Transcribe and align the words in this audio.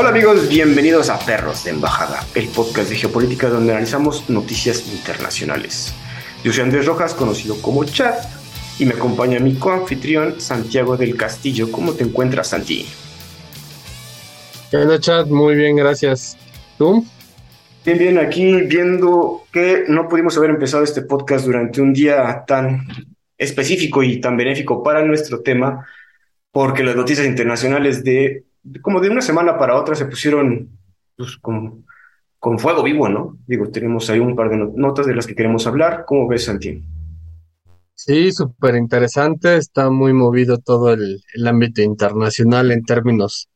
Hola 0.00 0.08
amigos, 0.08 0.48
bienvenidos 0.48 1.10
a 1.10 1.18
Perros 1.18 1.64
de 1.64 1.72
Embajada, 1.72 2.24
el 2.34 2.48
podcast 2.48 2.88
de 2.88 2.96
geopolítica 2.96 3.50
donde 3.50 3.72
analizamos 3.72 4.30
noticias 4.30 4.90
internacionales. 4.90 5.92
Yo 6.42 6.54
soy 6.54 6.64
Andrés 6.64 6.86
Rojas, 6.86 7.12
conocido 7.12 7.60
como 7.60 7.84
Chat, 7.84 8.16
y 8.78 8.86
me 8.86 8.94
acompaña 8.94 9.38
mi 9.40 9.56
coanfitrión 9.56 10.40
Santiago 10.40 10.96
del 10.96 11.18
Castillo. 11.18 11.70
¿Cómo 11.70 11.92
te 11.92 12.04
encuentras, 12.04 12.48
Santi? 12.48 12.86
Hola, 14.72 14.98
Chat, 14.98 15.26
muy 15.26 15.54
bien, 15.54 15.76
gracias. 15.76 16.38
¿Tú? 16.78 17.04
Bien, 17.84 17.98
bien, 17.98 18.18
aquí 18.18 18.62
viendo 18.62 19.42
que 19.52 19.84
no 19.86 20.08
pudimos 20.08 20.34
haber 20.38 20.48
empezado 20.48 20.82
este 20.82 21.02
podcast 21.02 21.44
durante 21.44 21.82
un 21.82 21.92
día 21.92 22.42
tan 22.46 22.86
específico 23.36 24.02
y 24.02 24.18
tan 24.18 24.38
benéfico 24.38 24.82
para 24.82 25.04
nuestro 25.04 25.42
tema, 25.42 25.86
porque 26.52 26.84
las 26.84 26.96
noticias 26.96 27.26
internacionales 27.26 28.02
de 28.02 28.44
como 28.82 29.00
de 29.00 29.10
una 29.10 29.20
semana 29.20 29.58
para 29.58 29.78
otra 29.78 29.94
se 29.94 30.06
pusieron 30.06 30.70
pues, 31.16 31.36
con, 31.36 31.84
con 32.38 32.58
fuego 32.58 32.82
vivo, 32.82 33.08
¿no? 33.08 33.38
Digo, 33.46 33.70
tenemos 33.70 34.08
ahí 34.10 34.18
un 34.18 34.36
par 34.36 34.50
de 34.50 34.56
notas 34.74 35.06
de 35.06 35.14
las 35.14 35.26
que 35.26 35.34
queremos 35.34 35.66
hablar. 35.66 36.04
¿Cómo 36.06 36.28
ves, 36.28 36.44
Santi? 36.44 36.82
Sí, 37.94 38.32
súper 38.32 38.76
interesante. 38.76 39.56
Está 39.56 39.90
muy 39.90 40.12
movido 40.12 40.58
todo 40.58 40.92
el, 40.92 41.22
el 41.34 41.46
ámbito 41.46 41.82
internacional 41.82 42.70
en 42.70 42.84
términos 42.84 43.50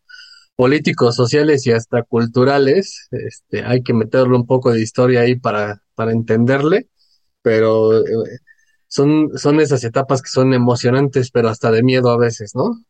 políticos, 0.56 1.16
sociales 1.16 1.66
y 1.66 1.72
hasta 1.72 2.02
culturales. 2.02 3.08
Este, 3.10 3.64
hay 3.64 3.82
que 3.82 3.94
meterle 3.94 4.36
un 4.36 4.46
poco 4.46 4.72
de 4.72 4.82
historia 4.82 5.22
ahí 5.22 5.36
para, 5.36 5.82
para 5.94 6.12
entenderle, 6.12 6.88
pero 7.42 7.98
eh, 7.98 8.38
son, 8.86 9.30
son 9.36 9.60
esas 9.60 9.82
etapas 9.84 10.22
que 10.22 10.28
son 10.28 10.52
emocionantes, 10.54 11.30
pero 11.30 11.48
hasta 11.48 11.70
de 11.70 11.82
miedo 11.82 12.10
a 12.10 12.18
veces, 12.18 12.54
¿no? 12.54 12.84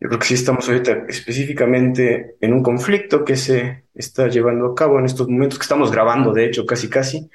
Yo 0.00 0.08
creo 0.08 0.18
que 0.18 0.26
sí 0.26 0.34
estamos 0.34 0.66
ahorita 0.66 1.04
específicamente 1.08 2.36
en 2.40 2.54
un 2.54 2.62
conflicto 2.62 3.22
que 3.22 3.36
se 3.36 3.84
está 3.94 4.28
llevando 4.28 4.66
a 4.66 4.74
cabo 4.74 4.98
en 4.98 5.04
estos 5.04 5.28
momentos, 5.28 5.58
que 5.58 5.64
estamos 5.64 5.92
grabando, 5.92 6.32
de 6.32 6.46
hecho, 6.46 6.64
casi 6.64 6.88
casi. 6.88 7.30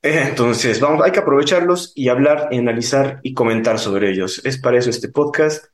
Eh, 0.00 0.24
entonces, 0.28 0.80
vamos, 0.80 1.04
hay 1.04 1.10
que 1.10 1.18
aprovecharlos 1.18 1.92
y 1.96 2.08
hablar, 2.08 2.48
y 2.52 2.58
analizar 2.58 3.18
y 3.24 3.34
comentar 3.34 3.80
sobre 3.80 4.10
ellos. 4.10 4.40
Es 4.44 4.58
para 4.58 4.78
eso 4.78 4.90
este 4.90 5.08
podcast 5.08 5.66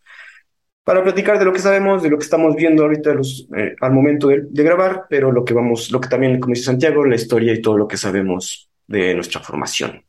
para 0.89 1.03
platicar 1.03 1.39
de 1.39 1.45
lo 1.45 1.53
que 1.53 1.59
sabemos, 1.59 2.03
de 2.03 2.09
lo 2.09 2.17
que 2.17 2.25
estamos 2.25 2.57
viendo 2.57 2.85
ahorita 2.85 3.13
los, 3.13 3.47
eh, 3.55 3.77
al 3.79 3.93
momento 3.93 4.29
de, 4.29 4.47
grabar, 4.65 5.05
pero 5.11 5.31
lo 5.31 5.45
que 5.45 5.53
vamos, 5.53 5.91
lo 5.91 6.01
que 6.01 6.09
también, 6.09 6.41
como 6.41 6.55
dice 6.55 6.65
Santiago, 6.65 7.05
la 7.05 7.15
historia 7.15 7.53
y 7.53 7.61
todo 7.61 7.77
lo 7.77 7.87
que 7.87 7.99
sabemos 7.99 8.71
de 8.87 9.15
nuestra 9.15 9.43
formación. 9.43 10.03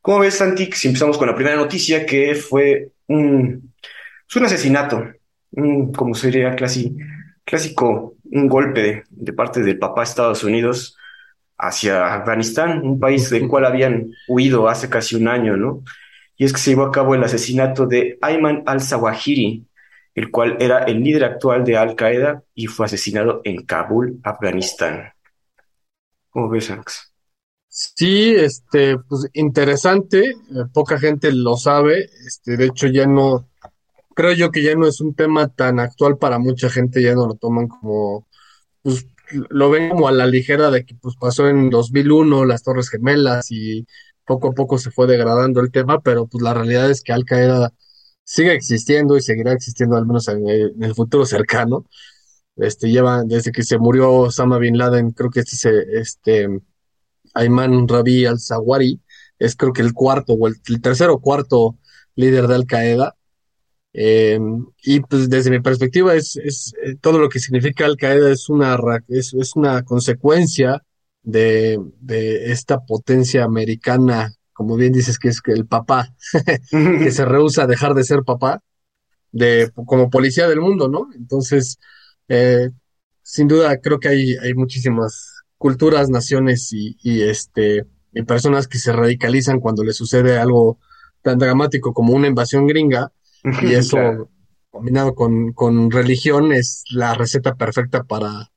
¿Cómo 0.00 0.20
ves, 0.20 0.34
Santi? 0.34 0.70
Si 0.70 0.86
empezamos 0.86 1.18
con 1.18 1.26
la 1.26 1.34
primera 1.34 1.56
noticia, 1.56 2.06
que 2.06 2.36
fue 2.36 2.92
un, 3.08 3.74
un 4.36 4.44
asesinato, 4.44 5.04
un, 5.52 5.92
como 5.92 6.14
sería 6.14 6.54
clásico, 6.54 6.96
clásico, 7.44 8.16
un 8.24 8.48
golpe 8.48 9.04
de, 9.10 9.32
parte 9.32 9.62
del 9.62 9.78
papá 9.78 10.02
de 10.02 10.04
Estados 10.08 10.44
Unidos 10.44 10.96
hacia 11.58 12.14
Afganistán, 12.14 12.80
un 12.84 12.98
país 12.98 13.30
del 13.30 13.46
cual 13.48 13.66
habían 13.66 14.10
huido 14.28 14.68
hace 14.68 14.88
casi 14.88 15.16
un 15.16 15.28
año, 15.28 15.56
¿no? 15.56 15.84
Y 16.36 16.44
es 16.44 16.52
que 16.52 16.58
se 16.58 16.70
llevó 16.70 16.84
a 16.84 16.90
cabo 16.90 17.14
el 17.14 17.22
asesinato 17.22 17.86
de 17.86 18.18
Ayman 18.20 18.62
al-Zawahiri, 18.66 19.66
el 20.14 20.30
cual 20.30 20.56
era 20.60 20.84
el 20.84 21.02
líder 21.02 21.24
actual 21.24 21.64
de 21.64 21.76
Al 21.76 21.94
Qaeda 21.94 22.42
y 22.54 22.66
fue 22.66 22.86
asesinado 22.86 23.40
en 23.44 23.64
Kabul, 23.64 24.18
Afganistán. 24.24 25.12
¿Cómo 26.30 26.48
ves, 26.48 26.70
Alex? 26.70 27.12
Sí, 27.68 28.34
este, 28.34 28.98
pues 28.98 29.28
interesante, 29.32 30.30
eh, 30.30 30.34
poca 30.74 30.98
gente 30.98 31.32
lo 31.32 31.56
sabe, 31.56 32.10
este, 32.26 32.56
de 32.58 32.66
hecho 32.66 32.86
ya 32.86 33.06
no, 33.06 33.48
creo 34.14 34.32
yo 34.32 34.50
que 34.50 34.62
ya 34.62 34.74
no 34.74 34.86
es 34.86 35.00
un 35.00 35.14
tema 35.14 35.48
tan 35.48 35.80
actual 35.80 36.18
para 36.18 36.38
mucha 36.38 36.70
gente, 36.70 37.02
ya 37.02 37.14
no 37.14 37.26
lo 37.26 37.34
toman 37.34 37.68
como, 37.68 38.26
pues 38.82 39.06
lo 39.50 39.70
ven 39.70 39.90
como 39.90 40.08
a 40.08 40.12
la 40.12 40.26
ligera 40.26 40.70
de 40.70 40.84
que 40.84 40.94
pues 40.96 41.16
pasó 41.20 41.48
en 41.48 41.70
2001 41.70 42.44
las 42.44 42.62
Torres 42.62 42.90
Gemelas 42.90 43.50
y 43.50 43.86
poco 44.26 44.48
a 44.48 44.52
poco 44.52 44.78
se 44.78 44.90
fue 44.90 45.06
degradando 45.06 45.60
el 45.60 45.70
tema, 45.70 46.00
pero 46.00 46.26
pues 46.26 46.42
la 46.42 46.54
realidad 46.54 46.90
es 46.90 47.02
que 47.02 47.12
Al 47.12 47.24
Qaeda 47.24 47.72
sigue 48.24 48.54
existiendo 48.54 49.16
y 49.16 49.22
seguirá 49.22 49.52
existiendo 49.52 49.96
al 49.96 50.06
menos 50.06 50.28
en 50.28 50.48
el, 50.48 50.94
futuro 50.94 51.26
cercano. 51.26 51.86
Este, 52.56 52.90
lleva, 52.90 53.24
desde 53.24 53.52
que 53.52 53.62
se 53.62 53.78
murió 53.78 54.12
Osama 54.12 54.58
Bin 54.58 54.78
Laden, 54.78 55.10
creo 55.12 55.30
que 55.30 55.40
este, 55.40 55.98
este 56.00 56.48
Ayman 57.34 57.88
Rabi 57.88 58.26
al-Zawari 58.26 59.00
es 59.38 59.56
creo 59.56 59.72
que 59.72 59.82
el 59.82 59.92
cuarto 59.92 60.34
o 60.34 60.48
el, 60.48 60.60
tercer 60.80 61.10
o 61.10 61.20
cuarto 61.20 61.78
líder 62.14 62.46
de 62.46 62.54
Al 62.54 62.66
Qaeda. 62.66 63.16
Em, 63.94 64.66
y 64.82 65.00
pues 65.00 65.28
desde 65.28 65.50
mi 65.50 65.60
perspectiva 65.60 66.14
es, 66.14 66.36
es 66.36 66.72
eh, 66.82 66.96
todo 67.00 67.18
lo 67.18 67.28
que 67.28 67.38
significa 67.38 67.84
Al 67.84 67.98
Qaeda 67.98 68.30
es 68.30 68.48
una, 68.48 68.78
es, 69.08 69.34
es 69.34 69.54
una 69.54 69.84
consecuencia 69.84 70.82
de, 71.22 71.78
de 72.00 72.50
esta 72.52 72.80
potencia 72.86 73.44
americana 73.44 74.34
como 74.52 74.76
bien 74.76 74.92
dices, 74.92 75.18
que 75.18 75.28
es 75.28 75.40
el 75.46 75.66
papá, 75.66 76.14
que 76.70 77.10
se 77.10 77.24
rehúsa 77.24 77.64
a 77.64 77.66
dejar 77.66 77.94
de 77.94 78.04
ser 78.04 78.22
papá, 78.22 78.62
de, 79.32 79.70
como 79.86 80.10
policía 80.10 80.48
del 80.48 80.60
mundo, 80.60 80.88
¿no? 80.88 81.08
Entonces, 81.14 81.78
eh, 82.28 82.70
sin 83.22 83.48
duda, 83.48 83.78
creo 83.78 83.98
que 83.98 84.08
hay, 84.08 84.36
hay 84.36 84.54
muchísimas 84.54 85.42
culturas, 85.56 86.10
naciones 86.10 86.72
y, 86.72 87.22
este, 87.22 87.86
y 88.12 88.22
personas 88.22 88.68
que 88.68 88.78
se 88.78 88.92
radicalizan 88.92 89.60
cuando 89.60 89.84
les 89.84 89.96
sucede 89.96 90.38
algo 90.38 90.78
tan 91.22 91.38
dramático 91.38 91.92
como 91.92 92.12
una 92.14 92.26
invasión 92.26 92.66
gringa, 92.66 93.12
y 93.44 93.74
eso 93.74 94.28
combinado 94.70 95.14
con, 95.14 95.52
con 95.52 95.90
religión 95.90 96.52
es 96.52 96.84
la 96.90 97.14
receta 97.14 97.54
perfecta 97.54 98.04
para, 98.04 98.50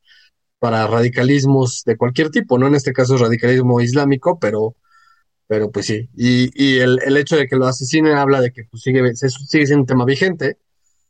para 0.59 0.87
radicalismos 0.87 1.83
de 1.85 1.97
cualquier 1.97 2.29
tipo, 2.29 2.57
¿no? 2.57 2.67
En 2.67 2.75
este 2.75 2.93
caso 2.93 3.17
radicalismo 3.17 3.81
islámico, 3.81 4.39
pero 4.39 4.75
pero 5.47 5.71
pues 5.71 5.85
sí, 5.85 6.09
y, 6.15 6.49
y 6.55 6.79
el, 6.79 6.99
el, 7.05 7.17
hecho 7.17 7.37
de 7.37 7.47
que 7.47 7.55
lo 7.55 7.67
asesinen 7.67 8.17
habla 8.17 8.41
de 8.41 8.51
que 8.51 8.63
pues, 8.63 8.81
sigue, 8.81 9.15
sigue 9.15 9.67
siendo 9.67 9.81
un 9.83 9.85
tema 9.85 10.03
vigente. 10.03 10.57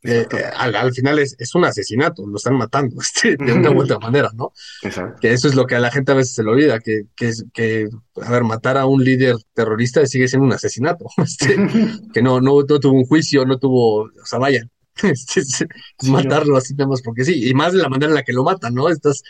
Eh, 0.05 0.27
eh, 0.31 0.43
al, 0.55 0.75
al, 0.75 0.93
final 0.93 1.17
es, 1.17 1.35
es, 1.39 1.55
un 1.55 1.66
asesinato, 1.66 2.27
lo 2.27 2.38
están 2.38 2.55
matando 2.57 2.95
este, 3.01 3.35
de 3.38 3.53
una 3.53 3.71
u 3.71 3.81
otra 3.81 3.97
manera, 3.97 4.29
¿no? 4.35 4.53
Exacto. 4.83 5.19
Que 5.19 5.33
eso 5.33 5.47
es 5.47 5.55
lo 5.55 5.66
que 5.66 5.75
a 5.75 5.79
la 5.79 5.91
gente 5.91 6.11
a 6.11 6.16
veces 6.16 6.35
se 6.35 6.43
le 6.43 6.51
olvida, 6.51 6.79
que, 6.79 7.03
que, 7.16 7.31
que 7.53 7.89
a 8.21 8.31
ver, 8.31 8.43
matar 8.43 8.77
a 8.77 8.85
un 8.85 9.03
líder 9.03 9.35
terrorista 9.53 10.05
sigue 10.05 10.27
siendo 10.27 10.45
un 10.45 10.53
asesinato, 10.53 11.05
este, 11.17 11.55
que 12.13 12.21
no, 12.21 12.39
no, 12.39 12.61
no, 12.61 12.79
tuvo 12.79 12.93
un 12.93 13.05
juicio, 13.05 13.45
no 13.45 13.57
tuvo, 13.57 14.03
o 14.03 14.25
sea, 14.25 14.39
vayan, 14.39 14.69
este, 15.03 15.43
sí, 15.43 15.66
matarlo 16.03 16.55
así 16.55 16.73
nada 16.75 16.89
más 16.89 17.01
porque 17.01 17.25
sí, 17.25 17.49
y 17.49 17.53
más 17.53 17.73
de 17.73 17.79
la 17.79 17.89
manera 17.89 18.11
en 18.11 18.16
la 18.16 18.23
que 18.23 18.33
lo 18.33 18.43
matan, 18.43 18.75
¿no? 18.75 18.89
Estás 18.89 19.23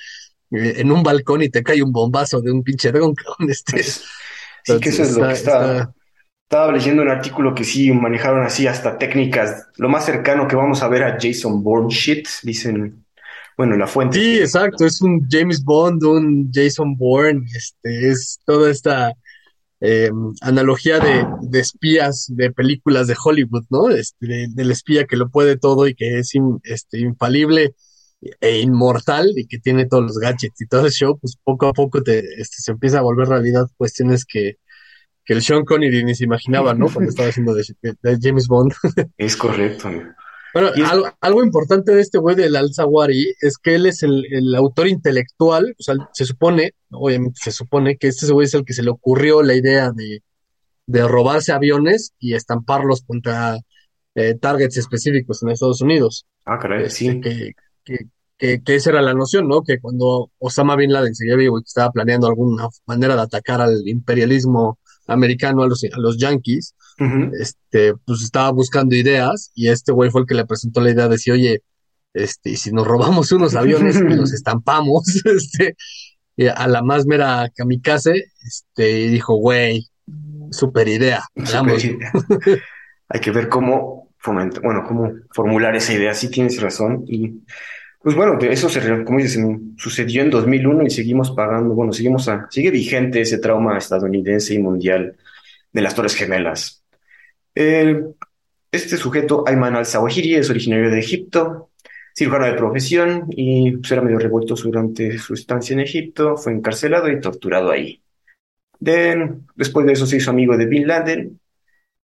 eh, 0.51 0.73
en 0.77 0.91
un 0.91 1.03
balcón 1.03 1.41
y 1.41 1.49
te 1.49 1.63
cae 1.63 1.81
un 1.81 1.91
bombazo 1.91 2.41
de 2.41 2.51
un 2.51 2.63
pinche 2.63 2.91
dron, 2.91 3.15
este. 3.47 3.81
Sí, 3.83 4.79
que 4.79 4.89
eso 4.89 5.03
es 5.03 5.15
lo 5.15 5.27
que 5.27 5.33
estaba, 5.33 5.93
estaba 6.49 6.71
leyendo 6.71 7.01
un 7.01 7.09
artículo 7.09 7.55
que 7.55 7.63
sí 7.63 7.91
manejaron 7.91 8.45
así 8.45 8.67
hasta 8.67 8.99
técnicas, 8.99 9.67
lo 9.77 9.89
más 9.89 10.05
cercano 10.05 10.47
que 10.47 10.55
vamos 10.55 10.83
a 10.83 10.87
ver 10.87 11.03
a 11.03 11.17
Jason 11.19 11.63
Bourne 11.63 11.89
shit, 11.89 12.27
dicen, 12.43 13.03
bueno, 13.57 13.75
la 13.75 13.87
fuente. 13.87 14.19
Sí, 14.19 14.39
exacto, 14.39 14.85
es 14.85 15.01
un 15.01 15.27
James 15.27 15.63
Bond, 15.63 16.03
un 16.03 16.51
Jason 16.53 16.95
Bourne, 16.97 17.45
este, 17.55 18.09
es 18.09 18.39
toda 18.45 18.69
esta 18.69 19.13
eh, 19.81 20.11
analogía 20.41 20.99
de, 20.99 21.25
de, 21.41 21.59
espías 21.59 22.27
de 22.29 22.51
películas 22.51 23.07
de 23.07 23.15
Hollywood, 23.21 23.65
¿no? 23.71 23.89
Este, 23.89 24.47
del 24.49 24.71
espía 24.71 25.05
que 25.05 25.17
lo 25.17 25.29
puede 25.29 25.57
todo 25.57 25.87
y 25.87 25.95
que 25.95 26.19
es 26.19 26.31
este, 26.63 26.99
infalible 26.99 27.73
e 28.39 28.59
inmortal 28.59 29.31
y 29.35 29.47
que 29.47 29.57
tiene 29.57 29.87
todos 29.87 30.03
los 30.03 30.19
gadgets 30.19 30.61
y 30.61 30.67
todo 30.67 30.85
el 30.85 30.91
show, 30.91 31.17
pues 31.19 31.37
poco 31.43 31.67
a 31.67 31.73
poco 31.73 32.03
te, 32.03 32.19
este, 32.19 32.57
se 32.61 32.71
empieza 32.71 32.99
a 32.99 33.03
volver 33.03 33.29
realidad 33.29 33.67
cuestiones 33.77 34.25
que, 34.25 34.57
que 35.25 35.33
el 35.33 35.41
Sean 35.41 35.65
Connery 35.65 36.03
ni 36.03 36.15
se 36.15 36.23
imaginaba, 36.23 36.73
¿no? 36.73 36.87
Cuando 36.87 37.09
estaba 37.09 37.29
haciendo 37.29 37.53
de, 37.53 37.65
James 38.21 38.47
Bond. 38.47 38.73
Es 39.17 39.35
correcto. 39.35 39.89
Bueno, 40.53 40.69
algo, 41.19 41.43
importante 41.43 41.93
de 41.93 42.01
este 42.01 42.17
güey 42.17 42.35
del 42.35 42.55
Al-Zawari 42.55 43.33
es 43.41 43.57
que 43.57 43.75
él 43.75 43.87
es 43.87 44.03
el, 44.03 44.23
el, 44.31 44.55
autor 44.55 44.87
intelectual, 44.87 45.75
o 45.77 45.83
sea, 45.83 45.95
se 46.13 46.23
supone, 46.23 46.71
obviamente 46.91 47.41
se 47.43 47.51
supone 47.51 47.97
que 47.97 48.07
este 48.07 48.31
güey 48.31 48.45
es 48.45 48.53
el 48.53 48.63
que 48.63 48.71
se 48.71 48.81
le 48.81 48.89
ocurrió 48.89 49.43
la 49.43 49.53
idea 49.53 49.91
de, 49.91 50.23
de 50.85 51.07
robarse 51.07 51.51
aviones 51.51 52.13
y 52.19 52.35
estamparlos 52.35 53.01
contra 53.01 53.57
eh, 54.13 54.35
targets 54.35 54.77
específicos 54.77 55.43
en 55.43 55.49
Estados 55.49 55.81
Unidos. 55.81 56.25
Ah, 56.45 56.57
caray, 56.57 56.85
este, 56.85 56.95
sí. 56.95 57.21
Que, 57.21 57.51
que, 58.37 58.61
que, 58.63 58.75
esa 58.75 58.91
era 58.91 59.01
la 59.01 59.13
noción, 59.13 59.49
¿no? 59.49 59.61
Que 59.61 59.79
cuando 59.79 60.31
Osama 60.37 60.77
Bin 60.77 60.93
Laden 60.93 61.15
seguía 61.15 61.35
vivo 61.35 61.59
y 61.59 61.63
estaba 61.65 61.91
planeando 61.91 62.27
alguna 62.27 62.69
manera 62.85 63.15
de 63.15 63.21
atacar 63.23 63.59
al 63.59 63.85
imperialismo 63.85 64.79
americano, 65.07 65.63
a 65.63 65.67
los, 65.67 65.83
a 65.83 65.99
los 65.99 66.17
yankees, 66.17 66.75
este, 67.39 67.93
pues 68.05 68.21
estaba 68.21 68.51
buscando 68.51 68.95
ideas 68.95 69.51
y 69.53 69.67
este 69.67 69.91
güey 69.91 70.09
fue 70.09 70.21
el 70.21 70.27
que 70.27 70.35
le 70.35 70.45
presentó 70.45 70.81
la 70.81 70.91
idea 70.91 71.05
de 71.05 71.11
decir, 71.11 71.33
oye, 71.33 71.61
este, 72.13 72.51
y 72.51 72.55
si 72.55 72.71
nos 72.71 72.87
robamos 72.87 73.31
unos 73.31 73.55
aviones 73.55 73.97
y 73.97 74.15
los 74.15 74.33
estampamos, 74.33 75.03
este, 75.25 75.75
a 76.55 76.67
la 76.67 76.81
más 76.81 77.05
mera 77.05 77.49
kamikaze, 77.55 78.25
este, 78.45 79.01
y 79.01 79.07
dijo, 79.09 79.35
güey, 79.35 79.87
super 80.51 80.87
idea. 80.87 81.23
Super 81.43 81.83
idea. 81.83 82.11
Hay 83.09 83.19
que 83.19 83.31
ver 83.31 83.49
cómo 83.49 84.09
fomentar, 84.17 84.63
bueno, 84.63 84.83
cómo 84.87 85.11
formular 85.31 85.75
esa 85.75 85.93
idea, 85.93 86.13
sí 86.13 86.29
tienes 86.29 86.59
razón, 86.59 87.03
y 87.07 87.41
Pues 88.05 88.15
bueno, 88.15 88.37
eso 88.39 88.69
se, 88.69 89.03
como 89.03 89.17
dices, 89.17 89.43
sucedió 89.77 90.21
en 90.21 90.29
2001 90.29 90.83
y 90.83 90.91
seguimos 90.91 91.31
pagando, 91.31 91.73
bueno, 91.73 91.91
seguimos 91.91 92.29
sigue 92.51 92.69
vigente 92.69 93.21
ese 93.21 93.39
trauma 93.39 93.79
estadounidense 93.79 94.53
y 94.53 94.59
mundial 94.59 95.17
de 95.73 95.81
las 95.81 95.95
Torres 95.95 96.13
Gemelas. 96.13 96.83
El- 97.55 98.15
este 98.71 98.97
sujeto, 98.97 99.43
Ayman 99.47 99.75
al-Zawahiri, 99.75 100.35
es 100.35 100.49
originario 100.51 100.91
de 100.91 100.99
Egipto, 100.99 101.71
cirujano 102.15 102.45
de 102.45 102.53
profesión 102.53 103.25
y 103.31 103.71
pues, 103.77 103.91
era 103.91 104.03
medio 104.03 104.19
revuelto 104.19 104.55
durante 104.55 105.17
su 105.17 105.33
estancia 105.33 105.73
en 105.73 105.79
Egipto, 105.81 106.37
fue 106.37 106.53
encarcelado 106.53 107.09
y 107.09 107.19
torturado 107.21 107.71
ahí. 107.71 108.03
De- 108.79 109.33
después 109.55 109.85
de 109.87 109.93
eso 109.93 110.05
se 110.05 110.17
hizo 110.17 110.31
amigo 110.31 110.57
de 110.57 110.67
Bin 110.67 110.87
Laden, 110.87 111.39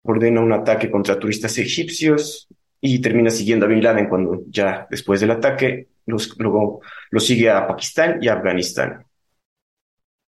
ordena 0.03 0.41
un 0.41 0.53
ataque 0.53 0.91
contra 0.91 1.19
turistas 1.19 1.59
egipcios 1.59 2.49
y 2.81 3.01
termina 3.01 3.31
siguiendo 3.31 3.67
a 3.67 3.69
Bin 3.69 3.83
Laden 3.83 4.09
cuando 4.09 4.43
ya 4.49 4.87
después 4.91 5.21
del 5.21 5.33
ataque 5.33 5.89
los, 6.07 6.37
luego 6.39 6.81
lo 7.11 7.21
sigue 7.21 7.51
a 7.51 7.67
Pakistán 7.67 8.19
y 8.21 8.29
a 8.29 8.35
Afganistán. 8.35 9.05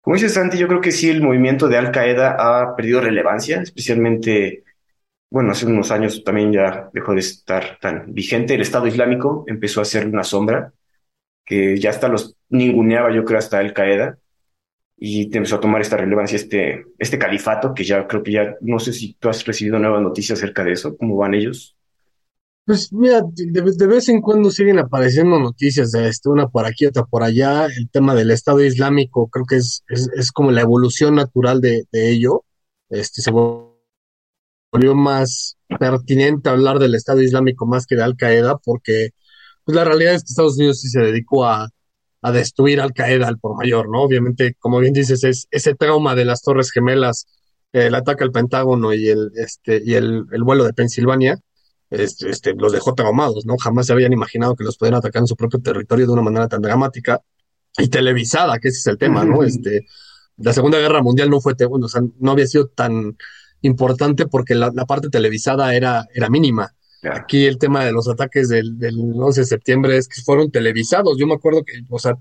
Como 0.02 0.16
dices, 0.16 0.34
Santi, 0.34 0.58
yo 0.58 0.68
creo 0.68 0.82
que 0.82 0.92
sí 0.92 1.10
el 1.10 1.22
movimiento 1.22 1.68
de 1.68 1.78
Al 1.78 1.92
Qaeda 1.92 2.36
ha 2.40 2.76
perdido 2.76 3.02
relevancia, 3.02 3.62
especialmente, 3.62 4.64
bueno, 5.30 5.52
hace 5.52 5.66
unos 5.66 5.92
años 5.92 6.24
también 6.24 6.54
ya 6.54 6.90
dejó 6.94 7.14
de 7.14 7.20
estar 7.20 7.78
tan 7.80 8.14
vigente. 8.14 8.56
El 8.56 8.62
Estado 8.62 8.88
Islámico 8.88 9.44
empezó 9.48 9.82
a 9.82 9.84
hacerle 9.84 10.12
una 10.12 10.24
sombra, 10.24 10.74
que 11.46 11.78
ya 11.78 11.92
hasta 11.92 12.08
los 12.08 12.38
ninguneaba, 12.50 13.14
yo 13.14 13.26
creo, 13.26 13.40
hasta 13.40 13.60
Al 13.60 13.74
Qaeda, 13.74 14.18
y 14.98 15.26
empezó 15.36 15.58
a 15.58 15.60
tomar 15.62 15.82
esta 15.82 15.98
relevancia 15.98 16.38
este, 16.38 16.86
este 16.98 17.20
califato, 17.20 17.74
que 17.74 17.84
ya 17.84 18.08
creo 18.08 18.24
que 18.24 18.32
ya, 18.32 18.56
no 18.62 18.80
sé 18.80 18.94
si 18.94 19.14
tú 19.16 19.30
has 19.30 19.46
recibido 19.46 19.80
nuevas 19.80 20.02
noticias 20.02 20.40
acerca 20.40 20.64
de 20.64 20.74
eso, 20.74 20.98
cómo 20.98 21.18
van 21.18 21.36
ellos. 21.36 21.79
Pues 22.70 22.94
mira, 22.94 23.24
de, 23.34 23.64
de 23.64 23.88
vez 23.88 24.10
en 24.10 24.22
cuando 24.22 24.52
siguen 24.52 24.78
apareciendo 24.78 25.40
noticias 25.40 25.92
de 25.92 26.08
este, 26.08 26.30
una 26.30 26.50
por 26.50 26.68
aquí, 26.68 26.86
otra 26.86 27.04
por 27.04 27.24
allá. 27.24 27.66
El 27.66 27.90
tema 27.90 28.14
del 28.14 28.30
Estado 28.30 28.64
Islámico 28.64 29.28
creo 29.28 29.44
que 29.46 29.56
es, 29.56 29.84
es, 29.88 30.32
como 30.32 30.52
la 30.52 30.62
evolución 30.62 31.16
natural 31.16 31.62
de, 31.62 31.86
de 31.92 32.12
ello. 32.12 32.46
Este, 32.90 33.24
se 33.24 33.32
volvió 33.32 34.94
más 34.94 35.58
pertinente 35.80 36.50
hablar 36.50 36.78
del 36.78 36.94
Estado 36.94 37.24
Islámico 37.24 37.66
más 37.66 37.88
que 37.88 37.96
de 37.96 38.04
Al 38.04 38.16
Qaeda, 38.16 38.60
porque 38.60 39.10
pues, 39.66 39.76
la 39.76 39.84
realidad 39.84 40.14
es 40.14 40.22
que 40.22 40.30
Estados 40.30 40.58
Unidos 40.58 40.82
sí 40.82 40.90
se 40.90 41.00
dedicó 41.00 41.46
a, 41.46 41.70
a 42.22 42.32
destruir 42.32 42.82
Al 42.82 42.94
Qaeda 42.94 43.28
al 43.28 43.40
por 43.40 43.58
mayor, 43.58 43.90
¿no? 43.90 44.04
Obviamente, 44.04 44.54
como 44.60 44.78
bien 44.78 44.94
dices, 44.94 45.24
es 45.24 45.48
ese 45.50 45.74
trauma 45.74 46.14
de 46.14 46.26
las 46.26 46.44
Torres 46.44 46.70
Gemelas, 46.70 47.26
el 47.74 47.96
ataque 47.96 48.24
al 48.24 48.32
Pentágono 48.32 48.94
y 48.94 49.10
el, 49.10 49.32
este, 49.38 49.82
y 49.84 49.96
el, 49.96 50.26
el 50.32 50.44
vuelo 50.44 50.66
de 50.66 50.74
Pensilvania 50.74 51.40
este, 51.90 52.30
este, 52.30 52.54
los 52.54 52.72
dejó 52.72 52.94
traumados, 52.94 53.46
¿no? 53.46 53.58
Jamás 53.58 53.88
se 53.88 53.94
habían 53.94 54.14
imaginado 54.14 54.56
que 54.56 54.64
los 54.64 54.78
pudieran 54.78 55.00
atacar 55.00 55.22
en 55.22 55.28
su 55.28 55.36
propio 55.36 55.60
territorio 55.60 56.06
de 56.06 56.12
una 56.12 56.22
manera 56.22 56.48
tan 56.48 56.62
dramática 56.62 57.22
y 57.78 57.88
televisada, 57.88 58.60
que 58.60 58.70
ese 58.70 58.80
es 58.80 58.88
el 58.88 58.98
tema, 58.98 59.26
¿no? 59.26 59.44
Este, 59.44 59.86
la 60.38 60.54
Segunda 60.54 60.80
Guerra 60.80 61.02
Mundial 61.02 61.30
no 61.30 61.42
fue, 61.42 61.54
bueno, 61.68 61.88
o 61.88 61.90
sea, 61.90 62.02
no 62.20 62.32
había 62.32 62.48
sido 62.48 62.68
tan 62.68 63.18
importante 63.62 64.28
porque 64.28 64.56
la, 64.56 64.72
la 64.74 64.86
parte 64.86 65.10
televisada 65.10 65.74
era, 65.76 66.08
era 66.14 66.30
mínima. 66.30 66.74
Aquí 67.04 67.46
el 67.46 67.58
tema 67.58 67.86
de 67.86 67.94
los 67.94 68.10
ataques 68.10 68.50
del, 68.50 68.78
del 68.78 68.98
11 69.16 69.42
de 69.42 69.48
septiembre 69.48 69.98
es 69.98 70.08
que 70.08 70.22
fueron 70.22 70.52
televisados. 70.52 71.18
Yo 71.18 71.28
me 71.28 71.34
acuerdo 71.34 71.64
que, 71.64 71.74
o 71.90 71.98
sea, 71.98 72.18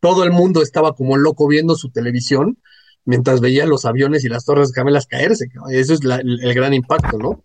todo 0.00 0.22
el 0.24 0.32
mundo 0.32 0.62
estaba 0.62 0.94
como 0.94 1.16
loco 1.16 1.48
viendo 1.48 1.76
su 1.76 1.90
televisión 1.90 2.58
mientras 3.04 3.40
veía 3.40 3.64
los 3.64 3.86
aviones 3.86 4.24
y 4.24 4.28
las 4.28 4.44
torres 4.44 4.72
gemelas 4.74 5.06
caerse. 5.06 5.46
Eso 5.70 5.94
es 5.94 6.04
la, 6.04 6.16
el, 6.16 6.40
el 6.42 6.54
gran 6.54 6.74
impacto, 6.74 7.16
¿no? 7.16 7.42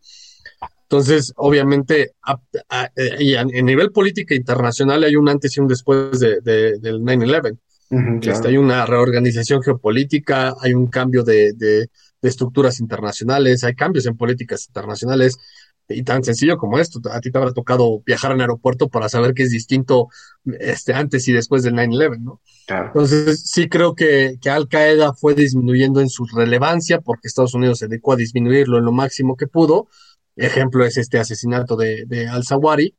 Entonces, 0.94 1.34
obviamente, 1.38 2.12
a, 2.22 2.40
a, 2.70 2.90
y 3.20 3.34
a, 3.34 3.42
a, 3.42 3.46
nivel 3.46 3.92
política 3.92 4.36
internacional 4.36 5.04
hay 5.04 5.16
un 5.16 5.28
antes 5.28 5.58
y 5.58 5.60
un 5.60 5.68
después 5.68 6.20
de, 6.20 6.40
de, 6.42 6.78
del 6.78 7.02
9-11. 7.02 7.58
Uh 7.90 7.96
-huh, 7.96 8.20
claro. 8.22 8.38
este, 8.38 8.48
hay 8.50 8.58
una 8.58 8.86
reorganización 8.86 9.64
geopolítica, 9.64 10.54
hay 10.62 10.76
un 10.76 10.86
cambio 10.88 11.24
de, 11.24 11.54
de, 11.54 11.90
estructuras 12.22 12.80
internacionales, 12.80 13.64
hay 13.64 13.74
cambios 13.74 14.06
en 14.06 14.16
políticas 14.16 14.68
internacionales. 14.68 15.36
Y 15.90 16.04
tan 16.04 16.24
sencillo 16.24 16.58
como 16.58 16.78
esto, 16.78 17.02
a 17.12 17.20
ti 17.20 17.32
te 17.32 17.38
habrá 17.40 17.52
tocado 17.52 18.02
viajar 18.06 18.32
al 18.32 18.40
aeropuerto 18.40 18.88
para 18.88 19.10
saber 19.10 19.34
que 19.34 19.44
es 19.44 19.50
distinto 19.50 20.08
este, 20.60 20.94
antes 20.94 21.28
y 21.28 21.34
después 21.34 21.64
del 21.64 21.74
9-11, 21.74 22.20
¿no? 22.20 22.42
Claro. 22.68 22.88
Entonces, 22.88 23.42
sí 23.46 23.68
creo 23.68 23.94
que, 23.96 24.38
que 24.40 24.50
Al 24.50 24.68
Qaeda 24.68 25.14
fue 25.14 25.34
disminuyendo 25.34 26.00
en 26.02 26.10
su 26.10 26.26
relevancia 26.26 27.02
porque 27.02 27.28
Estados 27.28 27.56
Unidos 27.56 27.80
se 27.80 27.88
dedicó 27.88 28.14
a 28.14 28.16
disminuirlo 28.16 28.78
en 28.78 28.86
lo 28.86 28.92
máximo 28.92 29.36
que 29.36 29.48
pudo, 29.48 29.88
Ejemplo 30.36 30.86
es 30.86 30.98
este 30.98 31.20
asesinato 31.20 31.76
de, 31.76 32.06
de 32.08 32.28
Al-Zawari 32.28 32.96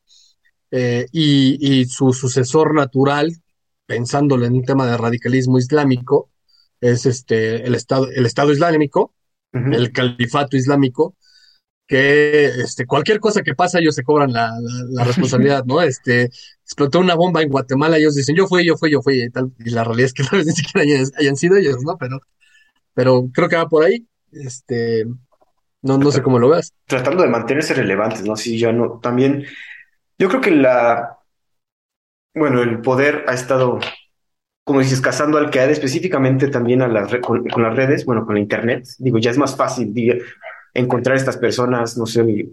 eh, 0.70 1.06
y, 1.12 1.80
y, 1.80 1.84
su 1.86 2.12
sucesor 2.12 2.74
natural, 2.74 3.32
pensándolo 3.86 4.46
en 4.46 4.54
un 4.54 4.64
tema 4.64 4.86
de 4.86 4.96
radicalismo 4.96 5.58
islámico, 5.58 6.30
es 6.80 7.06
este, 7.06 7.66
el, 7.66 7.74
estado, 7.74 8.10
el 8.10 8.26
Estado 8.26 8.52
Islámico, 8.52 9.14
uh 9.52 9.58
-huh. 9.58 9.74
el 9.74 9.92
Califato 9.92 10.56
Islámico, 10.56 11.16
que 11.86 12.46
este, 12.46 12.86
cualquier 12.86 13.20
cosa 13.20 13.42
que 13.42 13.54
pasa 13.54 13.78
ellos 13.78 13.94
se 13.94 14.02
cobran 14.02 14.32
la, 14.32 14.48
la, 14.60 14.84
la 14.90 15.04
responsabilidad, 15.04 15.64
¿no? 15.64 15.82
Este, 15.82 16.30
explotó 16.62 17.00
una 17.00 17.14
bomba 17.14 17.42
en 17.42 17.50
Guatemala, 17.50 17.98
ellos 17.98 18.14
dicen, 18.14 18.36
yo 18.36 18.46
fui, 18.46 18.66
yo 18.66 18.76
fui, 18.76 18.90
yo 18.90 19.02
fui, 19.02 19.22
y, 19.22 19.30
tal, 19.30 19.52
y 19.58 19.70
la 19.70 19.84
realidad 19.84 20.06
es 20.06 20.14
que 20.14 20.24
tal 20.30 20.38
vez 20.38 20.46
ni 20.46 20.52
siquiera 20.52 20.82
hayan, 20.82 21.06
hayan 21.18 21.36
sido 21.36 21.56
ellos, 21.56 21.76
¿no? 21.84 21.96
Pero, 21.98 22.20
pero 22.94 23.30
creo 23.32 23.48
que 23.48 23.56
va 23.56 23.68
por 23.68 23.84
ahí. 23.84 24.06
Este, 24.32 25.06
no, 25.84 25.98
no 25.98 26.10
sé 26.10 26.22
cómo 26.22 26.38
lo 26.38 26.48
veas. 26.48 26.72
Tratando 26.86 27.22
de 27.22 27.28
mantenerse 27.28 27.74
relevantes, 27.74 28.24
¿no? 28.24 28.36
Sí, 28.36 28.58
ya 28.58 28.72
no. 28.72 29.00
También, 29.00 29.44
yo 30.18 30.28
creo 30.30 30.40
que 30.40 30.50
la. 30.50 31.18
Bueno, 32.34 32.62
el 32.62 32.80
poder 32.80 33.24
ha 33.28 33.34
estado, 33.34 33.78
como 34.64 34.80
dices, 34.80 35.02
cazando 35.02 35.36
al 35.36 35.50
Qaeda, 35.50 35.72
específicamente 35.72 36.48
también 36.48 36.80
a 36.80 36.88
las, 36.88 37.14
con, 37.18 37.46
con, 37.46 37.62
las 37.62 37.76
redes, 37.76 38.06
bueno, 38.06 38.24
con 38.24 38.34
la 38.34 38.40
Internet. 38.40 38.88
Digo, 38.98 39.18
ya 39.18 39.30
es 39.30 39.36
más 39.36 39.56
fácil 39.56 39.92
diga, 39.92 40.16
encontrar 40.72 41.16
estas 41.16 41.36
personas, 41.36 41.98
no 41.98 42.06
sé, 42.06 42.48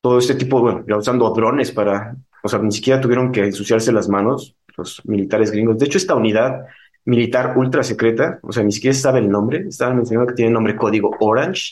todo 0.00 0.18
este 0.18 0.36
tipo, 0.36 0.60
bueno, 0.60 0.84
ya 0.88 0.96
usando 0.96 1.28
drones 1.30 1.72
para. 1.72 2.14
O 2.44 2.48
sea, 2.48 2.60
ni 2.60 2.70
siquiera 2.70 3.00
tuvieron 3.00 3.32
que 3.32 3.40
ensuciarse 3.40 3.90
las 3.90 4.08
manos 4.08 4.54
los 4.76 5.04
militares 5.06 5.50
gringos. 5.50 5.78
De 5.78 5.86
hecho, 5.86 5.98
esta 5.98 6.14
unidad 6.14 6.66
militar 7.04 7.54
ultra 7.56 7.82
secreta, 7.82 8.38
o 8.42 8.52
sea, 8.52 8.62
ni 8.62 8.70
siquiera 8.70 8.94
sabe 8.94 9.18
el 9.18 9.28
nombre, 9.28 9.64
estaban 9.68 9.96
mencionando 9.96 10.30
que 10.30 10.36
tiene 10.36 10.52
nombre 10.52 10.76
código 10.76 11.16
Orange 11.18 11.70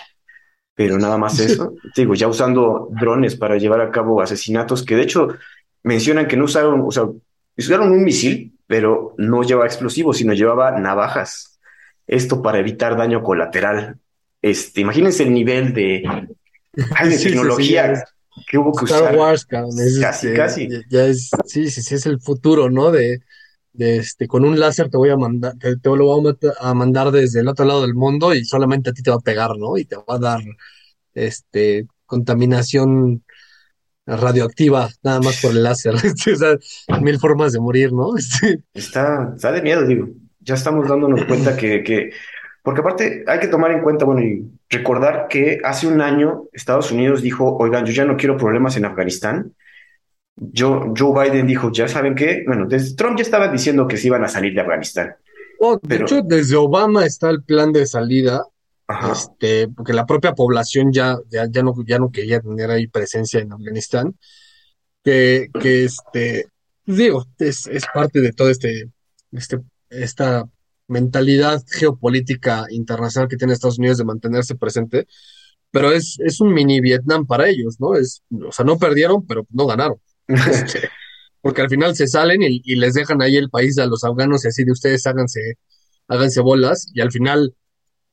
pero 0.75 0.99
nada 0.99 1.19
más 1.19 1.39
eso. 1.39 1.75
Digo, 1.97 2.15
ya 2.15 2.29
usando 2.29 2.89
drones 2.91 3.37
para 3.37 3.57
llevar 3.57 3.81
a 3.81 3.91
cabo 3.91 4.21
asesinatos, 4.21 4.85
que 4.85 4.97
de 4.97 5.03
hecho 5.03 5.29
mencionan 5.83 6.27
que 6.27 6.37
no 6.37 6.45
usaron, 6.45 6.83
o 6.87 6.91
sea, 6.91 7.05
usaron 7.57 7.93
un 7.93 8.05
misil, 8.05 8.57
pero 8.67 9.15
no 9.19 9.43
llevaba 9.43 9.67
explosivos, 9.67 10.17
sino 10.17 10.33
llevaba 10.33 10.73
navajas. 10.73 11.61
Esto 12.07 12.43
para 12.43 12.59
evitar 12.59 12.97
daño 12.97 13.23
colateral. 13.23 13.97
Este, 14.41 14.81
imagínense 14.81 15.23
el 15.23 15.33
nivel 15.33 15.73
de, 15.73 16.03
ay, 16.97 17.09
de 17.11 17.19
sí, 17.19 17.29
tecnología 17.29 17.95
sí, 17.95 18.03
sí, 18.35 18.45
que 18.49 18.59
hubo 18.59 18.73
que 18.73 18.87
Star 18.87 19.03
usar. 19.03 19.17
Wars, 19.17 19.45
cabrón, 19.45 19.79
es, 19.79 19.99
casi, 20.01 20.29
este, 20.29 20.37
casi. 20.37 20.69
Ya 20.89 21.07
es, 21.07 21.31
sí, 21.47 21.71
sí, 21.71 21.83
sí, 21.83 21.95
es 21.95 22.07
el 22.07 22.21
futuro, 22.21 22.71
¿no? 22.71 22.91
De, 22.91 23.21
de 23.73 23.97
este, 23.99 24.29
con 24.29 24.45
un 24.45 24.59
láser 24.59 24.91
te 24.91 24.97
voy 24.97 25.11
a 25.11 25.17
mandar, 25.17 25.55
te, 25.59 25.77
lo 25.85 26.05
voy 26.05 26.35
a 26.61 26.75
mandar 26.75 27.11
desde 27.11 27.41
el 27.41 27.49
otro 27.49 27.65
lado 27.65 27.83
del 27.83 27.95
mundo 27.95 28.35
y 28.35 28.45
solamente 28.45 28.91
a 28.91 28.93
ti 28.93 29.03
te 29.03 29.11
va 29.11 29.17
a 29.17 29.21
pegar, 29.21 29.57
¿no? 29.57 29.77
Y 29.79 29.85
te 29.85 29.97
va 29.97 30.05
a 30.09 30.19
dar 30.19 30.41
este 31.15 31.87
contaminación 32.07 33.25
radioactiva, 34.07 34.91
nada 35.03 35.21
más 35.21 35.41
por 35.41 35.53
el 35.53 35.63
láser. 35.63 35.95
o 35.95 36.37
sea, 36.37 37.01
mil 37.01 37.19
formas 37.19 37.53
de 37.53 37.61
morir, 37.61 37.93
¿no? 37.93 38.11
está, 38.75 39.33
está 39.35 39.53
de 39.53 39.63
miedo, 39.63 39.87
digo. 39.87 40.09
Ya 40.41 40.55
estamos 40.55 40.89
dándonos 40.89 41.25
cuenta 41.25 41.57
que, 41.57 41.85
que, 41.85 42.11
porque 42.63 42.81
aparte 42.81 43.25
hay 43.29 43.39
que 43.39 43.47
tomar 43.47 43.71
en 43.71 43.83
cuenta, 43.83 44.05
bueno, 44.05 44.23
y 44.23 44.45
recordar 44.69 45.29
que 45.29 45.61
hace 45.63 45.87
un 45.87 46.01
año 46.01 46.45
Estados 46.53 46.91
Unidos 46.91 47.23
dijo, 47.23 47.57
oigan, 47.59 47.87
yo 47.87 47.93
ya 47.93 48.05
no 48.05 48.17
quiero 48.17 48.37
problemas 48.37 48.77
en 48.77 48.85
Afganistán. 48.85 49.55
Yo, 50.37 50.93
Joe 50.97 51.31
Biden 51.31 51.47
dijo, 51.47 51.71
ya 51.71 51.89
saben 51.89 52.15
qué, 52.15 52.43
bueno, 52.47 52.67
desde 52.67 52.97
Trump 52.97 53.19
ya 53.19 53.23
estaba 53.23 53.49
diciendo 53.49 53.87
que 53.87 53.97
se 53.97 54.07
iban 54.07 54.25
a 54.25 54.29
salir 54.29 54.55
de 54.55 54.61
Afganistán. 54.61 55.15
Oh, 55.61 55.75
de 55.75 55.81
pero... 55.87 56.05
hecho, 56.05 56.23
desde 56.23 56.57
Obama 56.57 57.05
está 57.05 57.31
el 57.31 57.43
plan 57.43 57.73
de 57.73 57.87
salida, 57.87 58.45
Ajá. 58.87 59.13
este, 59.13 59.69
porque 59.69 59.93
la 59.93 60.07
propia 60.07 60.33
población 60.35 60.93
ya, 60.93 61.19
ya, 61.31 61.47
ya, 61.51 61.63
no, 61.63 61.75
ya 61.87 61.99
no 61.99 62.11
quería 62.11 62.41
tener 62.41 62.71
ahí 62.71 62.87
presencia 62.87 63.41
en 63.41 63.53
Afganistán, 63.53 64.17
que, 65.05 65.49
que 65.61 65.85
este, 65.85 66.47
digo, 66.87 67.27
es, 67.39 67.67
es 67.67 67.85
parte 67.93 68.21
de 68.21 68.33
todo 68.33 68.49
este, 68.49 68.91
este, 69.33 69.61
esta 69.91 70.49
mentalidad 70.89 71.63
geopolítica 71.69 72.67
internacional 72.71 73.29
que 73.29 73.37
tiene 73.37 73.53
Estados 73.53 73.79
Unidos 73.79 73.99
de 73.99 74.05
mantenerse 74.05 74.55
presente, 74.55 75.07
pero 75.71 75.91
es, 75.91 76.19
es 76.21 76.41
un 76.41 76.53
mini 76.53 76.81
Vietnam 76.81 77.27
para 77.27 77.49
ellos, 77.49 77.81
¿no? 77.81 77.95
Es, 77.95 78.23
o 78.47 78.53
sea, 78.53 78.65
no 78.65 78.79
perdieron, 78.79 79.27
pero 79.27 79.47
no 79.51 79.67
ganaron. 79.67 79.99
Este, 80.29 80.89
porque 81.43 81.63
al 81.63 81.69
final 81.69 81.97
se 81.97 82.07
salen 82.07 82.43
y, 82.43 82.63
y, 82.65 82.77
les 82.77 82.95
dejan 82.95 83.21
ahí 83.21 83.37
el 83.37 83.51
país 83.51 83.79
a 83.79 83.87
los 83.87 84.05
afganos 84.05 84.45
y 84.45 84.49
así 84.49 84.65
de 84.65 84.73
ustedes 84.73 85.07
háganse, 85.07 85.59
háganse 86.09 86.41
bolas, 86.41 86.89
y 86.95 87.01
al 87.01 87.11
final, 87.11 87.55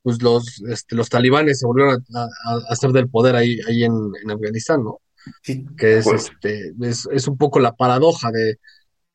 pues 0.02 0.22
los, 0.22 0.62
este, 0.68 0.96
los 0.96 1.10
talibanes 1.10 1.60
se 1.60 1.68
volvieron 1.68 2.04
a, 2.14 2.20
a, 2.20 2.24
a, 2.24 2.62
hacer 2.70 2.92
del 2.92 3.10
poder 3.10 3.36
ahí, 3.36 3.60
ahí 3.68 3.84
en, 3.84 3.94
en 4.24 4.32
Afganistán, 4.32 4.84
¿no? 4.84 5.00
Sí, 5.44 5.66
que 5.78 6.00
es, 6.00 6.06
pues. 6.06 6.32
este, 6.32 6.74
es, 6.82 7.08
es 7.12 7.28
un 7.28 7.38
poco 7.38 7.60
la 7.60 7.76
paradoja 7.76 8.32
de 8.32 8.58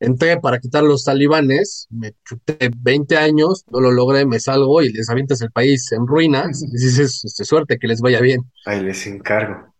entré 0.00 0.38
para 0.38 0.58
quitar 0.58 0.82
los 0.82 1.04
talibanes, 1.04 1.86
me 1.90 2.12
chuté 2.24 2.70
20 2.76 3.16
años, 3.16 3.64
no 3.70 3.80
lo 3.80 3.90
logré, 3.90 4.26
me 4.26 4.40
salgo 4.40 4.82
y 4.82 4.92
les 4.92 5.08
avientas 5.08 5.40
el 5.40 5.50
país 5.50 5.90
en 5.92 6.06
ruinas, 6.06 6.62
y 6.62 6.70
dices, 6.70 7.24
este, 7.24 7.44
suerte, 7.44 7.78
que 7.78 7.88
les 7.88 8.00
vaya 8.00 8.20
bien. 8.20 8.42
Ahí 8.66 8.82
les 8.82 9.06
encargo. 9.06 9.72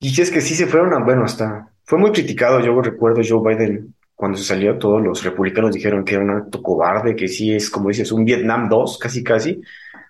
Y 0.00 0.20
es 0.20 0.30
que 0.30 0.40
sí 0.40 0.54
se 0.54 0.66
fueron 0.66 0.92
a, 0.94 1.04
bueno, 1.04 1.24
hasta, 1.24 1.72
fue 1.88 1.96
muy 1.96 2.12
criticado, 2.12 2.60
yo 2.60 2.78
recuerdo 2.82 3.22
Joe 3.26 3.56
Biden, 3.56 3.94
cuando 4.14 4.36
se 4.36 4.44
salió, 4.44 4.76
todos 4.76 5.02
los 5.02 5.24
republicanos 5.24 5.72
dijeron 5.72 6.04
que 6.04 6.16
era 6.16 6.22
un 6.22 6.28
acto 6.28 6.62
cobarde, 6.62 7.16
que 7.16 7.28
sí 7.28 7.54
es, 7.54 7.70
como 7.70 7.88
dices, 7.88 8.12
un 8.12 8.26
Vietnam 8.26 8.68
2, 8.68 8.98
casi 8.98 9.24
casi, 9.24 9.62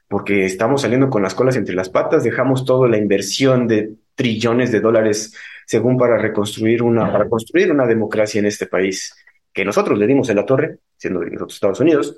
porque 0.09 0.45
estamos 0.45 0.83
saliendo 0.83 1.09
con 1.09 1.23
las 1.23 1.37
colas 1.37 1.55
entre 1.55 1.77
las 1.77 1.89
patas, 1.89 2.25
dejamos 2.25 2.65
toda 2.65 2.89
la 2.89 2.99
inversión 2.99 3.69
de 3.69 3.93
trillones 4.17 4.73
de 4.73 4.81
dólares 4.81 5.33
según 5.67 5.97
para 5.97 6.19
reconstruir 6.19 6.83
una, 6.83 7.13
para 7.13 7.29
construir 7.29 7.71
una 7.71 7.87
democracia 7.87 8.41
en 8.41 8.47
este 8.47 8.67
país, 8.67 9.15
que 9.53 9.65
nosotros 9.65 9.97
le 10.01 10.09
dimos 10.09 10.29
en 10.31 10.37
la 10.37 10.45
torre, 10.45 10.79
siendo 10.97 11.21
nosotros 11.21 11.55
Estados 11.55 11.79
Unidos, 11.79 12.17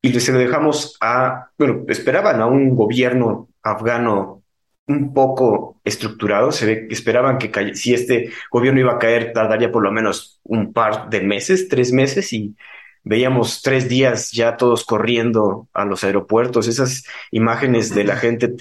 y 0.00 0.18
se 0.18 0.32
lo 0.32 0.38
dejamos 0.38 0.96
a, 1.02 1.50
bueno, 1.58 1.84
esperaban 1.88 2.40
a 2.40 2.46
un 2.46 2.74
gobierno 2.74 3.50
afgano 3.62 4.41
un 4.86 5.14
poco 5.14 5.80
estructurado, 5.84 6.52
se 6.52 6.66
ve 6.66 6.88
que 6.88 6.94
esperaban 6.94 7.38
que 7.38 7.74
si 7.74 7.94
este 7.94 8.30
gobierno 8.50 8.80
iba 8.80 8.94
a 8.94 8.98
caer, 8.98 9.32
tardaría 9.32 9.70
por 9.70 9.82
lo 9.82 9.92
menos 9.92 10.40
un 10.44 10.72
par 10.72 11.08
de 11.08 11.20
meses, 11.20 11.68
tres 11.68 11.92
meses, 11.92 12.32
y 12.32 12.56
veíamos 13.04 13.62
tres 13.62 13.88
días 13.88 14.30
ya 14.32 14.56
todos 14.56 14.84
corriendo 14.84 15.68
a 15.72 15.84
los 15.84 16.04
aeropuertos, 16.04 16.68
esas 16.68 17.04
imágenes 17.30 17.94
de 17.94 18.04
la 18.04 18.16
gente 18.16 18.54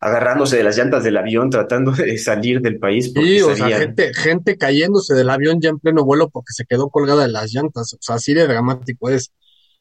agarrándose 0.00 0.58
de 0.58 0.64
las 0.64 0.76
llantas 0.76 1.02
del 1.02 1.16
avión, 1.16 1.48
tratando 1.48 1.90
de 1.90 2.18
salir 2.18 2.60
del 2.60 2.78
país. 2.78 3.10
Sí, 3.14 3.40
o 3.40 3.56
sea, 3.56 3.78
gente, 3.78 4.12
gente 4.12 4.58
cayéndose 4.58 5.14
del 5.14 5.30
avión 5.30 5.62
ya 5.62 5.70
en 5.70 5.78
pleno 5.78 6.04
vuelo 6.04 6.28
porque 6.28 6.52
se 6.52 6.66
quedó 6.66 6.90
colgada 6.90 7.22
de 7.22 7.32
las 7.32 7.54
llantas. 7.54 7.94
O 7.94 7.98
sea, 8.00 8.16
así 8.16 8.34
de 8.34 8.46
dramático 8.46 9.08
es. 9.08 9.32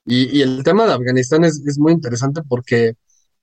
Y, 0.05 0.37
y 0.37 0.41
el 0.41 0.63
tema 0.63 0.85
de 0.85 0.93
Afganistán 0.93 1.43
es, 1.43 1.61
es 1.67 1.77
muy 1.77 1.91
interesante 1.91 2.41
porque 2.47 2.93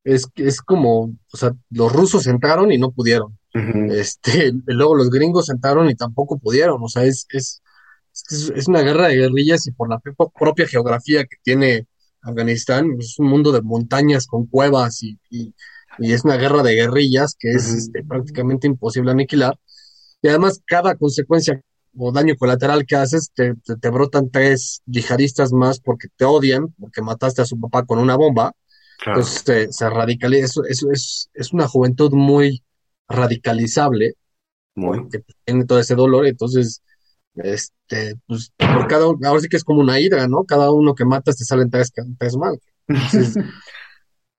es, 0.05 0.29
es 0.37 0.61
como, 0.61 1.15
o 1.33 1.37
sea, 1.37 1.53
los 1.71 1.93
rusos 1.93 2.27
entraron 2.27 2.73
y 2.73 2.79
no 2.79 2.91
pudieron. 2.91 3.39
este, 3.91 4.53
luego 4.67 4.95
los 4.95 5.11
gringos 5.11 5.51
entraron 5.51 5.89
y 5.91 5.95
tampoco 5.95 6.39
pudieron. 6.39 6.83
O 6.83 6.89
sea, 6.89 7.05
es, 7.05 7.27
es, 7.31 7.63
es, 8.31 8.69
una 8.69 8.83
guerra 8.83 9.09
de 9.09 9.17
guerrillas 9.17 9.67
y 9.67 9.73
por 9.73 9.89
la 9.89 9.99
propia 9.99 10.67
geografía 10.67 11.25
que 11.25 11.37
tiene 11.43 11.87
Afganistán, 12.23 12.97
es 12.99 13.19
un 13.19 13.29
mundo 13.29 13.51
de 13.53 13.63
montañas 13.63 14.27
con 14.27 14.47
cuevas 14.47 15.03
y 15.03 15.19
y 15.99 16.13
es 16.13 16.25
una 16.25 16.37
guerra 16.37 16.63
de 16.63 16.75
guerrillas 16.75 17.37
que 17.39 17.51
es 17.51 17.69
este, 17.69 18.03
prácticamente 18.05 18.67
imposible 18.67 19.11
aniquilar. 19.11 19.59
Y 20.23 20.29
además, 20.29 20.61
cada 20.67 20.95
consecuencia 20.97 21.61
o 21.97 22.13
daño 22.13 22.37
colateral 22.37 22.87
que 22.87 22.97
haces, 22.97 23.31
te, 23.35 23.55
te, 23.55 23.91
brotan 23.91 24.31
tres 24.31 24.83
yihadistas 24.87 25.53
más 25.53 25.81
porque 25.81 26.09
te 26.17 26.25
odian, 26.25 26.73
porque 26.79 27.03
mataste 27.03 27.43
a 27.43 27.47
su 27.47 27.59
papá 27.59 27.85
con 27.85 27.99
una 27.99 28.17
bomba. 28.17 28.53
Entonces 29.07 29.77
se 29.77 29.91
radicaliza. 29.91 30.45
Eso, 30.45 30.65
eso 30.65 30.91
es, 30.93 31.31
es 31.35 31.53
una 31.53 31.69
juventud 31.69 32.13
muy 32.13 32.63
radicalizable, 33.09 34.15
muy. 34.75 35.09
que 35.09 35.21
tiene 35.45 35.65
todo 35.65 35.79
ese 35.79 35.95
dolor. 35.95 36.27
Entonces, 36.27 36.83
este, 37.35 38.17
pues, 38.27 38.53
por 38.57 38.87
cada 38.89 39.05
ahora 39.05 39.41
sí 39.41 39.49
que 39.49 39.57
es 39.57 39.65
como 39.65 39.81
una 39.81 40.01
hidra, 40.01 40.29
¿no? 40.29 40.45
Cada 40.45 40.71
uno 40.71 40.95
que 40.95 41.05
matas 41.05 41.37
te 41.37 41.45
salen 41.45 41.71
tres, 41.71 41.93
tres. 41.93 42.07
Entonces, 42.89 43.35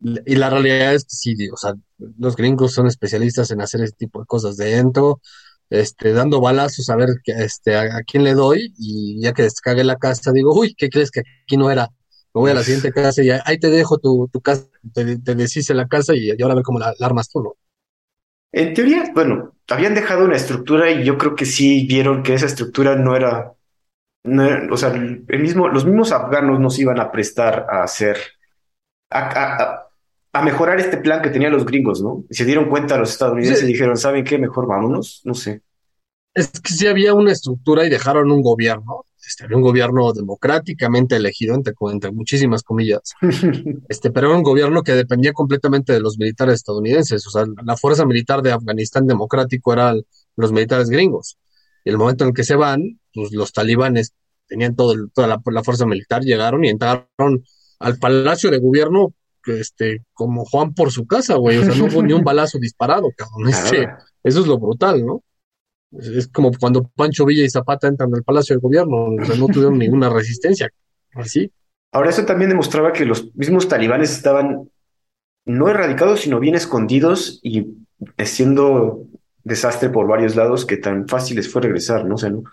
Y 0.01 0.35
la 0.35 0.49
realidad 0.49 0.95
es 0.95 1.03
que 1.03 1.09
sí, 1.15 1.49
o 1.49 1.57
sea, 1.57 1.73
los 2.17 2.35
gringos 2.35 2.73
son 2.73 2.87
especialistas 2.87 3.51
en 3.51 3.61
hacer 3.61 3.81
ese 3.81 3.93
tipo 3.93 4.19
de 4.19 4.25
cosas 4.25 4.57
de 4.57 4.75
dentro, 4.75 5.21
este, 5.69 6.11
dando 6.11 6.41
balazos 6.41 6.89
a 6.89 6.95
ver 6.95 7.09
que, 7.23 7.33
este, 7.33 7.75
a, 7.75 8.01
quién 8.03 8.23
le 8.23 8.33
doy 8.33 8.73
y 8.79 9.21
ya 9.21 9.33
que 9.33 9.43
descague 9.43 9.83
la 9.83 9.97
casa 9.97 10.31
digo, 10.31 10.59
uy, 10.59 10.73
¿qué 10.75 10.89
crees 10.89 11.11
que 11.11 11.21
aquí 11.43 11.55
no 11.55 11.69
era? 11.69 11.89
Me 12.33 12.41
voy 12.41 12.51
a 12.51 12.53
la 12.55 12.63
siguiente 12.63 12.91
casa 12.91 13.23
y 13.23 13.29
ahí 13.29 13.59
te 13.59 13.69
dejo 13.69 13.97
tu, 13.97 14.29
tu 14.31 14.41
casa, 14.41 14.65
te, 14.93 15.17
te 15.19 15.35
deshice 15.35 15.73
la 15.73 15.87
casa 15.87 16.15
y, 16.15 16.31
ahora 16.31 16.53
a 16.53 16.55
ver 16.55 16.63
cómo 16.63 16.79
la, 16.79 16.93
armas 17.01 17.29
tú, 17.29 17.43
¿no? 17.43 17.55
En 18.53 18.73
teoría, 18.73 19.11
bueno, 19.13 19.53
habían 19.69 19.95
dejado 19.95 20.25
una 20.25 20.35
estructura 20.35 20.91
y 20.91 21.03
yo 21.03 21.17
creo 21.17 21.35
que 21.35 21.45
sí 21.45 21.85
vieron 21.87 22.21
que 22.23 22.33
esa 22.33 22.45
estructura 22.45 22.95
no 22.95 23.15
era, 23.15 23.53
no 24.23 24.73
o 24.73 24.77
sea, 24.77 24.89
el 24.89 25.39
mismo, 25.39 25.69
los 25.69 25.85
mismos 25.85 26.11
afganos 26.11 26.59
no 26.59 26.69
se 26.69 26.81
iban 26.81 26.99
a 26.99 27.11
prestar 27.11 27.65
a 27.69 27.83
hacer, 27.83 28.17
a, 29.09 29.87
a 30.33 30.41
mejorar 30.41 30.79
este 30.79 30.97
plan 30.97 31.21
que 31.21 31.29
tenían 31.29 31.51
los 31.51 31.65
gringos, 31.65 32.01
¿no? 32.01 32.23
Y 32.29 32.35
se 32.35 32.45
dieron 32.45 32.69
cuenta 32.69 32.97
los 32.97 33.11
estadounidenses 33.11 33.63
y 33.63 33.67
dijeron, 33.67 33.97
¿saben 33.97 34.23
qué? 34.23 34.37
Mejor 34.37 34.67
vámonos, 34.67 35.21
no 35.25 35.33
sé. 35.33 35.61
Es 36.33 36.49
que 36.49 36.73
sí 36.73 36.87
había 36.87 37.13
una 37.13 37.31
estructura 37.31 37.85
y 37.85 37.89
dejaron 37.89 38.31
un 38.31 38.41
gobierno, 38.41 39.05
este, 39.25 39.43
había 39.43 39.57
un 39.57 39.63
gobierno 39.63 40.13
democráticamente 40.13 41.15
elegido, 41.17 41.55
entre, 41.55 41.73
entre 41.91 42.11
muchísimas 42.11 42.63
comillas, 42.63 43.13
este, 43.89 44.11
pero 44.11 44.27
era 44.27 44.37
un 44.37 44.43
gobierno 44.43 44.83
que 44.83 44.93
dependía 44.93 45.33
completamente 45.33 45.93
de 45.93 45.99
los 45.99 46.17
militares 46.17 46.55
estadounidenses, 46.55 47.27
o 47.27 47.29
sea, 47.29 47.45
la 47.63 47.75
fuerza 47.75 48.05
militar 48.05 48.41
de 48.41 48.51
Afganistán 48.51 49.07
democrático 49.07 49.73
eran 49.73 50.01
los 50.37 50.51
militares 50.51 50.89
gringos. 50.89 51.37
Y 51.83 51.89
el 51.89 51.97
momento 51.97 52.23
en 52.23 52.29
el 52.29 52.33
que 52.33 52.43
se 52.43 52.55
van, 52.55 52.99
pues 53.13 53.33
los 53.33 53.51
talibanes 53.51 54.13
tenían 54.47 54.75
todo 54.75 54.93
toda 55.13 55.27
la, 55.27 55.41
la 55.45 55.63
fuerza 55.63 55.85
militar, 55.85 56.21
llegaron 56.21 56.63
y 56.63 56.69
entraron 56.69 57.07
al 57.79 57.97
palacio 57.97 58.51
de 58.51 58.59
gobierno 58.59 59.13
este, 59.47 60.03
como 60.13 60.45
Juan 60.45 60.73
por 60.73 60.91
su 60.91 61.07
casa, 61.07 61.35
güey. 61.35 61.57
O 61.57 61.65
sea, 61.65 61.75
no 61.75 61.85
hubo 61.85 62.03
ni 62.03 62.13
un 62.13 62.23
balazo 62.23 62.59
disparado, 62.59 63.09
cabrón. 63.15 63.49
Este, 63.49 63.89
eso 64.23 64.41
es 64.41 64.47
lo 64.47 64.59
brutal, 64.59 65.05
¿no? 65.05 65.23
Es, 65.91 66.27
como 66.27 66.51
cuando 66.53 66.83
Pancho 66.95 67.25
Villa 67.25 67.43
y 67.43 67.49
Zapata 67.49 67.87
entran 67.87 68.13
al 68.13 68.23
Palacio 68.23 68.55
del 68.55 68.61
Gobierno, 68.61 69.05
o 69.21 69.25
sea, 69.25 69.35
no 69.35 69.47
tuvieron 69.47 69.77
ninguna 69.77 70.09
resistencia. 70.09 70.69
Así. 71.13 71.51
Ahora, 71.91 72.09
eso 72.09 72.25
también 72.25 72.49
demostraba 72.49 72.93
que 72.93 73.05
los 73.05 73.35
mismos 73.35 73.67
talibanes 73.67 74.11
estaban 74.11 74.69
no 75.45 75.69
erradicados, 75.69 76.21
sino 76.21 76.39
bien 76.39 76.55
escondidos 76.55 77.39
y 77.43 77.67
haciendo 78.17 79.05
desastre 79.43 79.89
por 79.89 80.07
varios 80.07 80.35
lados 80.35 80.65
que 80.65 80.77
tan 80.77 81.07
fáciles 81.07 81.51
fue 81.51 81.63
regresar, 81.63 82.05
¿no? 82.05 82.15
O 82.15 82.17
sea, 82.17 82.29
¿no? 82.29 82.43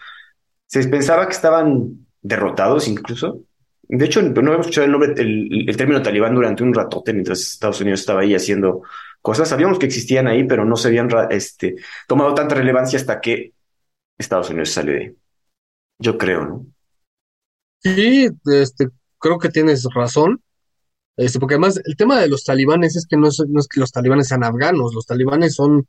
Se 0.66 0.86
pensaba 0.88 1.26
que 1.26 1.32
estaban 1.32 2.06
derrotados 2.22 2.88
incluso, 2.88 3.42
de 3.88 4.04
hecho, 4.04 4.20
no 4.20 4.28
habíamos 4.28 4.66
escuchado 4.66 4.84
el 4.84 4.92
nombre, 4.92 5.14
el, 5.16 5.76
término 5.76 6.02
talibán 6.02 6.34
durante 6.34 6.62
un 6.62 6.74
ratote 6.74 7.14
mientras 7.14 7.40
Estados 7.40 7.80
Unidos 7.80 8.00
estaba 8.00 8.20
ahí 8.20 8.34
haciendo 8.34 8.82
cosas. 9.28 9.50
Sabíamos 9.50 9.78
que 9.78 9.84
existían 9.84 10.26
ahí, 10.26 10.44
pero 10.44 10.64
no 10.64 10.74
se 10.76 10.88
habían 10.88 11.10
este, 11.28 11.76
tomado 12.06 12.32
tanta 12.32 12.54
relevancia 12.54 12.98
hasta 12.98 13.20
que 13.20 13.52
Estados 14.16 14.48
Unidos 14.48 14.70
sale 14.70 14.92
de. 14.92 15.16
Yo 15.98 16.16
creo, 16.16 16.46
¿no? 16.46 16.66
Sí, 17.82 18.30
este, 18.46 18.88
creo 19.18 19.38
que 19.38 19.50
tienes 19.50 19.86
razón. 19.94 20.42
Este, 21.18 21.38
porque 21.38 21.56
además 21.56 21.78
el 21.84 21.94
tema 21.94 22.18
de 22.18 22.28
los 22.28 22.42
talibanes 22.42 22.96
es 22.96 23.06
que 23.06 23.18
no 23.18 23.28
es, 23.28 23.44
no 23.46 23.60
es 23.60 23.68
que 23.68 23.80
los 23.80 23.92
talibanes 23.92 24.28
sean 24.28 24.44
afganos, 24.44 24.94
los 24.94 25.04
talibanes 25.04 25.54
son 25.54 25.86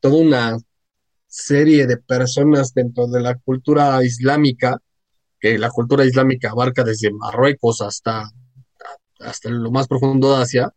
toda 0.00 0.16
una 0.16 0.56
serie 1.26 1.86
de 1.86 1.98
personas 1.98 2.72
dentro 2.72 3.06
de 3.06 3.20
la 3.20 3.34
cultura 3.34 4.02
islámica 4.02 4.78
que 5.38 5.58
la 5.58 5.68
cultura 5.68 6.06
islámica 6.06 6.52
abarca 6.52 6.84
desde 6.84 7.12
Marruecos 7.12 7.82
hasta, 7.82 8.30
hasta 9.20 9.50
lo 9.50 9.70
más 9.70 9.88
profundo 9.88 10.34
de 10.34 10.42
Asia, 10.42 10.72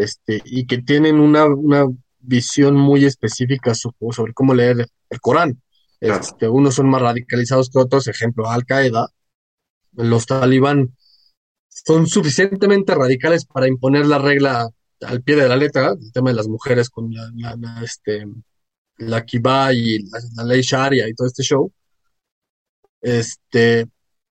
este, 0.00 0.42
y 0.44 0.66
que 0.66 0.78
tienen 0.78 1.20
una, 1.20 1.46
una 1.46 1.86
visión 2.18 2.74
muy 2.74 3.04
específica 3.04 3.74
sobre, 3.74 4.32
cómo 4.34 4.54
leer 4.54 4.86
el 5.08 5.20
Corán. 5.20 5.62
Este, 6.00 6.48
unos 6.48 6.74
son 6.76 6.88
más 6.88 7.02
radicalizados 7.02 7.70
que 7.70 7.78
otros, 7.78 8.08
ejemplo, 8.08 8.48
Al-Qaeda. 8.48 9.08
Los 9.92 10.26
talibán 10.26 10.96
son 11.68 12.06
suficientemente 12.06 12.94
radicales 12.94 13.44
para 13.44 13.68
imponer 13.68 14.06
la 14.06 14.18
regla 14.18 14.68
al 15.02 15.22
pie 15.22 15.36
de 15.36 15.48
la 15.48 15.56
letra, 15.56 15.94
el 15.98 16.12
tema 16.12 16.30
de 16.30 16.36
las 16.36 16.48
mujeres 16.48 16.90
con 16.90 17.12
la, 17.12 17.30
la, 17.34 17.82
este, 17.82 18.26
la 18.98 19.24
kibbah 19.24 19.72
y 19.72 19.98
la, 20.36 20.44
ley 20.44 20.60
sharia 20.62 21.08
y 21.08 21.14
todo 21.14 21.26
este 21.26 21.42
show, 21.42 21.72
este, 23.00 23.86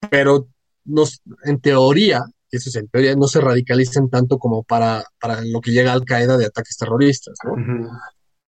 pero 0.09 0.47
nos, 0.85 1.21
en 1.43 1.59
teoría, 1.59 2.23
eso 2.51 2.69
es 2.69 2.75
en 2.75 2.87
teoría, 2.87 3.15
no 3.15 3.27
se 3.27 3.41
radicalicen 3.41 4.09
tanto 4.09 4.37
como 4.37 4.63
para, 4.63 5.03
para 5.19 5.41
lo 5.41 5.61
que 5.61 5.71
llega 5.71 5.93
Al 5.93 6.05
Qaeda 6.05 6.37
de 6.37 6.45
ataques 6.45 6.77
terroristas, 6.77 7.37
¿no? 7.43 7.89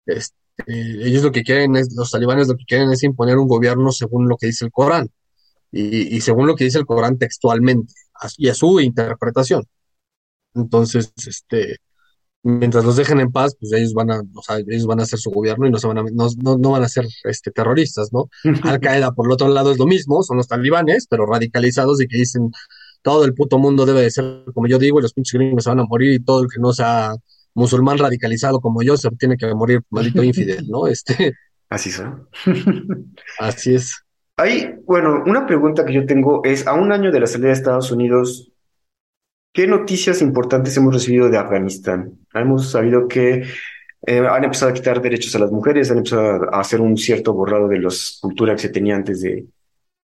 este, 0.06 0.34
ellos 0.66 1.22
lo 1.22 1.32
que 1.32 1.42
quieren 1.42 1.76
es, 1.76 1.94
los 1.94 2.10
talibanes 2.10 2.48
lo 2.48 2.56
que 2.56 2.64
quieren 2.64 2.90
es 2.90 3.02
imponer 3.02 3.38
un 3.38 3.48
gobierno 3.48 3.92
según 3.92 4.28
lo 4.28 4.36
que 4.36 4.46
dice 4.46 4.64
el 4.64 4.70
Corán 4.70 5.08
y, 5.72 6.16
y 6.16 6.20
según 6.20 6.46
lo 6.46 6.56
que 6.56 6.64
dice 6.64 6.78
el 6.78 6.86
Corán 6.86 7.18
textualmente 7.18 7.92
y 8.36 8.48
a 8.48 8.54
su 8.54 8.80
interpretación. 8.80 9.64
Entonces, 10.54 11.12
este, 11.26 11.76
mientras 12.42 12.84
los 12.84 12.96
dejen 12.96 13.20
en 13.20 13.32
paz, 13.32 13.56
pues 13.58 13.72
ellos 13.72 13.94
van 13.94 14.10
a, 14.10 14.20
o 14.20 14.42
sea, 14.42 14.58
ellos 14.58 14.86
van 14.86 15.00
a 15.00 15.04
hacer 15.04 15.18
su 15.18 15.30
gobierno 15.30 15.66
y 15.66 15.70
no 15.70 15.78
se 15.78 15.86
van 15.86 15.98
a, 15.98 16.02
no, 16.02 16.28
no, 16.58 16.70
van 16.70 16.82
a 16.82 16.88
ser 16.88 17.06
este, 17.24 17.50
terroristas, 17.50 18.12
¿no? 18.12 18.28
Al 18.64 18.80
Qaeda, 18.80 19.12
por 19.12 19.26
el 19.26 19.32
otro 19.32 19.48
lado, 19.48 19.72
es 19.72 19.78
lo 19.78 19.86
mismo, 19.86 20.22
son 20.22 20.38
los 20.38 20.48
talibanes, 20.48 21.06
pero 21.08 21.26
radicalizados 21.26 22.00
y 22.00 22.08
que 22.08 22.18
dicen 22.18 22.50
todo 23.02 23.24
el 23.24 23.34
puto 23.34 23.58
mundo 23.58 23.86
debe 23.86 24.02
de 24.02 24.10
ser 24.10 24.44
como 24.54 24.66
yo 24.66 24.78
digo, 24.78 24.98
y 24.98 25.02
los 25.02 25.12
pinches 25.12 25.38
gringos 25.38 25.64
se 25.64 25.70
van 25.70 25.80
a 25.80 25.84
morir 25.84 26.12
y 26.14 26.20
todo 26.20 26.42
el 26.42 26.48
que 26.48 26.60
no 26.60 26.72
sea 26.72 27.14
musulmán 27.54 27.98
radicalizado 27.98 28.60
como 28.60 28.82
yo 28.82 28.96
se 28.96 29.10
tiene 29.12 29.36
que 29.36 29.52
morir 29.54 29.80
maldito 29.90 30.22
infidel, 30.22 30.66
¿no? 30.68 30.86
Este. 30.86 31.34
Así 31.68 31.90
es. 31.90 32.02
así 33.38 33.74
es. 33.74 34.04
Hay, 34.36 34.74
bueno, 34.86 35.22
una 35.26 35.46
pregunta 35.46 35.84
que 35.84 35.92
yo 35.92 36.06
tengo 36.06 36.42
es, 36.44 36.66
a 36.66 36.72
un 36.72 36.92
año 36.92 37.12
de 37.12 37.20
la 37.20 37.26
salida 37.26 37.48
de 37.48 37.54
Estados 37.54 37.92
Unidos, 37.92 38.50
¿qué 39.52 39.66
noticias 39.66 40.22
importantes 40.22 40.76
hemos 40.76 40.94
recibido 40.94 41.28
de 41.28 41.36
Afganistán? 41.36 42.18
Hemos 42.32 42.70
sabido 42.70 43.06
que 43.06 43.44
eh, 44.06 44.18
han 44.18 44.44
empezado 44.44 44.70
a 44.70 44.74
quitar 44.74 45.02
derechos 45.02 45.34
a 45.36 45.40
las 45.40 45.52
mujeres, 45.52 45.90
han 45.90 45.98
empezado 45.98 46.54
a 46.54 46.60
hacer 46.60 46.80
un 46.80 46.96
cierto 46.96 47.34
borrado 47.34 47.68
de 47.68 47.80
las 47.80 48.18
culturas 48.22 48.56
que 48.56 48.68
se 48.68 48.72
tenía 48.72 48.96
antes 48.96 49.20
de, 49.20 49.44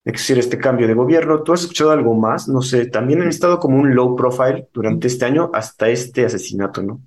de 0.05 0.11
hiciera 0.13 0.39
este 0.39 0.57
cambio 0.59 0.87
de 0.87 0.93
gobierno. 0.93 1.43
¿Tú 1.43 1.53
has 1.53 1.61
escuchado 1.61 1.91
algo 1.91 2.13
más? 2.13 2.47
No 2.47 2.61
sé, 2.61 2.85
también 2.87 3.21
han 3.21 3.29
estado 3.29 3.59
como 3.59 3.77
un 3.79 3.95
low 3.95 4.15
profile 4.15 4.69
durante 4.73 5.07
este 5.07 5.25
año 5.25 5.49
hasta 5.53 5.89
este 5.89 6.25
asesinato, 6.25 6.83
¿no? 6.83 7.01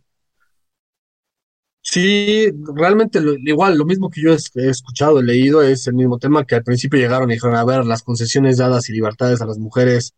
Sí, 1.80 2.50
realmente 2.74 3.18
igual, 3.44 3.78
lo 3.78 3.86
mismo 3.86 4.10
que 4.10 4.20
yo 4.20 4.32
he 4.32 4.68
escuchado, 4.68 5.20
he 5.20 5.22
leído, 5.24 5.62
es 5.62 5.86
el 5.86 5.94
mismo 5.94 6.18
tema 6.18 6.44
que 6.44 6.54
al 6.56 6.62
principio 6.62 6.98
llegaron 7.00 7.30
y 7.30 7.34
dijeron, 7.34 7.56
a 7.56 7.64
ver, 7.64 7.86
las 7.86 8.02
concesiones 8.02 8.58
dadas 8.58 8.90
y 8.90 8.92
libertades 8.92 9.40
a 9.40 9.46
las 9.46 9.58
mujeres, 9.58 10.14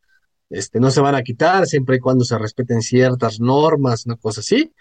este, 0.50 0.80
no 0.80 0.90
se 0.90 1.00
van 1.00 1.14
a 1.14 1.22
quitar 1.22 1.66
siempre 1.66 1.96
y 1.96 2.00
cuando 2.00 2.24
se 2.24 2.38
respeten 2.38 2.82
ciertas 2.82 3.38
normas, 3.40 4.06
una 4.06 4.16
cosa 4.16 4.40
así. 4.40 4.72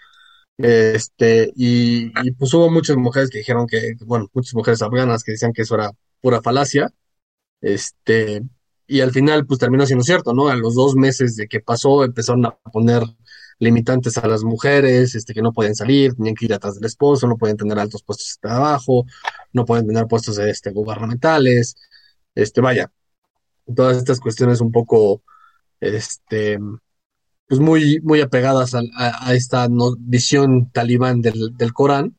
Este, 0.58 1.52
y, 1.56 2.12
y 2.26 2.32
pues 2.32 2.52
hubo 2.54 2.70
muchas 2.70 2.96
mujeres 2.96 3.30
que 3.30 3.38
dijeron 3.38 3.66
que, 3.66 3.94
bueno, 4.06 4.28
muchas 4.34 4.54
mujeres 4.54 4.82
afganas 4.82 5.24
que 5.24 5.32
decían 5.32 5.52
que 5.52 5.62
eso 5.62 5.76
era 5.76 5.92
pura 6.20 6.42
falacia. 6.42 6.92
Este, 7.60 8.42
y 8.86 9.00
al 9.00 9.12
final, 9.12 9.46
pues 9.46 9.60
terminó 9.60 9.86
siendo 9.86 10.04
cierto, 10.04 10.32
¿no? 10.34 10.48
A 10.48 10.56
los 10.56 10.74
dos 10.74 10.96
meses 10.96 11.36
de 11.36 11.46
que 11.48 11.60
pasó, 11.60 12.04
empezaron 12.04 12.46
a 12.46 12.50
poner 12.72 13.02
limitantes 13.58 14.16
a 14.18 14.26
las 14.26 14.42
mujeres, 14.42 15.14
este, 15.14 15.34
que 15.34 15.42
no 15.42 15.52
podían 15.52 15.74
salir, 15.74 16.14
tenían 16.14 16.34
que 16.34 16.46
ir 16.46 16.54
atrás 16.54 16.74
del 16.76 16.86
esposo, 16.86 17.26
no 17.26 17.36
podían 17.36 17.58
tener 17.58 17.78
altos 17.78 18.02
puestos 18.02 18.28
de 18.36 18.48
trabajo, 18.48 19.04
no 19.52 19.64
pueden 19.66 19.86
tener 19.86 20.06
puestos, 20.06 20.38
este, 20.38 20.70
gubernamentales, 20.72 21.76
este, 22.34 22.60
vaya, 22.60 22.90
todas 23.74 23.98
estas 23.98 24.20
cuestiones 24.20 24.60
un 24.60 24.72
poco, 24.72 25.22
este, 25.80 26.58
pues 27.48 27.60
muy, 27.60 28.00
muy 28.02 28.20
apegadas 28.20 28.74
a, 28.74 29.34
esta 29.34 29.68
no- 29.68 29.96
visión 29.98 30.70
talibán 30.70 31.20
del, 31.20 31.56
del 31.56 31.72
Corán 31.72 32.16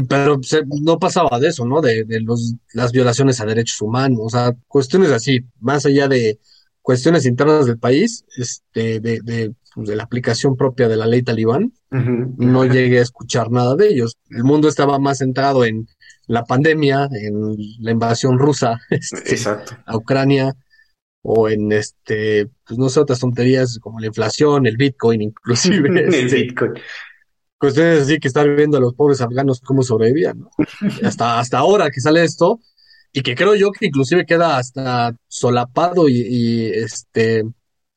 Pero 0.00 0.42
se- 0.42 0.62
no 0.82 0.98
pasaba 0.98 1.38
de 1.40 1.48
eso, 1.48 1.64
¿no? 1.66 1.80
De, 1.80 2.04
de 2.04 2.20
los, 2.20 2.54
las 2.72 2.92
violaciones 2.92 3.40
a 3.40 3.46
derechos 3.46 3.80
humanos, 3.82 4.20
o 4.22 4.28
sea, 4.28 4.52
cuestiones 4.68 5.10
así, 5.10 5.40
más 5.60 5.86
allá 5.86 6.08
de 6.08 6.38
cuestiones 6.80 7.26
internas 7.26 7.66
del 7.66 7.78
país, 7.78 8.24
este, 8.36 9.00
de, 9.00 9.20
de, 9.22 9.54
pues, 9.74 9.88
de 9.88 9.96
la 9.96 10.02
aplicación 10.04 10.56
propia 10.56 10.88
de 10.88 10.96
la 10.96 11.06
ley 11.06 11.22
talibán, 11.22 11.72
no 11.90 12.64
llegué 12.64 12.98
a 12.98 13.02
escuchar 13.02 13.50
nada 13.50 13.76
de 13.76 13.88
ellos. 13.88 14.16
El 14.30 14.44
mundo 14.44 14.68
estaba 14.68 14.98
más 14.98 15.18
centrado 15.18 15.64
en 15.64 15.86
la 16.26 16.44
pandemia, 16.44 17.08
en 17.12 17.56
la 17.80 17.90
invasión 17.90 18.38
rusa, 18.38 18.80
este, 18.90 19.30
Exacto. 19.32 19.76
a 19.86 19.96
Ucrania, 19.96 20.54
o 21.22 21.48
en 21.48 21.70
este, 21.72 22.48
pues 22.66 22.78
no 22.78 22.88
sé, 22.88 22.98
otras 23.00 23.20
tonterías 23.20 23.78
como 23.80 24.00
la 24.00 24.06
inflación, 24.08 24.66
el 24.66 24.76
Bitcoin, 24.76 25.22
inclusive, 25.22 25.88
El 25.88 26.12
este, 26.14 26.36
Bitcoin. 26.36 26.72
Cuestiones 27.62 28.02
así 28.02 28.18
que 28.18 28.26
están 28.26 28.56
viendo 28.56 28.76
a 28.76 28.80
los 28.80 28.94
pobres 28.94 29.20
afganos 29.20 29.60
cómo 29.60 29.84
sobrevivían, 29.84 30.40
¿no? 30.40 30.50
Hasta, 31.06 31.38
hasta 31.38 31.58
ahora 31.58 31.90
que 31.90 32.00
sale 32.00 32.24
esto, 32.24 32.58
y 33.12 33.22
que 33.22 33.36
creo 33.36 33.54
yo 33.54 33.70
que 33.70 33.86
inclusive 33.86 34.26
queda 34.26 34.56
hasta 34.56 35.14
solapado 35.28 36.08
y, 36.08 36.22
y, 36.22 36.66
este 36.66 37.44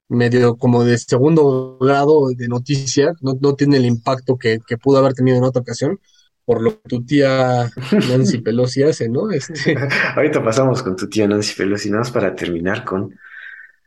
medio 0.07 0.55
como 0.55 0.83
de 0.83 0.97
segundo 0.99 1.79
grado 1.79 2.29
de 2.29 2.47
noticia, 2.47 3.13
no, 3.21 3.33
no 3.41 3.55
tiene 3.55 3.77
el 3.77 3.85
impacto 3.85 4.37
que, 4.37 4.59
que 4.67 4.77
pudo 4.77 4.99
haber 4.99 5.13
tenido 5.13 5.37
en 5.37 5.45
otra 5.45 5.63
ocasión, 5.63 5.99
por 6.43 6.61
lo 6.61 6.79
que 6.79 6.89
tu 6.89 7.03
tía 7.03 7.71
Nancy 7.91 8.37
Pelosi 8.39 8.83
hace, 8.83 9.09
¿no? 9.09 9.31
Este, 9.31 9.75
Ahorita 10.15 10.43
pasamos 10.43 10.83
con 10.83 10.95
tu 10.95 11.09
tía 11.09 11.27
Nancy 11.27 11.55
Pelosi, 11.55 11.89
nada 11.89 12.01
más 12.01 12.11
para 12.11 12.35
terminar 12.35 12.85
con, 12.85 13.17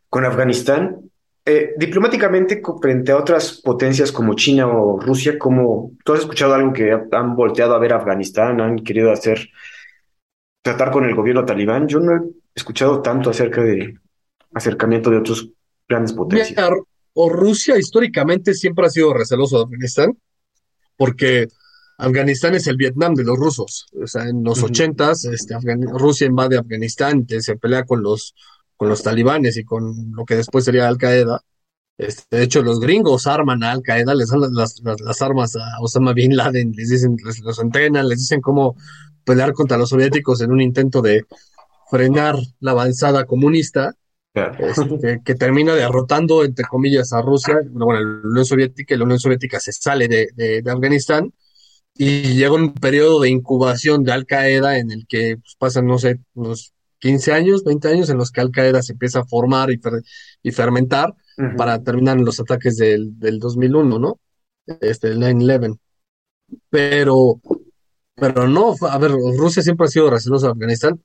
con 0.08 0.24
Afganistán. 0.24 1.08
Eh, 1.50 1.72
diplomáticamente, 1.78 2.60
frente 2.82 3.10
a 3.12 3.16
otras 3.16 3.60
potencias 3.62 4.12
como 4.12 4.34
China 4.34 4.66
o 4.68 5.00
Rusia, 5.00 5.38
como 5.38 5.92
tú 6.04 6.12
has 6.12 6.20
escuchado 6.20 6.52
algo 6.54 6.72
que 6.74 6.92
ha- 6.92 7.06
han 7.12 7.34
volteado 7.34 7.74
a 7.74 7.78
ver 7.78 7.92
a 7.94 7.96
Afganistán, 7.96 8.60
han 8.60 8.76
querido 8.80 9.10
hacer, 9.10 9.48
tratar 10.62 10.90
con 10.90 11.04
el 11.04 11.14
gobierno 11.14 11.44
talibán. 11.44 11.88
Yo 11.88 12.00
no 12.00 12.12
he 12.16 12.20
escuchado 12.54 13.00
tanto 13.00 13.30
acerca 13.30 13.62
de 13.62 13.94
acercamiento 14.52 15.10
de 15.10 15.18
otras 15.18 15.46
grandes 15.88 16.12
potencias. 16.12 16.50
mira, 16.50 16.68
o 17.14 17.28
Rusia 17.30 17.78
históricamente 17.78 18.52
siempre 18.54 18.86
ha 18.86 18.90
sido 18.90 19.14
receloso 19.14 19.56
de 19.58 19.64
Afganistán, 19.64 20.18
porque 20.96 21.48
Afganistán 21.96 22.54
es 22.54 22.66
el 22.66 22.76
Vietnam 22.76 23.14
de 23.14 23.24
los 23.24 23.36
rusos. 23.38 23.86
O 24.00 24.06
sea, 24.06 24.24
en 24.28 24.44
los 24.44 24.62
ochentas, 24.62 25.24
este, 25.24 25.54
Afgan- 25.54 25.98
Rusia 25.98 26.26
invade 26.26 26.58
Afganistán, 26.58 27.26
se 27.26 27.56
pelea 27.56 27.84
con 27.84 28.02
los, 28.02 28.34
con 28.78 28.88
los 28.88 29.02
talibanes 29.02 29.58
y 29.58 29.64
con 29.64 30.12
lo 30.16 30.24
que 30.24 30.36
después 30.36 30.64
sería 30.64 30.88
Al 30.88 30.96
Qaeda. 30.96 31.42
Este, 31.98 32.36
de 32.38 32.44
hecho, 32.44 32.62
los 32.62 32.80
gringos 32.80 33.26
arman 33.26 33.62
a 33.64 33.72
Al 33.72 33.82
Qaeda, 33.82 34.14
les 34.14 34.30
dan 34.30 34.40
las, 34.40 34.52
las- 34.52 34.80
las- 34.84 35.00
las 35.00 35.20
armas 35.22 35.54
a 35.56 35.80
Osama 35.82 36.14
Bin 36.14 36.36
Laden, 36.36 36.72
les 36.76 36.88
dicen, 36.90 37.16
les, 37.26 37.40
los 37.40 37.58
entrenan, 37.58 38.08
les 38.08 38.20
dicen 38.20 38.40
cómo 38.40 38.76
pelear 39.24 39.52
contra 39.52 39.76
los 39.76 39.90
soviéticos 39.90 40.40
en 40.40 40.52
un 40.52 40.62
intento 40.62 41.02
de 41.02 41.24
frenar 41.90 42.36
la 42.60 42.70
avanzada 42.72 43.26
comunista 43.26 43.94
Claro. 44.32 44.56
este, 44.68 45.20
que 45.24 45.34
termina 45.34 45.74
derrotando, 45.74 46.44
entre 46.44 46.64
comillas, 46.66 47.12
a 47.12 47.20
Rusia, 47.22 47.56
bueno, 47.70 48.00
la 48.00 48.28
Unión 48.28 48.44
Soviética, 48.44 48.96
la 48.96 49.04
Unión 49.04 49.18
Soviética 49.18 49.58
se 49.58 49.72
sale 49.72 50.06
de, 50.06 50.28
de- 50.36 50.62
de 50.62 50.70
Afganistán 50.70 51.32
y 51.94 52.34
llega 52.34 52.52
un 52.54 52.74
periodo 52.74 53.20
de 53.22 53.30
incubación 53.30 54.04
de 54.04 54.12
Al 54.12 54.26
Qaeda 54.26 54.78
en 54.78 54.92
el 54.92 55.06
que 55.08 55.38
pues, 55.38 55.56
pasan, 55.58 55.86
no 55.86 55.98
sé, 55.98 56.20
unos 56.34 56.72
15 56.98 57.32
años, 57.32 57.64
20 57.64 57.88
años 57.88 58.10
en 58.10 58.18
los 58.18 58.30
que 58.30 58.40
Al 58.40 58.50
Qaeda 58.50 58.82
se 58.82 58.92
empieza 58.92 59.20
a 59.20 59.24
formar 59.26 59.70
y, 59.70 59.78
fer- 59.78 60.02
y 60.42 60.50
fermentar 60.52 61.14
para 61.56 61.82
terminar 61.82 62.18
en 62.18 62.24
los 62.24 62.40
ataques 62.40 62.76
del, 62.76 63.18
del 63.18 63.38
2001, 63.38 63.98
¿no? 63.98 64.18
Este, 64.80 65.08
el 65.08 65.18
9/11. 65.20 65.78
Pero, 66.70 67.40
pero 68.14 68.48
no, 68.48 68.74
a 68.88 68.98
ver, 68.98 69.12
Rusia 69.12 69.62
siempre 69.62 69.86
ha 69.86 69.88
sido 69.90 70.10
recelosa 70.10 70.46
de 70.48 70.52
Afganistán. 70.52 71.00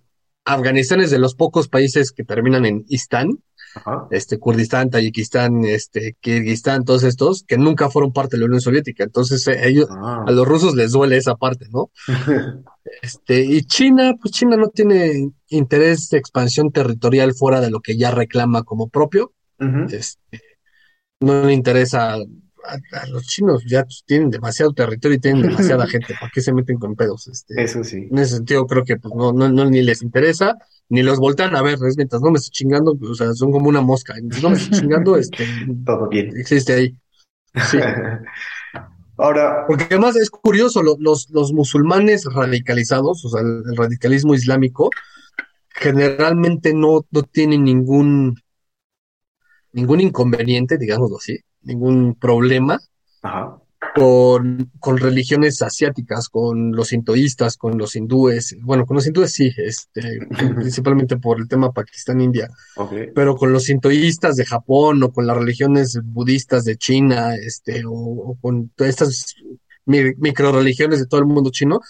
Afganistán 0.46 1.02
es 1.02 1.12
de 1.12 1.20
los 1.20 1.36
pocos 1.36 1.70
países 1.70 2.12
que 2.12 2.24
terminan 2.24 2.66
en 2.66 2.84
Istán, 2.88 3.30
Ajá. 3.76 4.08
este, 4.12 4.38
Kurdistán, 4.40 4.90
Tayikistán, 4.90 5.66
este, 5.66 6.16
Kirguistán, 6.20 6.84
todos 6.86 7.04
estos, 7.04 7.44
que 7.48 7.58
nunca 7.58 7.90
fueron 7.90 8.14
parte 8.14 8.36
de 8.36 8.42
la 8.42 8.46
Unión 8.46 8.62
Soviética. 8.62 9.04
Entonces, 9.04 9.48
eh, 9.48 9.68
ellos, 9.68 9.88
Ah. 9.90 10.24
a 10.28 10.32
los 10.32 10.48
rusos 10.48 10.76
les 10.76 10.92
duele 10.92 11.18
esa 11.18 11.36
parte, 11.36 11.68
¿no? 11.72 11.90
Este, 13.02 13.46
y 13.46 13.62
China, 13.64 14.14
pues 14.22 14.34
China 14.34 14.58
no 14.58 14.68
tiene 14.68 15.32
interés 15.48 16.10
de 16.10 16.18
expansión 16.18 16.70
territorial 16.72 17.34
fuera 17.34 17.62
de 17.62 17.72
lo 17.72 17.80
que 17.80 17.98
ya 17.98 18.12
reclama 18.12 18.64
como 18.64 18.90
propio. 18.90 19.32
Este, 19.90 20.42
no 21.22 21.46
le 21.46 21.54
interesa 21.54 22.18
a, 22.66 23.00
a 23.02 23.08
los 23.08 23.24
chinos, 23.28 23.64
ya 23.68 23.86
tienen 24.06 24.30
demasiado 24.30 24.74
territorio 24.74 25.18
y 25.18 25.20
tienen 25.20 25.42
demasiada 25.50 25.88
gente. 25.88 26.14
¿Para 26.20 26.32
qué 26.34 26.42
se 26.42 26.54
meten 26.54 26.78
con 26.80 26.96
pedos? 26.96 27.28
Este, 27.28 27.62
Eso 27.62 27.84
sí. 27.84 28.08
en 28.12 28.18
ese 28.18 28.36
sentido, 28.38 28.66
creo 28.68 28.84
que 28.84 28.98
pues, 28.98 29.14
no, 29.16 29.34
no, 29.34 29.50
no 29.50 29.66
ni 29.70 29.82
les 29.82 30.02
interesa, 30.02 30.58
ni 30.90 31.04
los 31.04 31.20
voltean 31.20 31.56
a 31.56 31.62
ver. 31.62 31.78
Es 31.88 31.98
mientras 31.98 32.22
no 32.22 32.32
me 32.32 32.38
estoy 32.38 32.52
chingando, 32.52 32.98
o 33.02 33.16
sea, 33.16 33.34
son 33.34 33.52
como 33.52 33.70
una 33.70 33.82
mosca. 33.82 34.14
Mientras 34.16 34.42
no 34.44 34.50
me 34.52 34.58
estoy 34.58 34.80
chingando, 34.80 35.18
este, 35.18 35.46
Todo 35.86 36.08
bien. 36.10 36.36
existe 36.38 36.74
ahí. 36.74 36.98
Sí. 37.70 37.78
Ahora, 39.18 39.66
Porque 39.68 39.86
además 39.86 40.16
es 40.16 40.30
curioso, 40.32 40.82
lo- 40.82 40.98
los, 41.00 41.30
los 41.30 41.54
musulmanes 41.54 42.26
radicalizados, 42.26 43.24
o 43.26 43.30
sea, 43.30 43.42
el, 43.42 43.62
el 43.70 43.76
radicalismo 43.78 44.34
islámico, 44.34 44.90
generalmente 45.70 46.74
no, 46.74 47.06
no 47.12 47.22
tienen 47.24 47.64
ningún, 47.64 48.42
ningún 49.72 50.02
inconveniente, 50.02 50.78
digámoslo 50.78 51.18
así, 51.18 51.38
ningún 51.64 52.16
problema 52.16 52.80
ajá. 53.22 53.58
con, 53.96 54.72
con 54.80 54.98
religiones 54.98 55.62
asiáticas, 55.62 56.30
con 56.30 56.72
los 56.72 56.90
sintoístas, 56.90 57.58
con 57.58 57.78
los 57.78 57.96
hindúes, 57.96 58.56
bueno, 58.62 58.86
con 58.86 58.96
los 58.96 59.08
hindúes 59.08 59.34
sí, 59.34 59.52
este, 59.58 60.20
principalmente 60.56 61.18
por 61.18 61.40
el 61.40 61.48
tema 61.48 61.72
Pakistán-India, 61.72 62.50
pero 63.14 63.36
con 63.36 63.52
los 63.52 63.64
sintoístas 63.64 64.36
de 64.36 64.46
Japón 64.46 65.04
o 65.04 65.12
con 65.12 65.28
las 65.28 65.38
religiones 65.38 66.00
budistas 66.04 66.64
de 66.66 66.78
China, 66.78 67.36
este, 67.36 67.86
o, 67.86 67.92
o 67.92 68.38
con 68.42 68.70
todas 68.70 68.90
estas 68.90 69.36
mi, 69.86 70.14
microreligiones 70.18 71.00
de 71.00 71.08
todo 71.08 71.20
el 71.20 71.28
mundo 71.28 71.50
chino, 71.52 71.82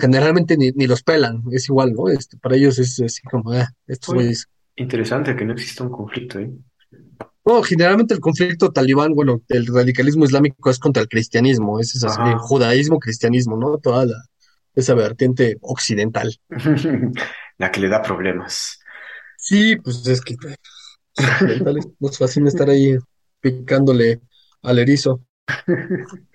generalmente 0.00 0.56
ni, 0.56 0.70
ni 0.72 0.86
los 0.86 1.02
pelan, 1.02 1.42
es 1.52 1.68
igual, 1.68 1.92
¿no? 1.92 2.08
Este, 2.08 2.36
para 2.38 2.56
ellos 2.56 2.78
es 2.78 3.00
así 3.00 3.22
como, 3.22 3.52
ah, 3.52 3.68
estos 3.86 4.14
güeyes. 4.14 4.48
Interesante 4.76 5.36
que 5.36 5.44
no 5.44 5.52
exista 5.52 5.84
un 5.84 5.90
conflicto 5.90 6.38
ahí. 6.38 6.50
No, 7.44 7.62
generalmente 7.62 8.14
el 8.14 8.20
conflicto 8.20 8.70
talibán, 8.70 9.14
bueno, 9.14 9.42
el 9.48 9.66
radicalismo 9.66 10.24
islámico 10.24 10.70
es 10.70 10.78
contra 10.78 11.02
el 11.02 11.08
cristianismo, 11.08 11.80
ese 11.80 11.98
es 11.98 12.04
así, 12.04 12.20
Ajá. 12.20 12.38
judaísmo, 12.38 13.00
cristianismo, 13.00 13.56
¿no? 13.56 13.78
Toda 13.78 14.06
la, 14.06 14.14
esa 14.74 14.94
vertiente 14.94 15.56
occidental. 15.60 16.34
La 17.58 17.70
que 17.70 17.80
le 17.80 17.88
da 17.88 18.02
problemas. 18.02 18.80
Sí, 19.36 19.76
pues 19.76 20.06
es 20.06 20.20
que 20.20 20.36
nos 22.00 22.18
fascina 22.18 22.48
estar 22.48 22.70
ahí 22.70 22.96
picándole 23.40 24.20
al 24.62 24.78
erizo. 24.78 25.20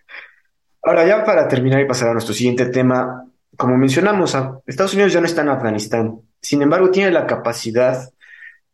Ahora, 0.84 1.08
ya 1.08 1.26
para 1.26 1.48
terminar 1.48 1.82
y 1.82 1.88
pasar 1.88 2.10
a 2.10 2.14
nuestro 2.14 2.34
siguiente 2.34 2.68
tema, 2.68 3.26
como 3.58 3.78
mencionamos, 3.78 4.38
Estados 4.66 4.94
Unidos 4.94 5.14
ya 5.14 5.20
no 5.20 5.26
está 5.26 5.42
en 5.42 5.50
Afganistán. 5.50 6.22
sin 6.42 6.62
embargo, 6.62 6.92
tiene 6.92 7.12
la 7.12 7.26
capacidad 7.26 8.10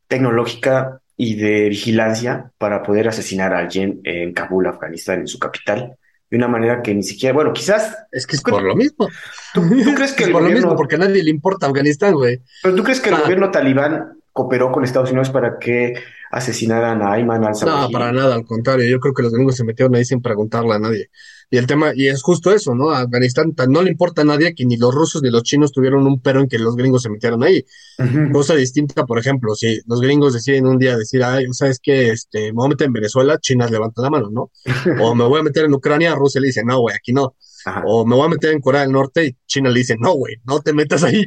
tecnológica 0.07 1.01
y 1.23 1.35
de 1.35 1.69
vigilancia 1.69 2.51
para 2.57 2.83
poder 2.83 3.07
asesinar 3.07 3.53
a 3.53 3.59
alguien 3.59 4.01
en 4.03 4.33
Kabul, 4.33 4.67
Afganistán, 4.67 5.21
en 5.21 5.27
su 5.27 5.39
capital, 5.39 5.95
de 6.29 6.37
una 6.37 6.47
manera 6.47 6.81
que 6.81 6.93
ni 6.93 7.03
siquiera, 7.03 7.33
bueno, 7.33 7.53
quizás... 7.53 7.95
Es 8.11 8.27
que 8.27 8.35
es 8.37 8.41
por 8.41 8.61
lo 8.61 8.75
mismo. 8.75 9.07
¿Tú, 9.53 9.61
crees 9.95 10.13
que 10.13 10.23
es 10.23 10.27
el 10.27 10.33
por 10.33 10.43
lo 10.43 10.49
mismo, 10.49 10.75
porque 10.75 10.95
a 10.95 10.99
nadie 10.99 11.23
le 11.23 11.29
importa 11.29 11.67
Afganistán, 11.67 12.13
güey. 12.13 12.41
Pero 12.61 12.75
tú 12.75 12.83
crees 12.83 12.99
que 12.99 13.09
el 13.09 13.15
Ah. 13.15 13.21
gobierno 13.21 13.51
talibán 13.51 14.17
cooperó 14.33 14.71
con 14.71 14.83
Estados 14.83 15.11
Unidos 15.11 15.29
para 15.29 15.57
que 15.59 15.93
asesinaran 16.33 17.01
a 17.01 17.13
Ayman 17.13 17.43
al 17.45 17.53
No, 17.65 17.89
para 17.91 18.11
nada, 18.11 18.35
al 18.35 18.45
contrario. 18.45 18.89
Yo 18.89 18.99
creo 18.99 19.13
que 19.13 19.23
los 19.23 19.31
gringos 19.33 19.55
se 19.55 19.63
metieron 19.63 19.95
ahí 19.95 20.03
sin 20.03 20.21
preguntarle 20.21 20.73
a 20.73 20.79
nadie. 20.79 21.09
Y 21.51 21.57
el 21.57 21.67
tema, 21.67 21.91
y 21.95 22.07
es 22.07 22.23
justo 22.23 22.51
eso, 22.51 22.73
¿no? 22.73 22.89
A 22.89 23.01
Afganistán 23.01 23.53
no 23.69 23.83
le 23.83 23.91
importa 23.91 24.23
a 24.23 24.25
nadie 24.25 24.55
que 24.55 24.65
ni 24.65 24.75
los 24.77 24.93
rusos 24.93 25.21
ni 25.21 25.29
los 25.29 25.43
chinos 25.43 25.71
tuvieron 25.71 26.07
un 26.07 26.19
pero 26.19 26.39
en 26.39 26.47
que 26.47 26.57
los 26.57 26.75
gringos 26.75 27.03
se 27.03 27.11
metieran 27.11 27.43
ahí. 27.43 27.63
Cosa 28.31 28.55
distinta, 28.55 29.05
por 29.05 29.19
ejemplo, 29.19 29.53
si 29.53 29.79
los 29.85 30.01
gringos 30.01 30.33
deciden 30.33 30.65
un 30.65 30.79
día 30.79 30.97
decir, 30.97 31.23
ay, 31.23 31.45
¿sabes 31.51 31.79
qué? 31.81 32.09
Este, 32.09 32.47
me 32.47 32.53
voy 32.53 32.65
a 32.65 32.69
meter 32.69 32.87
en 32.87 32.93
Venezuela, 32.93 33.37
China 33.39 33.67
levanta 33.69 34.01
la 34.01 34.09
mano, 34.09 34.29
¿no? 34.31 34.51
O 35.01 35.13
me 35.13 35.25
voy 35.25 35.39
a 35.39 35.43
meter 35.43 35.65
en 35.65 35.73
Ucrania, 35.75 36.15
Rusia 36.15 36.41
le 36.41 36.47
dice, 36.47 36.63
no, 36.65 36.79
güey, 36.79 36.95
aquí 36.95 37.13
no. 37.13 37.35
Ajá. 37.65 37.83
O 37.85 38.05
me 38.05 38.15
voy 38.15 38.25
a 38.25 38.29
meter 38.29 38.51
en 38.51 38.59
Corea 38.59 38.81
del 38.81 38.91
Norte 38.91 39.25
y 39.27 39.37
China 39.45 39.69
le 39.69 39.79
dice, 39.79 39.95
no, 39.99 40.13
güey, 40.13 40.37
no 40.45 40.59
te 40.61 40.73
metas 40.73 41.03
ahí. 41.03 41.25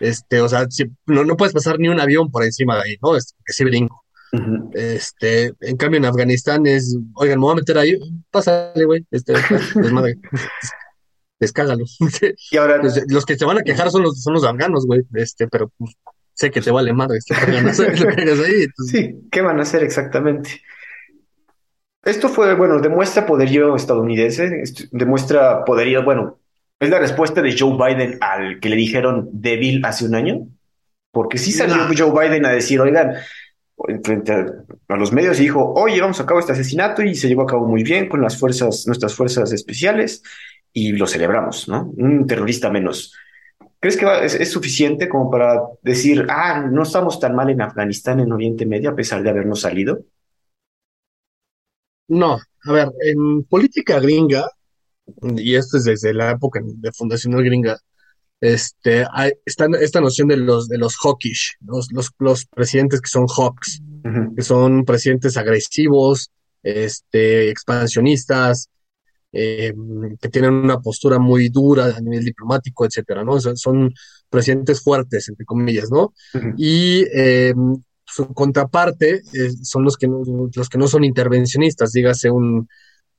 Este, 0.00 0.40
o 0.40 0.48
sea, 0.48 0.66
si- 0.68 0.90
no, 1.06 1.24
no 1.24 1.36
puedes 1.36 1.54
pasar 1.54 1.78
ni 1.78 1.86
un 1.88 2.00
avión 2.00 2.28
por 2.32 2.42
encima 2.42 2.74
de 2.76 2.82
ahí, 2.82 2.96
¿no? 3.00 3.14
Es 3.16 3.36
que 3.46 3.52
sí 3.52 3.62
Este, 4.72 5.52
en 5.60 5.76
cambio 5.76 5.98
en 5.98 6.06
Afganistán 6.06 6.66
es, 6.66 6.96
oigan, 7.14 7.38
me 7.38 7.44
voy 7.44 7.52
a 7.52 7.56
meter 7.56 7.76
ahí, 7.76 7.98
pásale, 8.30 8.84
güey, 8.86 9.06
este, 9.10 9.34
desmadre, 9.74 10.16
descágalo. 11.38 11.84
Y 12.50 12.56
ahora, 12.56 12.80
Pues, 12.80 13.04
los 13.08 13.26
que 13.26 13.36
te 13.36 13.44
van 13.44 13.58
a 13.58 13.62
quejar 13.62 13.90
son 13.90 14.02
los, 14.02 14.22
son 14.22 14.32
los 14.32 14.44
afganos, 14.44 14.86
güey, 14.86 15.02
este, 15.14 15.48
pero 15.48 15.70
pues, 15.76 15.92
sé 16.32 16.50
que 16.50 16.62
te 16.62 16.70
vale 16.70 16.94
madre, 16.94 17.18
este, 17.18 17.34
lo 17.62 17.70
que 18.08 18.22
ahí, 18.22 18.62
entonces, 18.62 18.90
sí, 18.90 19.28
¿qué 19.30 19.42
van 19.42 19.58
a 19.58 19.62
hacer 19.62 19.82
exactamente? 19.82 20.62
Esto 22.02 22.28
fue, 22.30 22.54
bueno, 22.54 22.80
demuestra 22.80 23.26
poderío 23.26 23.76
estadounidense, 23.76 24.64
demuestra 24.92 25.64
poderío, 25.64 26.04
bueno, 26.04 26.40
es 26.80 26.88
la 26.90 26.98
respuesta 26.98 27.42
de 27.42 27.56
Joe 27.56 27.76
Biden 27.76 28.18
al 28.20 28.58
que 28.58 28.68
le 28.70 28.76
dijeron 28.76 29.28
débil 29.30 29.84
hace 29.84 30.04
un 30.04 30.16
año, 30.16 30.48
porque 31.12 31.38
sí 31.38 31.52
salió. 31.52 31.76
Joe 31.96 32.10
Biden 32.10 32.44
a 32.44 32.50
decir, 32.50 32.80
oigan, 32.80 33.14
frente 34.02 34.32
a, 34.32 34.96
los 34.96 35.12
medios 35.12 35.38
y 35.40 35.44
dijo, 35.44 35.72
oye, 35.74 36.00
vamos 36.00 36.20
a 36.20 36.26
cabo 36.26 36.40
este 36.40 36.52
asesinato 36.52 37.02
y 37.02 37.14
se 37.14 37.28
llevó 37.28 37.42
a 37.42 37.46
cabo 37.46 37.66
muy 37.66 37.82
bien 37.82 38.08
con 38.08 38.20
las 38.20 38.38
fuerzas, 38.38 38.86
nuestras 38.86 39.14
fuerzas 39.14 39.52
especiales 39.52 40.22
y 40.72 40.92
lo 40.92 41.06
celebramos, 41.06 41.68
¿no? 41.68 41.92
Un 41.96 42.26
terrorista 42.26 42.70
menos. 42.70 43.14
¿Crees 43.80 43.96
que 43.96 44.06
es, 44.24 44.50
suficiente 44.50 45.08
como 45.08 45.30
para 45.30 45.60
decir, 45.82 46.26
ah, 46.28 46.60
no 46.70 46.82
estamos 46.82 47.18
tan 47.18 47.34
mal 47.34 47.50
en 47.50 47.62
Afganistán, 47.62 48.20
en 48.20 48.32
Oriente 48.32 48.64
Medio, 48.64 48.90
a 48.90 48.94
pesar 48.94 49.22
de 49.22 49.30
habernos 49.30 49.60
salido? 49.60 50.04
no, 52.08 52.38
a 52.64 52.72
ver, 52.72 52.88
en 53.00 53.42
política 53.44 53.98
gringa, 53.98 54.46
y 55.36 55.54
esto 55.54 55.78
es 55.78 55.84
desde 55.84 56.12
la 56.12 56.32
época 56.32 56.60
de 56.62 56.92
fundacional 56.92 57.42
gringa, 57.42 57.78
este, 58.42 59.06
hay, 59.12 59.32
está 59.46 59.66
esta 59.80 60.00
noción 60.00 60.26
de 60.26 60.36
los, 60.36 60.66
de 60.68 60.76
los 60.76 60.96
hawkish, 60.96 61.58
los, 61.64 61.92
los, 61.92 62.10
los 62.18 62.44
presidentes 62.46 63.00
que 63.00 63.08
son 63.08 63.26
hawks, 63.28 63.80
que 64.34 64.42
son 64.42 64.84
presidentes 64.84 65.36
agresivos, 65.36 66.32
este, 66.64 67.50
expansionistas, 67.50 68.68
eh, 69.30 69.72
que 70.20 70.28
tienen 70.28 70.54
una 70.54 70.80
postura 70.80 71.20
muy 71.20 71.50
dura 71.50 71.94
a 71.96 72.00
nivel 72.00 72.24
diplomático, 72.24 72.84
etcétera, 72.84 73.22
¿no? 73.22 73.40
Son, 73.40 73.56
son 73.56 73.94
presidentes 74.28 74.82
fuertes, 74.82 75.28
entre 75.28 75.46
comillas, 75.46 75.88
¿no? 75.92 76.12
Y 76.56 77.04
eh, 77.14 77.54
su 78.04 78.26
contraparte 78.34 79.22
eh, 79.34 79.52
son 79.62 79.84
los 79.84 79.96
que 79.96 80.08
no, 80.08 80.20
los 80.52 80.68
que 80.68 80.78
no 80.78 80.88
son 80.88 81.04
intervencionistas, 81.04 81.92
dígase 81.92 82.28
un 82.28 82.68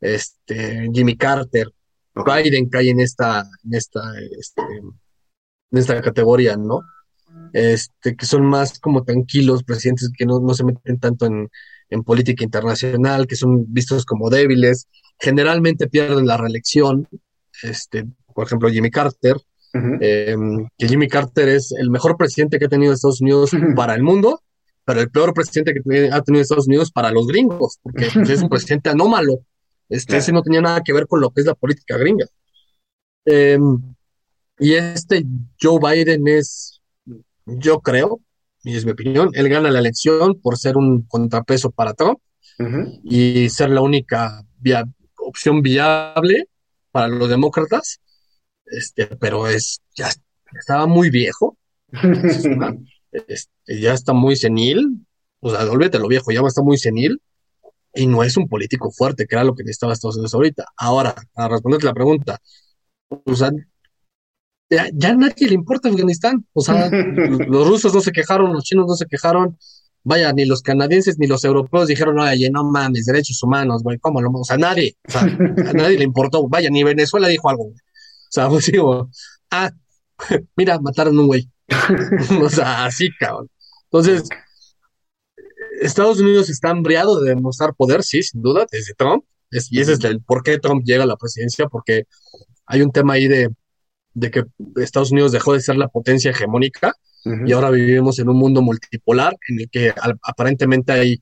este, 0.02 0.90
Jimmy 0.94 1.16
Carter. 1.16 1.70
Biden 2.14 2.68
cae 2.68 2.90
en 2.90 3.00
esta, 3.00 3.50
en 3.64 3.74
esta, 3.74 4.02
este, 4.38 4.62
en 5.74 5.80
esta 5.80 6.02
categoría, 6.02 6.56
¿no? 6.56 6.82
Este, 7.52 8.16
que 8.16 8.26
son 8.26 8.46
más 8.46 8.80
como 8.80 9.04
tranquilos, 9.04 9.64
presidentes 9.64 10.10
que 10.18 10.26
no, 10.26 10.40
no 10.40 10.54
se 10.54 10.64
meten 10.64 11.00
tanto 11.00 11.26
en, 11.26 11.50
en 11.90 12.04
política 12.04 12.44
internacional, 12.44 13.28
que 13.28 13.36
son 13.36 13.66
vistos 13.74 14.06
como 14.06 14.30
débiles, 14.30 14.88
generalmente 15.20 15.88
pierden 15.88 16.26
la 16.26 16.38
reelección, 16.38 17.08
este, 17.62 18.06
por 18.34 18.46
ejemplo, 18.46 18.70
Jimmy 18.70 18.90
Carter, 18.90 19.38
eh, 20.02 20.36
que 20.78 20.88
Jimmy 20.88 21.08
Carter 21.08 21.50
es 21.50 21.72
el 21.72 21.90
mejor 21.90 22.16
presidente 22.16 22.60
que 22.60 22.66
ha 22.66 22.70
tenido 22.70 22.94
Estados 22.94 23.22
Unidos 23.22 23.52
para 23.76 23.96
el 23.96 24.04
mundo, 24.04 24.42
pero 24.86 25.02
el 25.02 25.10
peor 25.10 25.34
presidente 25.34 25.74
que 25.74 26.10
ha 26.12 26.22
tenido 26.22 26.42
Estados 26.44 26.68
Unidos 26.68 26.92
para 26.92 27.12
los 27.12 27.26
gringos, 27.28 27.80
porque 27.82 28.08
pues, 28.14 28.30
es 28.30 28.42
un 28.42 28.50
presidente 28.50 28.90
anómalo. 28.90 29.40
Este, 29.90 30.08
Claro. 30.12 30.20
ese 30.20 30.32
no 30.32 30.42
tenía 30.44 30.62
nada 30.62 30.82
que 30.82 30.94
ver 30.94 31.08
con 31.08 31.22
lo 31.22 31.30
que 31.32 31.42
es 31.42 31.48
la 31.48 31.56
política 31.56 31.98
gringa. 31.98 32.26
Eh, 33.26 33.60
y 34.64 34.74
este 34.76 35.26
Joe 35.62 35.80
Biden 35.80 36.28
es, 36.28 36.82
yo 37.46 37.82
creo, 37.82 38.22
y 38.64 38.76
es 38.78 38.86
mi 38.86 38.92
opinión, 38.92 39.30
él 39.34 39.50
gana 39.50 39.70
la 39.72 39.80
elección 39.80 40.40
por 40.42 40.58
ser 40.58 40.78
un 40.78 41.04
contrapeso 41.04 41.72
para 41.72 41.94
Trump 41.94 42.20
y 43.04 43.50
ser 43.50 43.70
la 43.72 43.82
única 43.82 44.44
via- 44.60 44.86
opción 45.18 45.62
viable 45.62 46.48
para 46.92 47.08
los 47.08 47.28
demócratas. 47.28 48.00
Este, 48.66 49.08
pero 49.08 49.48
es, 49.48 49.82
ya 49.96 50.10
estaba 50.58 50.88
muy 50.88 51.10
viejo, 51.10 51.58
este, 53.12 53.82
ya 53.82 53.94
está 53.94 54.14
muy 54.14 54.36
senil, 54.36 55.06
o 55.42 55.50
sea, 55.50 55.70
olvídate 55.70 56.00
lo 56.00 56.08
viejo, 56.08 56.32
ya 56.32 56.40
está 56.48 56.62
muy 56.64 56.78
senil 56.78 57.22
y 57.94 58.08
no 58.08 58.24
es 58.24 58.38
un 58.38 58.48
político 58.48 58.92
fuerte, 58.92 59.26
que 59.28 59.36
era 59.36 59.44
lo 59.44 59.56
que 59.56 59.64
necesitaba 59.64 59.94
Estados 59.94 60.16
Unidos 60.16 60.34
ahorita. 60.34 60.66
Ahora, 60.78 61.14
a 61.36 61.48
responderte 61.50 61.86
la 61.86 61.94
pregunta, 61.94 62.40
o 63.10 63.36
sea, 63.36 63.52
ya, 64.74 64.90
ya 64.94 65.10
a 65.10 65.16
nadie 65.16 65.48
le 65.48 65.54
importa 65.54 65.90
Afganistán, 65.90 66.46
o 66.54 66.62
sea, 66.62 66.90
los, 67.48 67.68
rusos 67.68 67.94
no 67.94 68.02
se 68.02 68.12
quejaron, 68.12 68.54
los 68.54 68.64
chinos 68.64 68.86
no 68.88 68.96
se 68.96 69.06
quejaron, 69.06 69.58
vaya, 70.04 70.34
ni 70.34 70.46
los 70.46 70.62
canadienses 70.62 71.18
ni 71.20 71.28
los 71.28 71.44
europeos 71.44 71.88
dijeron, 71.88 72.20
oye, 72.20 72.50
no 72.50 72.64
mames, 72.64 73.06
derechos 73.06 73.42
humanos, 73.44 73.84
güey, 73.84 74.00
¿cómo 74.00 74.22
lo, 74.22 74.32
o 74.32 74.44
sea, 74.44 74.58
nadie, 74.58 74.98
o 75.08 75.12
sea, 75.12 75.22
a 75.22 75.74
nadie 75.74 75.98
le 75.98 76.04
importó, 76.04 76.48
vaya, 76.48 76.70
ni 76.70 76.84
Venezuela 76.84 77.28
dijo 77.28 77.50
algo, 77.50 77.66
güey. 77.66 77.76
o 77.76 78.32
sea, 78.32 78.50
pues 78.50 78.66
digo, 78.66 79.10
ah, 79.52 79.72
mira, 80.56 80.80
mataron 80.80 81.18
un 81.18 81.28
güey, 81.28 81.50
o 82.42 82.50
sea, 82.50 82.86
así, 82.86 83.10
cabrón. 83.20 83.50
Entonces, 83.86 84.28
Estados 85.82 86.20
Unidos 86.20 86.50
está 86.50 86.70
hambriado 86.70 87.20
de 87.22 87.30
demostrar 87.30 87.76
poder, 87.76 88.04
sí, 88.04 88.24
sin 88.24 88.42
duda, 88.42 88.66
desde 88.72 88.94
Trump. 88.94 89.24
Es- 89.52 89.72
y 89.72 89.80
ese 89.82 89.94
es 89.94 90.04
el 90.04 90.22
por 90.22 90.44
qué 90.44 90.58
Trump 90.58 90.84
llega 90.84 91.04
a 91.04 91.08
la 91.08 91.18
presidencia, 91.18 91.68
porque 91.68 92.06
hay 92.66 92.82
un 92.82 92.92
tema 92.92 93.14
ahí 93.14 93.28
de, 93.28 93.50
de 94.14 94.32
que 94.32 94.44
Estados 94.78 95.12
Unidos 95.12 95.32
dejó 95.32 95.54
de 95.54 95.62
ser 95.62 95.76
la 95.78 95.88
potencia 95.88 96.32
hegemónica 96.32 96.94
y 97.48 97.54
ahora 97.54 97.70
vivimos 97.70 98.20
en 98.20 98.28
un 98.30 98.38
mundo 98.38 98.62
multipolar 98.62 99.36
en 99.48 99.60
el 99.62 99.70
que 99.70 99.92
al- 99.92 100.20
aparentemente 100.24 100.92
hay, 100.92 101.22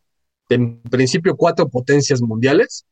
en 0.49 0.81
principio, 0.81 1.35
cuatro 1.35 1.69
potencias 1.69 2.21
mundiales, 2.21 2.85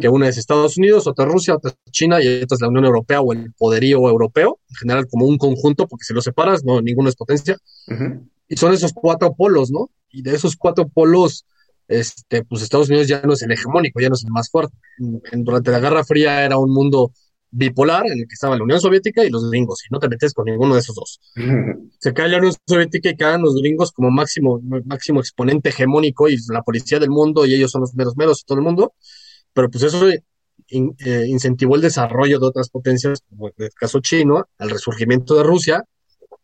que 0.00 0.08
una 0.08 0.26
es 0.28 0.38
Estados 0.38 0.78
Unidos, 0.78 1.06
otra 1.06 1.26
Rusia, 1.26 1.54
otra 1.54 1.72
China 1.90 2.22
y 2.22 2.42
otra 2.42 2.54
es 2.56 2.60
la 2.62 2.68
Unión 2.68 2.86
Europea 2.86 3.20
o 3.20 3.32
el 3.34 3.52
poderío 3.52 3.98
europeo, 4.08 4.58
en 4.70 4.76
general 4.76 5.06
como 5.06 5.26
un 5.26 5.36
conjunto, 5.38 5.86
porque 5.86 6.04
si 6.04 6.14
lo 6.14 6.22
separas, 6.22 6.64
no, 6.64 6.80
ninguno 6.80 7.08
es 7.10 7.14
potencia. 7.14 7.56
Y 8.48 8.56
son 8.56 8.72
esos 8.72 8.92
cuatro 8.94 9.34
polos, 9.34 9.70
¿no? 9.70 9.90
Y 10.10 10.22
de 10.22 10.34
esos 10.34 10.56
cuatro 10.56 10.88
polos, 10.88 11.44
este, 11.88 12.42
pues 12.44 12.62
Estados 12.62 12.88
Unidos 12.88 13.06
ya 13.06 13.20
no 13.22 13.34
es 13.34 13.42
el 13.42 13.52
hegemónico, 13.52 14.00
ya 14.00 14.08
no 14.08 14.14
es 14.14 14.24
el 14.24 14.30
más 14.32 14.50
fuerte. 14.50 14.74
En- 14.98 15.20
en- 15.30 15.44
durante 15.44 15.70
la 15.70 15.78
Guerra 15.78 16.04
Fría 16.04 16.44
era 16.44 16.56
un 16.58 16.72
mundo 16.72 17.12
bipolar 17.50 18.06
en 18.06 18.12
el 18.20 18.28
que 18.28 18.34
estaba 18.34 18.56
la 18.56 18.64
Unión 18.64 18.80
Soviética 18.80 19.24
y 19.24 19.30
los 19.30 19.48
gringos, 19.50 19.80
y 19.84 19.92
no 19.92 19.98
te 20.00 20.08
metes 20.08 20.34
con 20.34 20.44
ninguno 20.46 20.74
de 20.74 20.80
esos 20.80 20.94
dos. 20.94 21.20
Se 21.98 22.12
cae 22.12 22.28
la 22.28 22.38
Unión 22.38 22.52
Soviética 22.66 23.10
y 23.10 23.16
quedan 23.16 23.42
los 23.42 23.54
gringos 23.56 23.92
como 23.92 24.10
máximo, 24.10 24.60
máximo 24.84 25.20
exponente 25.20 25.70
hegemónico 25.70 26.28
y 26.28 26.36
la 26.52 26.62
policía 26.62 26.98
del 26.98 27.10
mundo 27.10 27.46
y 27.46 27.54
ellos 27.54 27.70
son 27.70 27.82
los 27.82 27.94
meros 27.94 28.16
meros 28.16 28.40
y 28.42 28.44
todo 28.46 28.58
el 28.58 28.64
mundo. 28.64 28.94
Pero 29.52 29.70
pues 29.70 29.84
eso 29.84 30.06
in- 30.68 30.94
eh, 31.04 31.24
incentivó 31.28 31.76
el 31.76 31.82
desarrollo 31.82 32.38
de 32.38 32.46
otras 32.46 32.68
potencias, 32.70 33.20
como 33.28 33.48
en 33.48 33.54
el 33.58 33.70
caso 33.74 34.00
chino, 34.00 34.44
al 34.58 34.70
resurgimiento 34.70 35.34
de 35.36 35.42
Rusia 35.44 35.84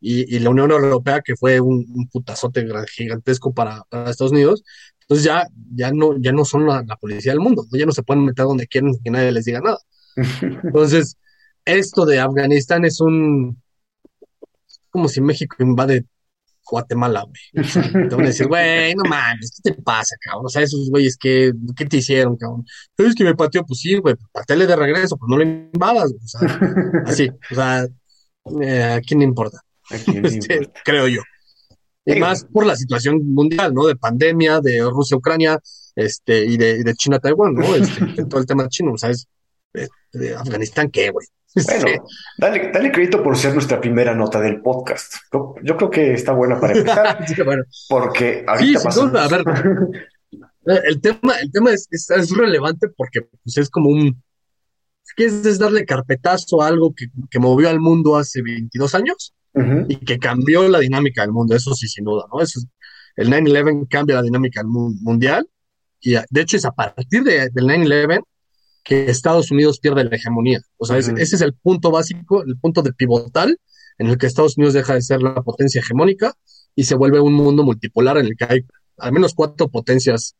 y, 0.00 0.34
y 0.36 0.38
la 0.40 0.50
Unión 0.50 0.70
Europea, 0.72 1.20
que 1.22 1.36
fue 1.36 1.60
un, 1.60 1.84
un 1.94 2.08
putazote 2.08 2.66
gigantesco 2.90 3.52
para, 3.54 3.84
para 3.90 4.10
Estados 4.10 4.32
Unidos. 4.32 4.64
Entonces 5.02 5.24
ya, 5.26 5.46
ya, 5.74 5.92
no, 5.92 6.16
ya 6.18 6.32
no 6.32 6.44
son 6.44 6.66
la, 6.66 6.82
la 6.86 6.96
policía 6.96 7.32
del 7.32 7.40
mundo, 7.40 7.64
ya 7.72 7.86
no 7.86 7.92
se 7.92 8.02
pueden 8.02 8.24
meter 8.24 8.46
donde 8.46 8.66
quieren 8.66 8.92
que 9.02 9.10
nadie 9.10 9.32
les 9.32 9.44
diga 9.44 9.60
nada. 9.60 9.78
Entonces, 10.16 11.16
esto 11.64 12.04
de 12.06 12.20
Afganistán 12.20 12.84
es 12.84 13.00
un... 13.00 13.60
como 14.90 15.08
si 15.08 15.20
México 15.20 15.56
invade 15.60 16.04
Guatemala, 16.64 17.24
güey. 17.24 17.64
O 17.64 17.68
sea, 17.68 17.82
te 17.82 18.14
van 18.14 18.22
a 18.22 18.28
decir, 18.28 18.46
güey, 18.46 18.94
no 18.94 19.02
mames, 19.08 19.60
¿qué 19.62 19.72
te 19.72 19.82
pasa, 19.82 20.16
cabrón? 20.20 20.46
O 20.46 20.48
sea, 20.48 20.62
esos 20.62 20.88
güeyes, 20.90 21.16
¿qué, 21.16 21.52
qué 21.76 21.84
te 21.86 21.98
hicieron, 21.98 22.36
cabrón? 22.36 22.64
Pero 22.94 23.08
es 23.08 23.14
que 23.14 23.24
me 23.24 23.34
pateó, 23.34 23.64
pues 23.64 23.80
sí, 23.80 23.96
güey, 23.96 24.14
pateale 24.32 24.66
de 24.66 24.76
regreso, 24.76 25.16
pues 25.16 25.28
no 25.28 25.36
lo 25.36 25.42
invadas, 25.42 26.12
güey. 26.12 26.24
O 26.24 26.28
sea, 26.28 27.02
así, 27.06 27.30
o 27.50 27.54
sea, 27.54 27.86
eh, 28.62 28.82
¿a 28.82 29.00
quién 29.00 29.20
le 29.20 29.26
importa? 29.26 29.58
¿A 29.90 29.98
quién 29.98 30.22
le 30.22 30.28
Este, 30.38 30.54
importa? 30.56 30.80
creo 30.84 31.08
yo. 31.08 31.22
Y 32.04 32.18
más 32.18 32.44
por 32.44 32.66
la 32.66 32.74
situación 32.74 33.20
mundial, 33.32 33.74
¿no? 33.74 33.86
De 33.86 33.94
pandemia, 33.96 34.60
de 34.60 34.80
Rusia-Ucrania, 34.82 35.58
este, 35.94 36.44
y 36.44 36.56
de, 36.56 36.82
de 36.82 36.94
China-Taiwán, 36.94 37.54
¿no? 37.54 37.74
Este, 37.74 38.24
todo 38.28 38.40
el 38.40 38.46
tema 38.46 38.68
chino, 38.68 38.96
¿sabes? 38.96 39.26
De, 39.26 39.41
de 40.12 40.34
Afganistán, 40.34 40.90
¿qué, 40.90 41.10
güey? 41.10 41.26
Bueno, 41.54 42.04
dale, 42.38 42.70
dale, 42.72 42.92
crédito 42.92 43.22
por 43.22 43.36
ser 43.36 43.52
nuestra 43.52 43.80
primera 43.80 44.14
nota 44.14 44.40
del 44.40 44.62
podcast. 44.62 45.16
Yo, 45.62 45.76
creo 45.76 45.90
que 45.90 46.14
está 46.14 46.32
buena 46.32 46.58
para 46.58 46.72
empezar. 46.72 47.18
Porque 47.88 48.44
ahorita 48.46 48.90
sí, 48.90 49.00
a 49.14 49.28
ver, 49.28 49.44
el 50.86 51.00
tema, 51.00 51.34
el 51.40 51.52
tema 51.52 51.72
es, 51.72 51.86
es, 51.90 52.30
relevante 52.30 52.88
porque 52.96 53.22
pues, 53.22 53.58
es 53.58 53.68
como 53.68 53.90
un. 53.90 54.22
¿Qué 55.14 55.26
es, 55.26 55.58
darle 55.58 55.84
carpetazo 55.84 56.62
a 56.62 56.68
algo 56.68 56.94
que, 56.94 57.06
que, 57.30 57.38
movió 57.38 57.68
al 57.68 57.80
mundo 57.80 58.16
hace 58.16 58.40
22 58.40 58.94
años 58.94 59.34
y 59.88 59.96
que 59.96 60.18
cambió 60.18 60.66
la 60.68 60.78
dinámica 60.78 61.20
del 61.20 61.32
mundo? 61.32 61.54
Eso 61.54 61.74
sí, 61.74 61.86
sin 61.86 62.04
duda, 62.04 62.24
¿no? 62.32 62.40
Eso 62.40 62.60
el 63.16 63.28
9-11 63.28 63.88
cambia 63.88 64.16
la 64.16 64.22
dinámica 64.22 64.62
mundial 64.64 65.46
y 66.00 66.14
de 66.14 66.40
hecho 66.40 66.56
es 66.56 66.64
a 66.64 66.72
partir 66.72 67.22
de, 67.22 67.50
del 67.50 67.66
9-11 67.66 68.22
que 68.82 69.10
Estados 69.10 69.50
Unidos 69.50 69.78
pierde 69.78 70.04
la 70.04 70.16
hegemonía. 70.16 70.60
O 70.76 70.86
sea, 70.86 70.98
ese, 70.98 71.12
es 71.20 71.40
el 71.40 71.54
punto 71.54 71.90
básico, 71.90 72.42
el 72.42 72.58
punto 72.58 72.82
de 72.82 72.92
pivotal 72.92 73.58
en 73.98 74.08
el 74.08 74.18
que 74.18 74.26
Estados 74.26 74.56
Unidos 74.56 74.74
deja 74.74 74.94
de 74.94 75.02
ser 75.02 75.22
la 75.22 75.34
potencia 75.42 75.80
hegemónica 75.80 76.34
y 76.74 76.84
se 76.84 76.94
vuelve 76.94 77.20
un 77.20 77.34
mundo 77.34 77.62
multipolar 77.62 78.18
en 78.18 78.26
el 78.26 78.36
que 78.36 78.46
hay 78.48 78.60
al 78.98 79.12
menos 79.12 79.34
cuatro 79.34 79.68
potencias 79.68 80.36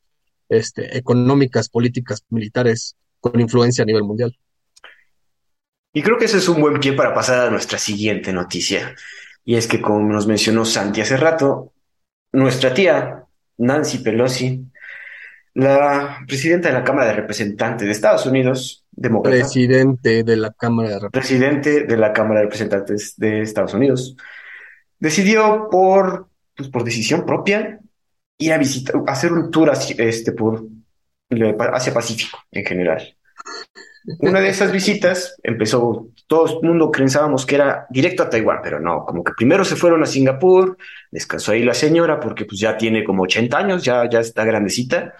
este, 0.48 0.96
económicas, 0.96 1.68
políticas, 1.68 2.24
militares 2.28 2.96
con 3.20 3.38
influencia 3.40 3.82
a 3.82 3.86
nivel 3.86 4.02
mundial. 4.02 4.36
Y 5.92 6.02
creo 6.02 6.18
que 6.18 6.24
ese 6.24 6.38
es 6.38 6.48
un 6.48 6.60
buen 6.60 6.80
pie 6.80 6.94
para 6.94 7.14
pasar 7.14 7.46
a 7.46 7.50
nuestra 7.50 7.78
siguiente 7.78 8.32
noticia. 8.32 8.94
Y 9.44 9.56
es 9.56 9.66
que, 9.66 9.80
como 9.80 10.00
nos 10.00 10.26
mencionó 10.26 10.64
Santi 10.64 11.00
hace 11.00 11.16
rato, 11.16 11.72
nuestra 12.32 12.72
tía, 12.72 13.24
Nancy 13.58 13.98
Pelosi, 13.98 14.64
la 15.54 16.18
presidenta 16.26 16.68
de 16.68 16.74
la 16.74 16.84
Cámara 16.84 17.08
de 17.08 17.14
Representantes 17.14 17.86
de 17.86 17.92
Estados 17.92 18.26
Unidos, 18.26 18.84
demócrata. 18.90 19.36
Presidente 19.38 20.22
de 20.22 20.36
la 20.36 20.52
Cámara 20.52 20.88
de 20.90 20.98
Representantes. 21.00 21.28
Presidente 21.28 21.86
de 21.86 21.96
la 21.96 22.12
Cámara 22.12 22.40
de 22.40 22.44
Representantes 22.46 23.14
de 23.16 23.42
Estados 23.42 23.74
Unidos. 23.74 24.16
Decidió 24.98 25.68
por, 25.70 26.28
pues, 26.56 26.68
por 26.68 26.84
decisión 26.84 27.26
propia 27.26 27.80
ir 28.38 28.52
a 28.52 28.58
visitar, 28.58 29.02
hacer 29.06 29.32
un 29.32 29.50
tour 29.50 29.70
hacia, 29.70 29.96
este, 30.04 30.32
por 30.32 30.64
Asia 31.72 31.92
Pacífico 31.92 32.38
en 32.50 32.64
general. 32.64 33.16
Una 34.18 34.40
de 34.40 34.48
esas 34.48 34.72
visitas 34.72 35.36
empezó, 35.44 36.08
todo 36.26 36.60
el 36.60 36.66
mundo 36.66 36.90
pensábamos 36.90 37.46
que 37.46 37.54
era 37.54 37.86
directo 37.88 38.24
a 38.24 38.30
Taiwán, 38.30 38.58
pero 38.62 38.80
no, 38.80 39.04
como 39.04 39.22
que 39.22 39.32
primero 39.36 39.64
se 39.64 39.76
fueron 39.76 40.02
a 40.02 40.06
Singapur, 40.06 40.76
descansó 41.10 41.52
ahí 41.52 41.62
la 41.62 41.74
señora 41.74 42.18
porque 42.18 42.44
pues 42.44 42.60
ya 42.60 42.76
tiene 42.76 43.04
como 43.04 43.22
80 43.22 43.56
años, 43.56 43.84
ya, 43.84 44.08
ya 44.10 44.18
está 44.18 44.44
grandecita, 44.44 45.14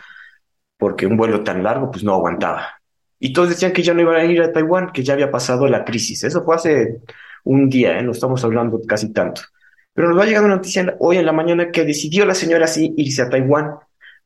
porque 0.83 1.07
un 1.07 1.16
vuelo 1.16 1.45
tan 1.45 1.62
largo 1.62 1.92
pues 1.92 2.03
no 2.03 2.12
aguantaba. 2.12 2.83
Y 3.21 3.33
todos 3.33 3.51
decían 3.51 3.73
que 3.73 3.85
ya 3.85 3.95
no 3.95 4.01
iban 4.01 4.16
a 4.16 4.25
ir 4.25 4.42
a 4.42 4.51
Taiwán, 4.51 4.90
que 4.90 5.05
ya 5.05 5.12
había 5.12 5.31
pasado 5.31 5.68
la 5.68 5.85
crisis. 5.85 6.25
Eso 6.25 6.42
fue 6.42 6.57
hace 6.57 7.03
un 7.45 7.68
día, 7.71 7.97
¿eh? 7.97 8.03
no 8.03 8.11
estamos 8.11 8.42
hablando 8.42 8.81
casi 8.85 9.12
tanto. 9.12 9.42
Pero 9.95 10.09
nos 10.09 10.18
va 10.18 10.25
a 10.25 10.27
llegar 10.27 10.42
una 10.42 10.57
noticia 10.57 10.97
hoy 10.99 11.18
en 11.18 11.25
la 11.25 11.31
mañana 11.31 11.71
que 11.71 11.85
decidió 11.85 12.27
la 12.27 12.35
señora 12.35 12.64
así 12.64 12.92
irse 12.97 13.23
a 13.23 13.31
Taiwán 13.31 13.77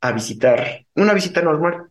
a 0.00 0.12
visitar, 0.12 0.86
una 0.94 1.12
visita 1.12 1.42
normal. 1.42 1.88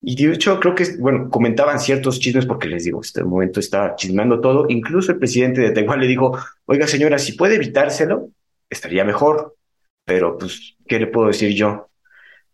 Y 0.00 0.14
de 0.24 0.34
hecho, 0.34 0.60
creo 0.60 0.76
que, 0.76 0.96
bueno, 1.00 1.28
comentaban 1.28 1.80
ciertos 1.80 2.20
chismes 2.20 2.46
porque 2.46 2.68
les 2.68 2.84
digo, 2.84 3.00
este 3.00 3.24
momento 3.24 3.58
está 3.58 3.96
chismeando 3.96 4.40
todo. 4.40 4.66
Incluso 4.68 5.10
el 5.10 5.18
presidente 5.18 5.62
de 5.62 5.72
Taiwán 5.72 5.98
le 5.98 6.06
dijo, 6.06 6.38
oiga 6.66 6.86
señora, 6.86 7.18
si 7.18 7.32
puede 7.32 7.56
evitárselo, 7.56 8.28
estaría 8.70 9.04
mejor. 9.04 9.56
Pero, 10.04 10.38
pues, 10.38 10.76
¿qué 10.86 11.00
le 11.00 11.08
puedo 11.08 11.26
decir 11.26 11.52
yo? 11.56 11.88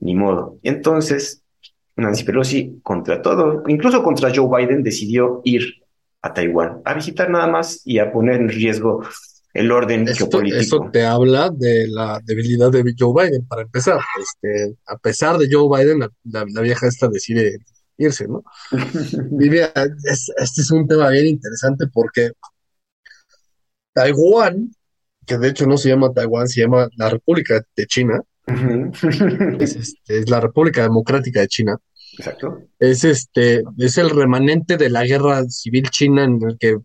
Ni 0.00 0.14
modo. 0.14 0.58
Entonces, 0.62 1.42
Nancy 1.96 2.24
Pelosi, 2.24 2.80
contra 2.82 3.22
todo, 3.22 3.62
incluso 3.68 4.02
contra 4.02 4.32
Joe 4.34 4.48
Biden, 4.48 4.82
decidió 4.82 5.40
ir 5.44 5.80
a 6.22 6.34
Taiwán 6.34 6.82
a 6.84 6.94
visitar 6.94 7.30
nada 7.30 7.46
más 7.46 7.82
y 7.84 7.98
a 7.98 8.12
poner 8.12 8.36
en 8.36 8.48
riesgo 8.48 9.02
el 9.52 9.70
orden 9.72 10.06
geopolítico. 10.06 10.60
Eso 10.60 10.90
te 10.92 11.04
habla 11.04 11.50
de 11.50 11.88
la 11.88 12.20
debilidad 12.24 12.70
de 12.70 12.94
Joe 12.96 13.24
Biden, 13.24 13.46
para 13.46 13.62
empezar. 13.62 13.98
Este, 14.20 14.76
a 14.86 14.96
pesar 14.96 15.38
de 15.38 15.48
Joe 15.50 15.68
Biden, 15.68 16.08
la, 16.24 16.62
vieja 16.62 16.86
esta 16.86 17.08
decide 17.08 17.58
irse, 17.98 18.28
¿no? 18.28 18.44
mira, 19.30 19.72
este 19.74 20.60
es 20.60 20.70
un 20.70 20.86
tema 20.86 21.10
bien 21.10 21.26
interesante 21.26 21.86
porque 21.92 22.30
Taiwán, 23.92 24.70
que 25.26 25.36
de 25.36 25.48
hecho 25.48 25.66
no 25.66 25.76
se 25.76 25.88
llama 25.88 26.12
Taiwán, 26.12 26.48
se 26.48 26.60
llama 26.60 26.88
la 26.96 27.10
República 27.10 27.60
de 27.76 27.86
China, 27.86 28.22
este, 29.60 30.18
es, 30.18 30.30
la 30.30 30.40
República 30.40 30.82
Democrática 30.82 31.40
de 31.40 31.48
China. 31.48 31.76
Exacto. 32.18 32.62
Es 32.78 33.04
este, 33.04 33.62
es 33.78 33.98
el 33.98 34.10
remanente 34.10 34.76
de 34.76 34.90
la 34.90 35.04
guerra 35.04 35.44
civil 35.48 35.88
china 35.90 36.24
en 36.24 36.40
el 36.42 36.58
que 36.58 36.76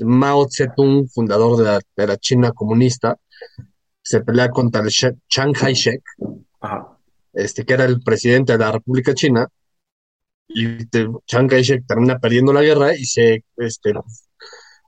Mao 0.00 0.48
Zedong, 0.50 1.08
fundador 1.08 1.82
de 1.96 2.06
la, 2.06 2.16
China 2.16 2.52
comunista, 2.52 3.16
se 4.02 4.20
pelea 4.20 4.50
contra 4.50 4.82
el 4.82 4.88
Chiang 4.88 5.52
Kai-shek, 5.52 6.02
este, 7.32 7.64
que 7.64 7.74
era 7.74 7.84
el 7.84 8.02
presidente 8.02 8.52
de 8.52 8.58
la 8.58 8.72
República 8.72 9.14
China, 9.14 9.46
y 10.48 10.78
Chiang 11.26 11.48
Kai-shek 11.48 11.86
termina 11.86 12.18
perdiendo 12.18 12.52
la 12.52 12.62
guerra 12.62 12.96
y 12.96 13.04
se, 13.04 13.44
este, 13.56 13.92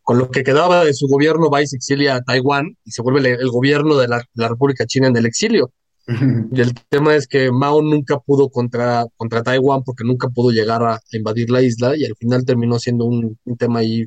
con 0.04 0.18
lo 0.18 0.30
que 0.30 0.44
quedaba 0.44 0.84
de 0.84 0.92
su 0.92 1.08
gobierno 1.08 1.50
va 1.50 1.62
y 1.62 1.66
se 1.66 1.76
exilia 1.76 2.16
a 2.16 2.22
Taiwán 2.22 2.76
y 2.84 2.90
se 2.90 3.02
vuelve 3.02 3.32
el, 3.32 3.48
gobierno 3.48 3.96
de 3.96 4.06
la, 4.06 4.48
República 4.48 4.86
China 4.86 5.08
en 5.08 5.16
el 5.16 5.26
exilio. 5.26 5.72
Y 6.06 6.60
el 6.60 6.74
tema 6.88 7.14
es 7.14 7.26
que 7.26 7.50
Mao 7.50 7.80
nunca 7.82 8.18
pudo 8.18 8.50
contra, 8.50 9.06
contra 9.16 9.42
Taiwán 9.42 9.82
porque 9.84 10.04
nunca 10.04 10.28
pudo 10.28 10.50
llegar 10.50 10.82
a, 10.82 11.00
invadir 11.12 11.50
la 11.50 11.62
isla 11.62 11.96
y 11.96 12.04
al 12.04 12.14
final 12.16 12.44
terminó 12.44 12.78
siendo 12.78 13.06
un, 13.06 13.38
tema 13.58 13.80
ahí 13.80 14.06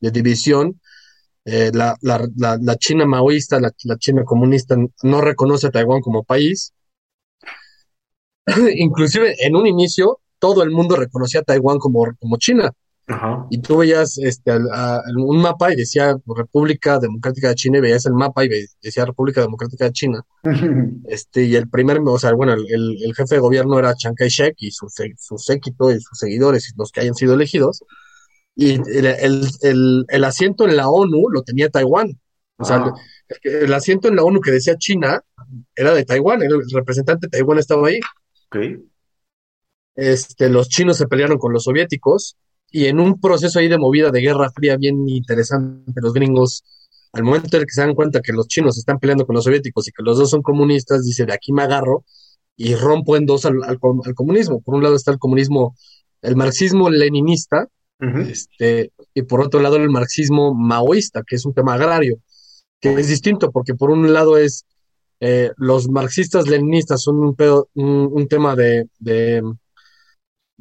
de 0.00 0.10
división. 0.10 0.80
Eh, 1.44 1.70
la, 1.72 1.96
China 2.78 3.06
maoísta, 3.06 3.60
la, 3.60 3.72
China 3.98 4.24
comunista 4.24 4.76
no 5.02 5.20
reconoce 5.20 5.68
a 5.68 5.70
Taiwán 5.70 6.02
como 6.02 6.22
país. 6.22 6.72
Inclusive 8.76 9.34
en 9.40 9.56
un 9.56 9.66
inicio 9.66 10.20
todo 10.38 10.62
el 10.62 10.70
mundo 10.70 10.96
reconocía 10.96 11.40
a 11.40 11.44
Taiwán 11.44 11.78
como, 11.78 12.04
como 12.18 12.36
China. 12.36 12.72
Y 13.50 13.60
tú 13.60 13.78
veías 13.78 14.16
este, 14.18 14.52
un 15.16 15.42
mapa 15.42 15.72
y 15.72 15.76
decía 15.76 16.16
República 16.24 16.98
Democrática 16.98 17.48
de 17.48 17.54
China 17.56 17.78
y 17.78 17.80
veías 17.80 18.06
el 18.06 18.14
mapa 18.14 18.44
y 18.44 18.48
decía 18.80 19.04
República 19.04 19.40
Democrática 19.40 19.86
de 19.86 19.92
China. 19.92 20.24
este, 21.08 21.44
y 21.44 21.56
el 21.56 21.68
primer, 21.68 22.00
o 22.04 22.18
sea, 22.18 22.32
bueno, 22.32 22.52
el, 22.54 23.14
jefe 23.14 23.34
de 23.34 23.40
gobierno 23.40 23.78
era 23.78 23.94
Chiang 23.94 24.14
Kai-shek 24.14 24.54
y 24.58 24.70
su, 24.70 24.88
su 25.18 25.38
séquito 25.38 25.90
y 25.90 26.00
sus 26.00 26.18
seguidores 26.18 26.70
y 26.70 26.78
los 26.78 26.90
que 26.92 27.00
hayan 27.00 27.14
sido 27.14 27.34
elegidos. 27.34 27.82
Y 28.54 28.74
el, 28.74 30.24
asiento 30.24 30.68
en 30.68 30.76
la 30.76 30.88
ONU 30.88 31.28
lo 31.30 31.42
tenía 31.42 31.70
Taiwán. 31.70 32.18
O 32.56 32.64
sea, 32.64 32.76
ah. 32.76 32.94
el, 33.42 33.72
asiento 33.74 34.08
en 34.08 34.16
la 34.16 34.22
ONU 34.22 34.40
que 34.40 34.52
decía 34.52 34.76
China 34.76 35.22
era 35.74 35.92
de 35.92 36.04
Taiwán, 36.04 36.42
el 36.42 36.62
representante 36.72 37.26
de 37.26 37.30
Taiwán 37.30 37.58
estaba 37.58 37.88
ahí. 37.88 37.98
Este, 39.94 40.48
los 40.48 40.68
chinos 40.68 40.96
se 40.96 41.06
pelearon 41.06 41.38
con 41.38 41.52
los 41.52 41.64
soviéticos 41.64 42.36
y 42.72 42.86
en 42.86 42.98
un 42.98 43.20
proceso 43.20 43.58
ahí 43.58 43.68
de 43.68 43.78
movida 43.78 44.10
de 44.10 44.20
guerra 44.20 44.50
fría 44.50 44.76
bien 44.76 45.08
interesante, 45.08 46.00
los 46.00 46.14
gringos, 46.14 46.64
al 47.12 47.22
momento 47.22 47.56
en 47.56 47.64
que 47.64 47.72
se 47.72 47.82
dan 47.82 47.94
cuenta 47.94 48.20
que 48.20 48.32
los 48.32 48.48
chinos 48.48 48.78
están 48.78 48.98
peleando 48.98 49.26
con 49.26 49.36
los 49.36 49.44
soviéticos 49.44 49.86
y 49.88 49.92
que 49.92 50.02
los 50.02 50.16
dos 50.18 50.30
son 50.30 50.40
comunistas, 50.42 51.04
dice, 51.04 51.26
de 51.26 51.34
aquí 51.34 51.52
me 51.52 51.62
agarro 51.62 52.04
y 52.56 52.74
rompo 52.74 53.16
en 53.16 53.26
dos 53.26 53.44
al, 53.44 53.78
comunismo. 54.14 54.62
Por 54.62 54.74
un 54.74 54.82
lado 54.82 54.96
está 54.96 55.12
el 55.12 55.18
comunismo, 55.18 55.76
el 56.22 56.34
marxismo 56.34 56.88
leninista, 56.88 57.68
este, 58.00 58.90
y 59.14 59.22
por 59.22 59.42
otro 59.42 59.60
lado 59.60 59.76
el 59.76 59.88
marxismo 59.88 60.54
maoísta, 60.54 61.22
que 61.24 61.36
es 61.36 61.44
un 61.44 61.54
tema 61.54 61.74
agrario, 61.74 62.18
que 62.80 62.94
es 62.94 63.08
distinto, 63.08 63.52
porque 63.52 63.74
por 63.74 63.90
un 63.90 64.12
lado 64.12 64.38
es, 64.38 64.64
eh, 65.20 65.52
los 65.56 65.88
marxistas 65.88 66.48
leninistas 66.48 67.02
son 67.02 67.18
un, 67.18 67.36
un, 67.74 68.28
tema 68.28 68.56
de 68.56 68.88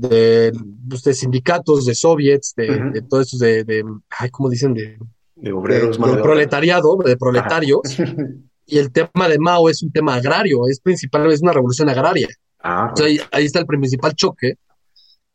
de, 0.09 1.13
sindicatos, 1.13 1.85
de 1.85 1.95
soviets, 1.95 2.53
de, 2.55 3.01
todo 3.09 3.21
eso, 3.21 3.37
de, 3.37 3.63
de 3.63 3.83
ay, 4.09 4.29
¿cómo 4.29 4.49
dicen? 4.49 4.73
De, 4.73 4.97
obreros, 5.51 5.97
de, 5.97 6.21
proletariado, 6.21 6.97
de 6.97 7.17
proletarios. 7.17 7.81
y 8.65 8.77
el 8.77 8.91
tema 8.91 9.27
de 9.27 9.37
Mao 9.37 9.69
es 9.69 9.83
un 9.83 9.91
tema 9.91 10.15
agrario, 10.15 10.67
es 10.67 10.79
principal, 10.79 11.31
es 11.31 11.41
una 11.41 11.53
revolución 11.53 11.89
agraria. 11.89 12.27
Ah, 12.63 12.93
ahí, 13.31 13.45
está 13.45 13.59
el 13.59 13.65
principal 13.65 14.13
choque. 14.15 14.55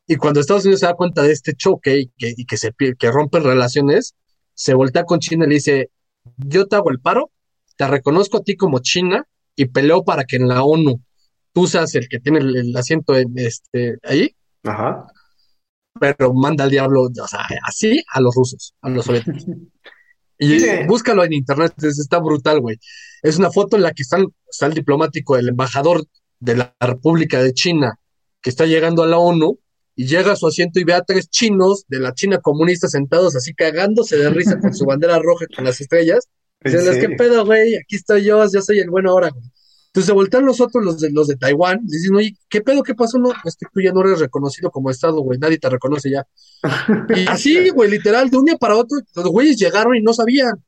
Y 0.07 0.17
cuando 0.17 0.41
Estados 0.41 0.65
Unidos 0.65 0.81
se 0.81 0.87
da 0.87 0.95
cuenta 0.95 1.23
de 1.23 1.33
este 1.33 1.55
choque 1.55 1.99
y 1.99 2.07
que, 2.17 2.35
y 2.37 2.45
que, 2.45 2.57
se, 2.57 2.73
que 2.73 3.11
rompen 3.11 3.43
relaciones, 3.43 4.15
se 4.55 4.75
voltea 4.75 5.05
con 5.05 5.19
China 5.19 5.45
y 5.45 5.49
le 5.49 5.55
dice, 5.55 5.91
yo 6.37 6.67
te 6.67 6.77
hago 6.77 6.91
el 6.91 7.01
paro, 7.01 7.31
te 7.77 7.87
reconozco 7.87 8.39
a 8.39 8.43
ti 8.43 8.57
como 8.57 8.79
China 8.79 9.27
y 9.57 9.67
peleo 9.67 10.05
para 10.05 10.25
que 10.25 10.37
en 10.37 10.49
la 10.49 10.63
ONU 10.63 11.01
tú 11.53 11.67
seas 11.67 11.95
el 11.97 12.09
que 12.09 12.21
tiene 12.21 12.39
el, 12.39 12.77
asiento 12.77 13.17
en, 13.17 13.33
este, 13.37 13.99
ahí 14.05 14.37
Ajá. 14.67 15.07
Pero 15.99 16.35
manda 16.35 16.65
al 16.65 16.71
diablo, 16.71 17.05
o 17.05 17.29
sea, 17.29 17.47
así 17.65 18.03
a 18.13 18.21
los 18.21 18.35
rusos, 18.35 18.75
a 18.83 18.91
los 18.91 19.05
soviéticos. 19.05 19.47
Y 20.39 20.85
búscalo 20.85 21.25
en 21.25 21.33
internet, 21.33 21.73
está 21.83 22.19
brutal, 22.19 22.61
güey. 22.61 22.79
Es 23.23 23.39
una 23.39 23.51
foto 23.51 23.77
en 23.77 23.83
la 23.83 23.93
que 23.93 24.03
están, 24.03 24.27
está 24.47 24.67
el 24.67 24.75
diplomático, 24.75 25.39
el 25.39 25.49
embajador 25.49 26.05
de 26.41 26.57
la 26.57 26.77
República 26.79 27.43
de 27.43 27.55
China, 27.55 27.99
que 28.43 28.51
está 28.51 28.67
llegando 28.67 29.03
a 29.03 29.07
la 29.07 29.17
ONU, 29.17 29.59
y 29.95 30.07
llega 30.07 30.33
a 30.33 30.37
su 30.37 30.47
asiento 30.47 30.79
y 30.79 30.85
ve 30.85 30.93
a 30.93 31.03
tres 31.03 31.31
chinos 31.31 31.87
de 31.89 32.01
la 32.01 32.13
China 32.13 32.39
comunista 32.39 32.87
sentados 32.87 33.35
así 33.35 33.55
cagándose 33.55 34.19
de 34.19 34.29
risa 34.29 34.61
con 34.61 34.75
su 34.75 34.85
bandera 34.85 35.19
roja 35.19 35.47
con 35.55 35.65
las 35.65 35.81
estrellas. 35.81 36.29
Dicen, 36.63 37.01
¿qué 37.01 37.09
pedo, 37.17 37.47
güey? 37.47 37.77
Aquí 37.77 37.97
estoy 37.97 38.25
yo, 38.25 38.45
yo 38.53 38.61
soy 38.61 38.79
el 38.79 38.91
bueno 38.91 39.11
ahora, 39.11 39.31
güey. 39.31 39.45
Entonces 39.97 40.09
se 40.09 40.13
voltean 40.13 40.45
los 40.45 40.61
otros, 40.61 40.85
los 40.85 41.01
de, 41.01 41.11
los 41.11 41.27
de 41.27 41.37
Taiwán, 41.37 41.81
y 41.89 41.91
dicen, 41.91 42.15
oye, 42.15 42.37
¿qué 42.51 42.61
pedo? 42.61 42.83
¿Qué 42.83 42.95
pasó? 42.95 43.17
No, 43.17 43.33
es 43.45 43.57
que 43.57 43.65
tú 43.73 43.81
ya 43.81 43.93
no 43.93 44.03
eres 44.03 44.21
reconocido 44.21 44.71
como 44.71 44.91
Estado, 44.91 45.23
güey, 45.23 45.39
nadie 45.39 45.57
te 45.57 45.71
reconoce 45.71 46.11
ya. 46.11 46.27
y 47.17 47.27
así, 47.29 47.71
güey, 47.71 47.91
literal, 47.91 48.29
de 48.29 48.37
un 48.37 48.45
día 48.45 48.59
para 48.59 48.77
otro, 48.77 48.99
los 49.15 49.29
güeyes 49.29 49.57
llegaron 49.57 49.97
y 49.97 50.03
no 50.03 50.13
sabían. 50.13 50.63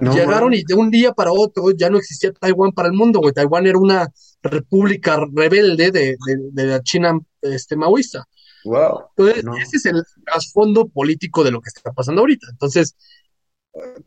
llegaron 0.00 0.52
y 0.52 0.64
de 0.64 0.74
un 0.74 0.90
día 0.90 1.12
para 1.12 1.30
otro 1.30 1.70
ya 1.70 1.90
no 1.90 1.98
existía 1.98 2.32
Taiwán 2.32 2.72
para 2.72 2.88
el 2.88 2.94
mundo, 2.94 3.20
güey. 3.20 3.32
Taiwán 3.32 3.68
era 3.68 3.78
una 3.78 4.08
república 4.42 5.24
rebelde 5.32 5.92
de, 5.92 6.16
de, 6.50 6.66
la 6.66 6.82
China 6.82 7.16
este, 7.40 7.76
maoísta. 7.76 8.24
Wow. 8.64 9.10
Entonces, 9.16 9.68
ese 9.68 9.76
es 9.76 9.86
el 9.86 10.02
trasfondo 10.24 10.88
político 10.88 11.44
de 11.44 11.52
lo 11.52 11.60
que 11.60 11.68
está 11.68 11.92
pasando 11.92 12.22
ahorita. 12.22 12.48
Entonces, 12.50 12.96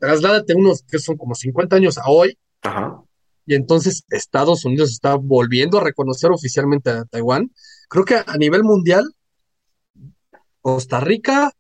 trasládate 0.02 0.54
unos 0.54 0.84
que 0.84 1.00
son 1.00 1.16
como 1.16 1.34
50 1.34 1.78
años 1.78 1.98
a 1.98 2.10
hoy. 2.10 2.38
Ajá 2.62 3.02
y 3.46 3.56
entonces 3.56 4.04
Estados 4.10 4.66
Unidos 4.66 4.92
está 4.92 5.16
volviendo 5.16 5.78
a 5.78 5.84
reconocer 5.84 6.32
oficialmente 6.32 6.90
a 6.90 7.06
Taiwán. 7.06 7.52
Creo 7.90 8.06
que 8.06 8.16
a 8.16 8.38
nivel 8.38 8.64
mundial, 8.64 9.14
Costa 10.62 11.00
Rica, 11.00 11.52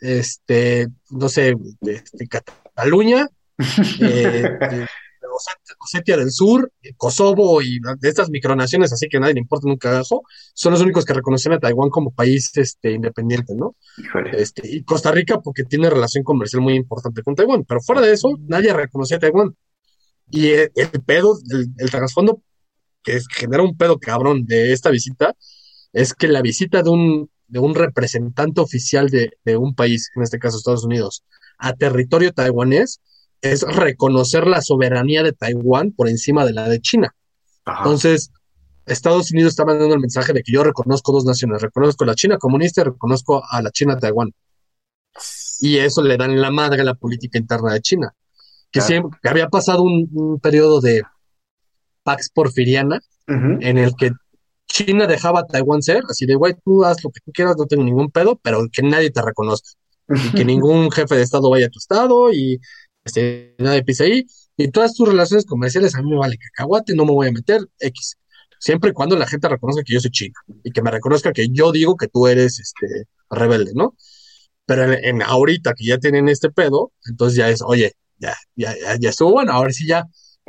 este, 0.00 0.88
no 1.10 1.28
sé, 1.28 1.56
este, 1.82 2.28
Cataluña, 2.28 3.28
eh, 4.00 4.58
Osetia 5.80 6.16
del 6.16 6.30
Sur, 6.30 6.70
Kosovo 6.96 7.60
y 7.60 7.80
de 7.98 8.08
estas 8.08 8.30
micronaciones, 8.30 8.92
así 8.92 9.08
que 9.08 9.16
a 9.16 9.20
nadie 9.20 9.34
le 9.34 9.40
importa 9.40 9.66
nunca 9.68 10.02
son 10.04 10.72
los 10.72 10.80
únicos 10.80 11.04
que 11.04 11.12
reconocen 11.12 11.52
a 11.52 11.58
Taiwán 11.58 11.90
como 11.90 12.12
país 12.12 12.52
este, 12.56 12.92
independiente, 12.92 13.54
¿no? 13.54 13.74
Este, 14.32 14.62
y 14.68 14.84
Costa 14.84 15.10
Rica 15.10 15.40
porque 15.40 15.64
tiene 15.64 15.90
relación 15.90 16.24
comercial 16.24 16.62
muy 16.62 16.74
importante 16.74 17.22
con 17.22 17.34
Taiwán, 17.34 17.64
pero 17.64 17.80
fuera 17.80 18.00
de 18.00 18.12
eso, 18.12 18.38
nadie 18.46 18.72
reconoce 18.72 19.16
a 19.16 19.18
Taiwán. 19.18 19.56
Y 20.34 20.50
el, 20.50 20.90
pedo, 21.06 21.38
el, 21.78 21.90
trasfondo 21.92 22.42
que 23.04 23.20
genera 23.36 23.62
un 23.62 23.76
pedo 23.76 24.00
cabrón 24.00 24.46
de 24.46 24.72
esta 24.72 24.90
visita 24.90 25.32
es 25.92 26.12
que 26.12 26.26
la 26.26 26.42
visita 26.42 26.82
de 26.82 26.90
un, 26.90 27.30
de 27.46 27.60
un 27.60 27.76
representante 27.76 28.60
oficial 28.60 29.10
de, 29.10 29.56
un 29.56 29.76
país, 29.76 30.10
en 30.16 30.24
este 30.24 30.40
caso 30.40 30.56
Estados 30.56 30.84
Unidos, 30.84 31.22
a 31.56 31.74
territorio 31.74 32.32
taiwanés, 32.32 33.00
es 33.42 33.62
reconocer 33.62 34.48
la 34.48 34.60
soberanía 34.60 35.22
de 35.22 35.34
Taiwán 35.34 35.92
por 35.92 36.08
encima 36.08 36.44
de 36.44 36.52
la 36.52 36.68
de 36.68 36.80
China. 36.80 37.14
Entonces, 37.64 38.32
Estados 38.86 39.30
Unidos 39.30 39.50
está 39.50 39.64
mandando 39.64 39.94
el 39.94 40.00
mensaje 40.00 40.32
de 40.32 40.42
que 40.42 40.50
yo 40.50 40.64
reconozco 40.64 41.12
dos 41.12 41.24
naciones, 41.24 41.62
reconozco 41.62 42.04
la 42.04 42.16
China 42.16 42.38
comunista 42.38 42.80
y 42.80 42.84
reconozco 42.84 43.40
a 43.48 43.62
la 43.62 43.70
China 43.70 43.98
Taiwán. 44.00 44.32
Y 45.60 45.76
eso 45.76 46.02
le 46.02 46.16
dan 46.16 46.40
la 46.40 46.50
madre 46.50 46.80
a 46.80 46.84
la 46.84 46.94
política 46.94 47.38
interna 47.38 47.72
de 47.72 47.80
China 47.82 48.12
que, 48.74 48.80
siempre, 48.80 49.18
había 49.22 49.48
pasado 49.48 49.84
un, 49.84 50.40
periodo 50.40 50.80
de 50.80 51.02
Pax 52.02 52.30
Porfiriana 52.34 53.00
en 53.28 53.78
el 53.78 53.94
que 53.96 54.10
China 54.66 55.06
dejaba 55.06 55.40
a 55.40 55.46
Taiwán 55.46 55.80
ser, 55.80 56.02
así 56.10 56.26
de, 56.26 56.34
güey, 56.34 56.54
tú 56.64 56.84
haz 56.84 57.02
lo 57.04 57.10
que 57.10 57.20
tú 57.24 57.30
quieras, 57.32 57.54
no 57.56 57.66
tengo 57.66 57.84
ningún 57.84 58.10
pedo, 58.10 58.36
pero 58.42 58.66
que 58.70 58.82
nadie 58.82 59.10
te 59.10 59.22
reconozca. 59.22 59.70
Y 60.08 60.32
que 60.32 60.44
ningún 60.44 60.90
jefe 60.90 61.14
de 61.14 61.22
Estado 61.22 61.48
vaya 61.48 61.66
a 61.66 61.70
tu 61.70 61.78
Estado 61.78 62.32
y 62.32 62.60
este, 63.04 63.54
nadie 63.58 63.84
pise 63.84 64.04
ahí. 64.04 64.26
Y 64.56 64.68
todas 64.72 64.94
tus 64.94 65.08
relaciones 65.08 65.46
comerciales 65.46 65.94
a 65.94 66.02
mí 66.02 66.10
me 66.10 66.18
vale 66.18 66.36
cacahuate, 66.36 66.96
no 66.96 67.04
me 67.04 67.12
voy 67.12 67.28
a 67.28 67.32
meter 67.32 67.60
X. 67.78 68.16
Siempre 68.58 68.90
y 68.90 68.92
cuando 68.92 69.16
la 69.16 69.26
gente 69.26 69.48
reconozca 69.48 69.84
que 69.84 69.94
yo 69.94 70.00
soy 70.00 70.10
China 70.10 70.34
y 70.64 70.72
que 70.72 70.82
me 70.82 70.90
reconozca 70.90 71.32
que 71.32 71.46
yo 71.50 71.70
digo 71.70 71.96
que 71.96 72.08
tú 72.08 72.26
eres 72.26 72.58
este, 72.58 73.06
rebelde, 73.30 73.70
¿no? 73.74 73.94
Pero 74.66 74.92
en 74.92 75.22
ahorita 75.22 75.74
que 75.74 75.86
ya 75.86 75.98
tienen 75.98 76.28
este 76.28 76.50
pedo, 76.50 76.92
entonces 77.08 77.38
ya 77.38 77.48
es, 77.48 77.62
oye, 77.62 77.92
ya, 78.18 78.34
ya, 78.56 78.74
ya, 78.98 79.10
estuvo 79.10 79.32
bueno, 79.32 79.52
ahora 79.52 79.70
sí 79.70 79.86
ya, 79.86 80.06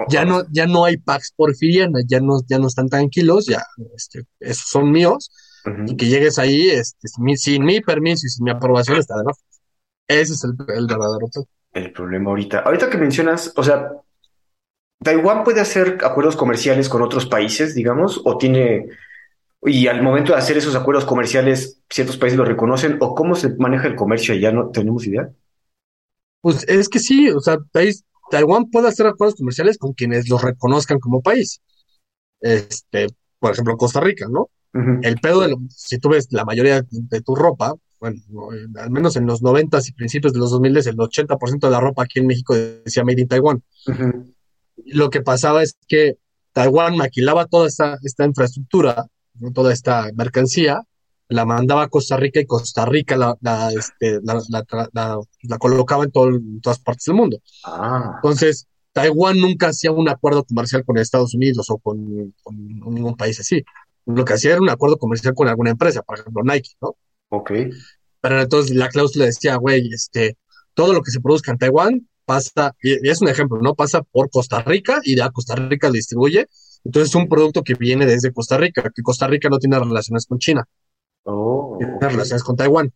ya 0.09 0.25
no, 0.25 0.43
ya 0.51 0.67
no 0.67 0.85
hay 0.85 0.97
Pax 0.97 1.33
Porfiriana, 1.35 1.99
ya 2.05 2.19
no, 2.19 2.41
ya 2.47 2.59
no 2.59 2.67
están 2.67 2.89
tranquilos, 2.89 3.45
ya, 3.47 3.63
este, 3.95 4.25
esos 4.39 4.67
son 4.69 4.91
míos, 4.91 5.31
y 5.87 5.95
que 5.95 6.07
llegues 6.07 6.37
ahí, 6.37 6.69
este, 6.69 7.07
sin 7.37 7.63
mi 7.65 7.81
permiso 7.81 8.27
y 8.27 8.29
sin 8.29 8.43
mi 8.43 8.51
aprobación 8.51 8.97
está 8.97 9.17
de 9.17 9.23
nuevo. 9.23 9.39
Ese 10.07 10.33
es 10.33 10.43
el, 10.43 10.51
el 10.75 10.85
verdadero 10.85 11.27
El 11.73 11.91
problema 11.91 12.29
ahorita. 12.29 12.59
Ahorita 12.59 12.89
que 12.89 12.97
mencionas, 12.97 13.51
o 13.55 13.63
sea, 13.63 13.91
¿Taiwán 15.03 15.43
puede 15.43 15.61
hacer 15.61 15.97
acuerdos 16.03 16.35
comerciales 16.35 16.89
con 16.89 17.01
otros 17.01 17.25
países, 17.25 17.75
digamos, 17.75 18.21
o 18.23 18.37
tiene, 18.37 18.87
y 19.63 19.87
al 19.87 20.01
momento 20.01 20.33
de 20.33 20.39
hacer 20.39 20.57
esos 20.57 20.75
acuerdos 20.75 21.05
comerciales, 21.05 21.81
ciertos 21.89 22.17
países 22.17 22.37
lo 22.37 22.45
reconocen, 22.45 22.97
o 23.01 23.15
cómo 23.15 23.35
se 23.35 23.49
maneja 23.55 23.87
el 23.87 23.95
comercio 23.95 24.33
allá, 24.33 24.51
no 24.51 24.69
tenemos 24.69 25.05
idea? 25.05 25.29
Pues 26.45 26.63
es 26.67 26.89
que 26.89 26.99
sí, 26.99 27.31
o 27.31 27.39
sea, 27.39 27.57
Taiwán 28.29 28.69
puede 28.69 28.87
hacer 28.87 29.07
acuerdos 29.07 29.33
comerciales 29.33 29.79
con 29.79 29.93
quienes 29.93 30.29
los 30.29 30.43
reconozcan 30.43 30.99
como 30.99 31.23
país. 31.23 31.59
Este, 32.39 33.07
por 33.39 33.53
ejemplo, 33.53 33.75
Costa 33.77 33.99
Rica, 33.99 34.27
¿no? 34.29 34.51
El 35.01 35.15
pedo 35.15 35.41
de 35.41 35.55
si 35.69 35.97
tú 35.97 36.09
ves 36.09 36.27
la 36.29 36.45
mayoría 36.45 36.83
de, 36.87 37.21
tu 37.21 37.33
ropa, 37.33 37.73
bueno, 37.99 38.21
al 38.75 38.91
menos 38.91 39.15
en 39.15 39.25
los 39.25 39.41
90 39.41 39.79
y 39.87 39.91
principios 39.93 40.33
de 40.33 40.39
los 40.39 40.51
2000 40.51 40.77
el 40.77 40.97
80% 40.97 41.61
de 41.61 41.71
la 41.71 41.79
ropa 41.79 42.03
aquí 42.03 42.19
en 42.19 42.27
México 42.27 42.53
decía 42.53 43.03
Made 43.03 43.21
in 43.21 43.27
Taiwan. 43.27 43.63
Lo 44.85 45.09
que 45.09 45.23
pasaba 45.23 45.63
es 45.63 45.79
que 45.87 46.19
Taiwán 46.53 46.95
maquilaba 46.95 47.47
toda 47.47 47.67
esta, 47.67 47.97
esta 48.03 48.23
infraestructura, 48.23 49.07
toda 49.55 49.73
esta 49.73 50.11
mercancía, 50.15 50.83
la 51.27 51.45
mandaba 51.45 51.83
a 51.83 51.87
Costa 51.89 52.17
Rica 52.17 52.39
y 52.39 52.45
Costa 52.45 52.85
Rica 52.85 53.17
la, 53.17 53.37
la, 53.41 53.71
este, 53.71 54.19
la, 54.23 55.57
colocaba 55.57 56.03
en, 56.03 56.11
todas 56.61 56.79
partes 56.79 57.05
del 57.05 57.15
mundo. 57.15 57.39
Ah. 57.63 58.13
Entonces, 58.15 58.67
Taiwán 58.93 59.39
nunca 59.39 59.69
hacía 59.69 59.91
un 59.91 60.07
acuerdo 60.07 60.43
comercial 60.43 60.85
con 60.85 60.97
Estados 60.97 61.33
Unidos 61.33 61.69
o 61.69 61.77
con, 61.77 62.33
ningún 62.51 63.15
país 63.15 63.39
así. 63.39 63.63
Lo 64.05 64.23
que 64.23 64.33
hacía 64.33 64.51
era 64.51 64.61
un 64.61 64.69
acuerdo 64.69 64.97
comercial 64.97 65.33
con 65.33 65.47
alguna 65.47 65.71
empresa, 65.71 66.03
por 66.03 66.19
ejemplo, 66.19 66.43
Nike, 66.43 66.71
¿no? 66.81 66.95
Ok. 67.29 67.51
Pero 68.21 68.41
entonces 68.41 68.75
la 68.75 68.89
cláusula 68.89 69.25
decía, 69.25 69.55
güey, 69.55 69.89
este, 69.91 70.37
todo 70.73 70.93
lo 70.93 71.01
que 71.01 71.11
se 71.11 71.19
produzca 71.19 71.51
en 71.51 71.57
Taiwán 71.57 72.07
pasa, 72.25 72.75
y 72.81 73.07
es 73.07 73.21
un 73.21 73.29
ejemplo, 73.29 73.59
¿no? 73.61 73.73
Pasa 73.75 74.03
por 74.03 74.29
Costa 74.29 74.61
Rica 74.61 74.99
y 75.03 75.15
de 75.15 75.29
Costa 75.33 75.55
Rica 75.55 75.89
distribuye. 75.89 76.47
Entonces 76.83 77.09
es 77.09 77.15
un 77.15 77.27
producto 77.27 77.63
que 77.63 77.73
viene 77.73 78.05
desde 78.05 78.31
Costa 78.31 78.57
Rica, 78.57 78.83
que 78.93 79.01
Costa 79.01 79.27
Rica 79.27 79.49
no 79.49 79.57
tiene 79.57 79.79
relaciones 79.79 80.27
con 80.27 80.37
China. 80.37 80.67
Oh, 81.25 81.77
relaciones 81.99 82.43
con 82.43 82.55
Taiwán. 82.55 82.93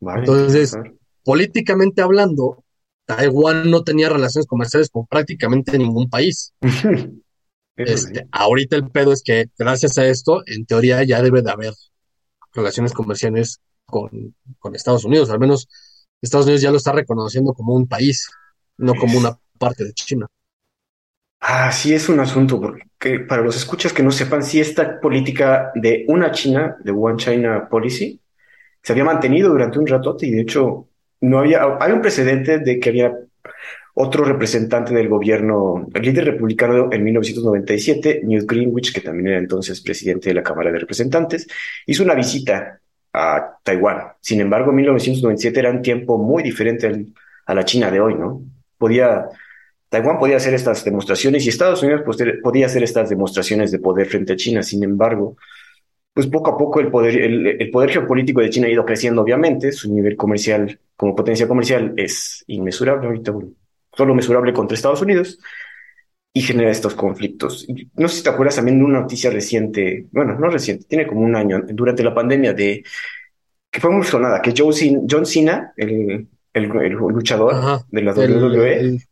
Entonces, 0.00 0.76
políticamente 1.24 2.02
hablando, 2.02 2.62
Taiwán 3.06 3.70
no 3.70 3.84
tenía 3.84 4.08
relaciones 4.08 4.46
comerciales 4.46 4.90
con 4.90 5.06
prácticamente 5.06 5.78
ningún 5.78 6.08
país. 6.08 6.52
este, 7.76 8.28
Ahorita 8.30 8.76
el 8.76 8.90
pedo 8.90 9.12
es 9.12 9.22
que 9.22 9.46
gracias 9.58 9.98
a 9.98 10.06
esto, 10.06 10.42
en 10.46 10.66
teoría 10.66 11.02
ya 11.04 11.22
debe 11.22 11.42
de 11.42 11.50
haber 11.50 11.74
relaciones 12.52 12.92
comerciales 12.92 13.60
con, 13.86 14.34
con 14.58 14.74
Estados 14.74 15.04
Unidos. 15.04 15.30
Al 15.30 15.40
menos 15.40 15.68
Estados 16.20 16.46
Unidos 16.46 16.62
ya 16.62 16.70
lo 16.70 16.76
está 16.76 16.92
reconociendo 16.92 17.52
como 17.54 17.74
un 17.74 17.86
país, 17.86 18.28
no 18.76 18.94
como 18.94 19.18
una 19.18 19.38
parte 19.58 19.84
de 19.84 19.92
China. 19.92 20.26
Ah, 21.46 21.70
sí 21.72 21.92
es 21.92 22.08
un 22.08 22.18
asunto, 22.20 22.58
porque 22.58 23.20
para 23.20 23.42
los 23.42 23.54
escuchas 23.54 23.92
que 23.92 24.02
no 24.02 24.10
sepan, 24.10 24.42
si 24.42 24.60
esta 24.60 24.98
política 24.98 25.72
de 25.74 26.06
una 26.08 26.32
China, 26.32 26.78
de 26.82 26.90
One 26.90 27.18
China 27.18 27.68
Policy, 27.68 28.18
se 28.82 28.92
había 28.92 29.04
mantenido 29.04 29.50
durante 29.50 29.78
un 29.78 29.86
ratote 29.86 30.26
y 30.26 30.30
de 30.30 30.40
hecho 30.40 30.88
no 31.20 31.40
había, 31.40 31.76
hay 31.80 31.92
un 31.92 32.00
precedente 32.00 32.60
de 32.60 32.80
que 32.80 32.88
había 32.88 33.14
otro 33.92 34.24
representante 34.24 34.94
del 34.94 35.08
gobierno, 35.10 35.86
el 35.92 36.02
líder 36.02 36.24
republicano 36.24 36.88
en 36.90 37.04
1997, 37.04 38.22
Newt 38.24 38.50
Greenwich, 38.50 38.94
que 38.94 39.02
también 39.02 39.28
era 39.28 39.38
entonces 39.38 39.82
presidente 39.82 40.30
de 40.30 40.36
la 40.36 40.42
Cámara 40.42 40.72
de 40.72 40.78
Representantes, 40.78 41.46
hizo 41.84 42.04
una 42.04 42.14
visita 42.14 42.80
a 43.12 43.58
Taiwán. 43.62 44.14
Sin 44.18 44.40
embargo, 44.40 44.72
1997 44.72 45.60
era 45.60 45.70
un 45.70 45.82
tiempo 45.82 46.16
muy 46.16 46.42
diferente 46.42 47.06
a 47.44 47.54
la 47.54 47.64
China 47.66 47.90
de 47.90 48.00
hoy, 48.00 48.14
¿no? 48.14 48.42
Podía 48.78 49.28
Taiwán 49.94 50.18
podía 50.18 50.38
hacer 50.38 50.54
estas 50.54 50.84
demostraciones 50.84 51.46
y 51.46 51.50
Estados 51.50 51.84
Unidos 51.84 52.02
podía 52.42 52.66
hacer 52.66 52.82
estas 52.82 53.10
demostraciones 53.10 53.70
de 53.70 53.78
poder 53.78 54.08
frente 54.08 54.32
a 54.32 54.36
China. 54.36 54.60
Sin 54.60 54.82
embargo, 54.82 55.36
pues 56.12 56.26
poco 56.26 56.50
a 56.50 56.58
poco 56.58 56.80
el 56.80 56.90
poder, 56.90 57.16
el, 57.16 57.70
poder 57.70 57.90
geopolítico 57.90 58.40
de 58.40 58.50
China 58.50 58.66
ha 58.66 58.70
ido 58.70 58.84
creciendo, 58.84 59.22
obviamente. 59.22 59.70
Su 59.70 59.94
nivel 59.94 60.16
comercial, 60.16 60.80
como 60.96 61.14
potencia 61.14 61.46
comercial, 61.46 61.94
es 61.96 62.42
inmesurable 62.48 63.06
ahorita, 63.06 63.32
solo 63.96 64.14
mesurable 64.16 64.52
contra 64.52 64.74
Estados 64.74 65.00
Unidos 65.00 65.38
y 66.32 66.42
genera 66.42 66.72
estos 66.72 66.96
conflictos. 66.96 67.64
No 67.94 68.08
sé 68.08 68.16
si 68.16 68.24
te 68.24 68.30
acuerdas 68.30 68.56
también 68.56 68.80
de 68.80 68.84
una 68.84 68.98
noticia 69.02 69.30
reciente, 69.30 70.06
bueno, 70.10 70.36
no 70.36 70.50
reciente, 70.50 70.86
tiene 70.88 71.06
como 71.06 71.20
un 71.20 71.36
año, 71.36 71.62
durante 71.68 72.02
la 72.02 72.12
pandemia, 72.12 72.52
de 72.52 72.82
que 73.70 73.80
fue 73.80 73.92
muy 73.92 74.04
sonada, 74.04 74.42
que 74.42 74.52
John 74.56 75.24
Cena, 75.24 75.72
el 75.76 76.26
el, 76.54 76.64
el 76.80 76.92
luchador 76.92 77.54
Ajá. 77.54 77.84
de 77.90 78.02
la 78.02 78.12
El, 78.12 78.42
WWE, 78.42 78.80
el- 78.80 79.02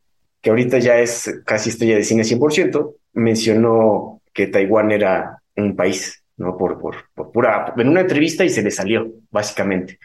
que 0.42 0.50
ahorita 0.50 0.78
ya 0.80 0.98
es 1.00 1.42
casi 1.46 1.70
estrella 1.70 1.96
de 1.96 2.04
cine 2.04 2.24
100%, 2.24 2.96
mencionó 3.14 4.22
que 4.34 4.48
Taiwán 4.48 4.92
era 4.92 5.42
un 5.56 5.76
país, 5.76 6.24
¿no? 6.38 6.58
Por, 6.58 6.78
por, 6.80 6.96
por 7.14 7.32
pura, 7.32 7.74
en 7.76 7.88
una 7.88 8.00
entrevista 8.02 8.44
y 8.44 8.50
se 8.50 8.62
le 8.62 8.70
salió, 8.72 9.08
básicamente. 9.30 9.98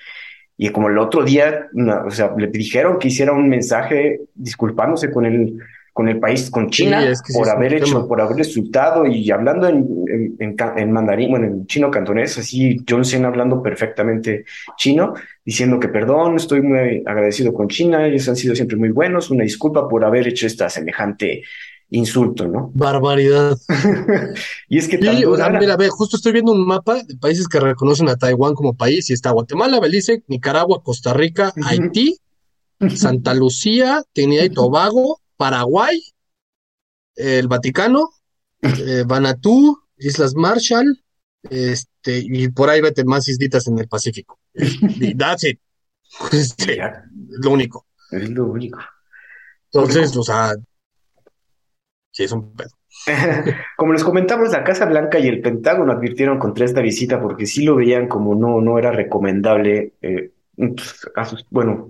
Y 0.57 0.69
como 0.69 0.89
el 0.89 0.97
otro 0.97 1.23
día, 1.23 1.67
una- 1.73 2.03
o 2.05 2.11
sea, 2.11 2.33
le 2.37 2.47
dijeron 2.47 2.99
que 2.99 3.09
hiciera 3.09 3.31
un 3.33 3.49
mensaje 3.49 4.21
disculpándose 4.33 5.11
con 5.11 5.25
el, 5.25 5.59
con 5.97 6.07
el 6.09 6.19
país, 6.19 6.51
con 6.51 6.65
sí, 6.65 6.83
China, 6.83 7.09
es 7.09 7.21
que 7.23 7.33
sí 7.33 7.39
por 7.39 7.49
haber 7.49 7.73
hecho, 7.73 7.95
tema. 7.95 8.07
por 8.07 8.21
haber 8.21 8.37
insultado 8.37 9.05
y 9.07 9.31
hablando 9.31 9.67
en, 9.67 9.77
en, 10.07 10.35
en 10.37 10.55
ca- 10.55 10.75
en 10.77 10.91
mandarín, 10.91 11.31
bueno, 11.31 11.47
en 11.47 11.65
chino 11.65 11.89
cantonés, 11.89 12.37
así 12.37 12.77
John 12.87 13.03
Cena 13.03 13.29
hablando 13.29 13.63
perfectamente 13.63 14.45
chino, 14.77 15.13
diciendo 15.43 15.79
que 15.79 15.87
perdón, 15.87 16.35
estoy 16.35 16.61
muy 16.61 17.01
agradecido 17.05 17.51
con 17.51 17.67
China, 17.67 18.05
ellos 18.05 18.29
han 18.29 18.35
sido 18.35 18.53
siempre 18.55 18.77
muy 18.77 18.89
buenos, 18.89 19.31
una 19.31 19.43
disculpa 19.43 19.89
por 19.89 20.05
haber 20.05 20.27
hecho 20.27 20.45
esta 20.45 20.69
semejante 20.69 21.41
insulto, 21.89 22.47
¿no? 22.47 22.69
Barbaridad. 22.75 23.57
Y 24.69 24.77
es 24.77 24.87
que 24.87 24.97
Sí, 24.97 25.25
o 25.25 25.35
sea, 25.35 25.47
era. 25.47 25.59
mira, 25.59 25.77
ve, 25.77 25.89
justo 25.89 26.17
estoy 26.17 26.33
viendo 26.33 26.51
un 26.51 26.65
mapa 26.67 27.01
de 27.03 27.15
países 27.17 27.47
que 27.47 27.59
reconocen 27.59 28.07
a 28.09 28.17
Taiwán 28.17 28.53
como 28.53 28.75
país 28.75 29.09
y 29.09 29.13
está 29.13 29.31
Guatemala, 29.31 29.79
Belice, 29.79 30.21
Nicaragua, 30.27 30.81
Costa 30.83 31.13
Rica. 31.13 31.53
Haití, 31.65 32.17
Santa 32.95 33.33
Lucía, 33.33 34.03
Trinidad 34.13 34.43
y 34.43 34.49
Tobago, 34.49 35.19
Paraguay, 35.37 36.01
el 37.15 37.47
Vaticano, 37.47 38.09
eh, 38.61 39.03
Vanuatu, 39.05 39.77
Islas 39.97 40.35
Marshall, 40.35 41.03
este, 41.49 42.19
y 42.19 42.49
por 42.49 42.69
ahí 42.69 42.81
vete 42.81 43.03
más 43.05 43.27
islitas 43.27 43.67
en 43.67 43.79
el 43.79 43.87
Pacífico. 43.87 44.39
Y 44.53 45.15
that's 45.15 45.43
it. 45.45 45.59
Este, 46.31 46.79
lo 47.41 47.51
único. 47.51 47.85
es 48.11 48.29
lo 48.29 48.45
único. 48.45 48.79
Entonces, 49.71 50.15
o 50.15 50.23
sea, 50.23 50.55
sí 52.11 52.23
es 52.23 52.31
un 52.31 52.53
pedo. 52.55 52.69
Como 53.77 53.93
les 53.93 54.03
comentamos, 54.03 54.49
la 54.51 54.63
Casa 54.63 54.85
Blanca 54.85 55.19
y 55.19 55.27
el 55.27 55.41
Pentágono 55.41 55.91
advirtieron 55.93 56.39
contra 56.39 56.65
esta 56.65 56.81
visita 56.81 57.21
porque 57.21 57.45
sí 57.45 57.63
lo 57.63 57.75
veían 57.75 58.07
como 58.07 58.33
no, 58.35 58.61
no 58.61 58.79
era 58.79 58.91
recomendable, 58.91 59.93
eh, 60.01 60.31
pues, 60.55 61.07
a 61.15 61.25
sus- 61.25 61.45
bueno, 61.49 61.89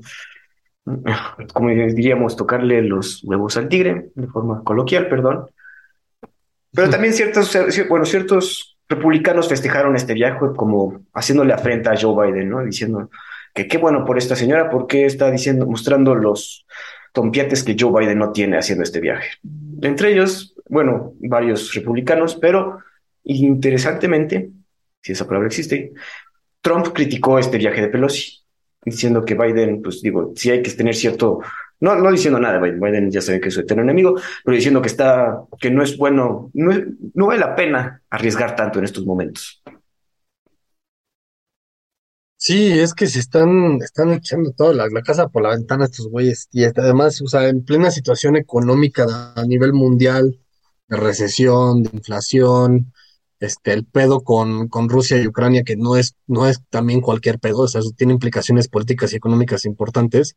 como 1.54 1.70
diríamos, 1.70 2.36
tocarle 2.36 2.82
los 2.82 3.24
huevos 3.24 3.58
al 3.58 3.70
tigre, 3.70 4.10
de 4.16 4.28
forma 4.28 4.64
coloquial, 4.64 5.08
perdón. 5.08 5.48
Pero 6.74 6.90
también 6.90 7.14
ciertos, 7.14 7.54
cier- 7.54 7.88
bueno, 7.90 8.06
ciertos 8.06 8.78
republicanos 8.88 9.50
festejaron 9.50 9.96
este 9.96 10.14
viaje 10.14 10.40
como 10.56 11.02
haciéndole 11.14 11.54
afrenta 11.54 11.92
a 11.92 11.98
Joe 12.00 12.32
Biden, 12.32 12.50
¿no? 12.50 12.64
Diciendo 12.64 13.10
que 13.54 13.68
qué 13.68 13.78
bueno 13.78 14.06
por 14.06 14.18
esta 14.18 14.36
señora, 14.36 14.70
porque 14.70 15.06
está 15.06 15.32
diciendo, 15.32 15.66
mostrando 15.66 16.16
los 16.16 16.66
tompiates 17.14 17.64
que 17.64 17.76
Joe 17.78 18.00
Biden 18.00 18.20
no 18.20 18.32
tiene 18.32 18.58
haciendo 18.58 18.84
este 18.84 19.00
viaje. 19.00 19.30
Entre 19.82 20.12
ellos, 20.14 20.56
bueno, 20.70 21.14
varios 21.20 21.74
republicanos, 21.74 22.36
pero 22.36 22.80
interesantemente, 23.24 24.52
si 25.02 25.14
esa 25.14 25.28
palabra 25.28 25.48
existe, 25.48 25.94
Trump 26.62 26.88
criticó 26.94 27.40
este 27.40 27.58
viaje 27.58 27.82
de 27.82 27.88
Pelosi, 27.88 28.44
diciendo 28.90 29.26
que 29.26 29.36
Biden, 29.36 29.82
pues 29.82 30.02
digo, 30.02 30.34
sí 30.36 30.50
hay 30.50 30.62
que 30.62 30.72
tener 30.72 30.96
cierto, 30.96 31.40
no, 31.80 31.96
no 31.96 32.12
diciendo 32.12 32.40
nada 32.40 32.60
de 32.60 32.62
Biden, 32.62 32.80
Biden 32.80 33.12
ya 33.12 33.22
sabe 33.22 33.40
que 33.42 33.50
es 33.50 33.58
eterno 33.58 33.84
enemigo, 33.84 34.16
pero 34.44 34.56
diciendo 34.56 34.82
que 34.82 34.88
está, 34.88 35.42
que 35.60 35.70
no 35.72 35.84
es 35.84 35.98
bueno, 35.98 36.50
no, 36.54 36.72
no 37.14 37.28
vale 37.28 37.40
la 37.40 37.56
pena 37.56 38.02
arriesgar 38.10 38.56
tanto 38.56 38.80
en 38.80 38.86
estos 38.86 39.06
momentos. 39.06 39.62
Sí, 42.40 42.72
es 42.80 42.94
que 42.94 43.08
se 43.08 43.20
están, 43.20 43.80
están 43.82 44.12
echando 44.12 44.52
toda 44.52 44.74
la, 44.74 44.88
la 44.88 45.02
casa 45.02 45.28
por 45.28 45.42
la 45.42 45.50
ventana 45.50 45.86
estos 45.86 46.08
güeyes. 46.08 46.48
Y 46.52 46.64
además, 46.66 47.20
o 47.22 47.28
sea, 47.28 47.48
en 47.50 47.66
plena 47.66 47.90
situación 47.92 48.36
económica 48.36 49.34
a 49.36 49.44
nivel 49.44 49.74
mundial, 49.74 50.40
de 50.88 50.98
recesión, 50.98 51.84
de 51.84 51.90
inflación, 51.94 52.94
este, 53.40 53.74
el 53.74 53.86
pedo 53.86 54.22
con, 54.22 54.68
con 54.68 54.90
Rusia 54.90 55.22
y 55.22 55.28
Ucrania, 55.28 55.64
que 55.64 55.76
no 55.76 55.96
es, 55.96 56.16
no 56.28 56.48
es 56.48 56.62
también 56.70 57.02
cualquier 57.02 57.40
pedo, 57.40 57.62
o 57.62 57.68
sea, 57.68 57.82
eso 57.82 57.92
tiene 57.96 58.14
implicaciones 58.14 58.68
políticas 58.68 59.14
y 59.14 59.18
económicas 59.18 59.66
importantes. 59.66 60.36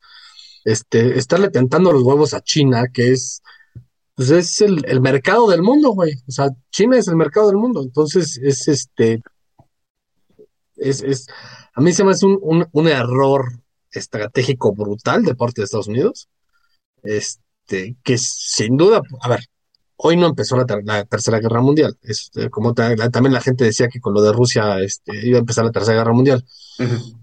Este, 0.64 1.18
estarle 1.18 1.50
tentando 1.50 1.92
los 1.92 2.02
huevos 2.02 2.34
a 2.34 2.42
China, 2.42 2.84
que 2.92 3.12
es, 3.12 3.42
pues 4.14 4.30
es 4.30 4.60
el, 4.60 4.84
el 4.86 5.00
mercado 5.00 5.48
del 5.48 5.62
mundo, 5.62 5.92
güey. 5.92 6.14
O 6.28 6.32
sea, 6.32 6.48
China 6.70 6.98
es 6.98 7.08
el 7.08 7.16
mercado 7.16 7.48
del 7.48 7.56
mundo. 7.56 7.82
Entonces, 7.82 8.38
es 8.42 8.68
este, 8.68 9.22
es, 10.76 11.02
es, 11.02 11.26
a 11.74 11.80
mí 11.80 11.92
se 11.92 12.04
me 12.04 12.10
hace 12.10 12.26
un, 12.26 12.38
un, 12.42 12.66
un 12.72 12.88
error 12.88 13.46
estratégico 13.90 14.72
brutal 14.72 15.24
de 15.24 15.34
parte 15.34 15.60
de 15.60 15.64
Estados 15.64 15.88
Unidos. 15.88 16.28
Este, 17.02 17.96
que 18.02 18.18
sin 18.18 18.76
duda, 18.76 19.00
a 19.22 19.28
ver, 19.28 19.40
hoy 20.02 20.16
no 20.16 20.26
empezó 20.26 20.56
la, 20.56 20.64
ter- 20.66 20.82
la 20.84 21.04
Tercera 21.04 21.40
Guerra 21.40 21.60
Mundial. 21.60 21.96
Es, 22.02 22.30
eh, 22.36 22.48
como 22.50 22.72
ta- 22.74 22.94
la- 22.96 23.10
también 23.10 23.34
la 23.34 23.40
gente 23.40 23.64
decía 23.64 23.88
que 23.88 24.00
con 24.00 24.14
lo 24.14 24.22
de 24.22 24.32
Rusia 24.32 24.80
este, 24.80 25.26
iba 25.26 25.36
a 25.38 25.40
empezar 25.40 25.64
la 25.64 25.72
Tercera 25.72 25.98
Guerra 25.98 26.12
Mundial. 26.12 26.44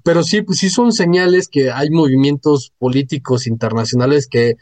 Pero 0.03 0.23
sí, 0.23 0.43
pues 0.43 0.59
sí 0.59 0.69
son 0.69 0.91
señales 0.91 1.47
que 1.47 1.71
hay 1.71 1.89
movimientos 1.89 2.71
políticos 2.77 3.47
internacionales 3.47 4.27
que 4.27 4.55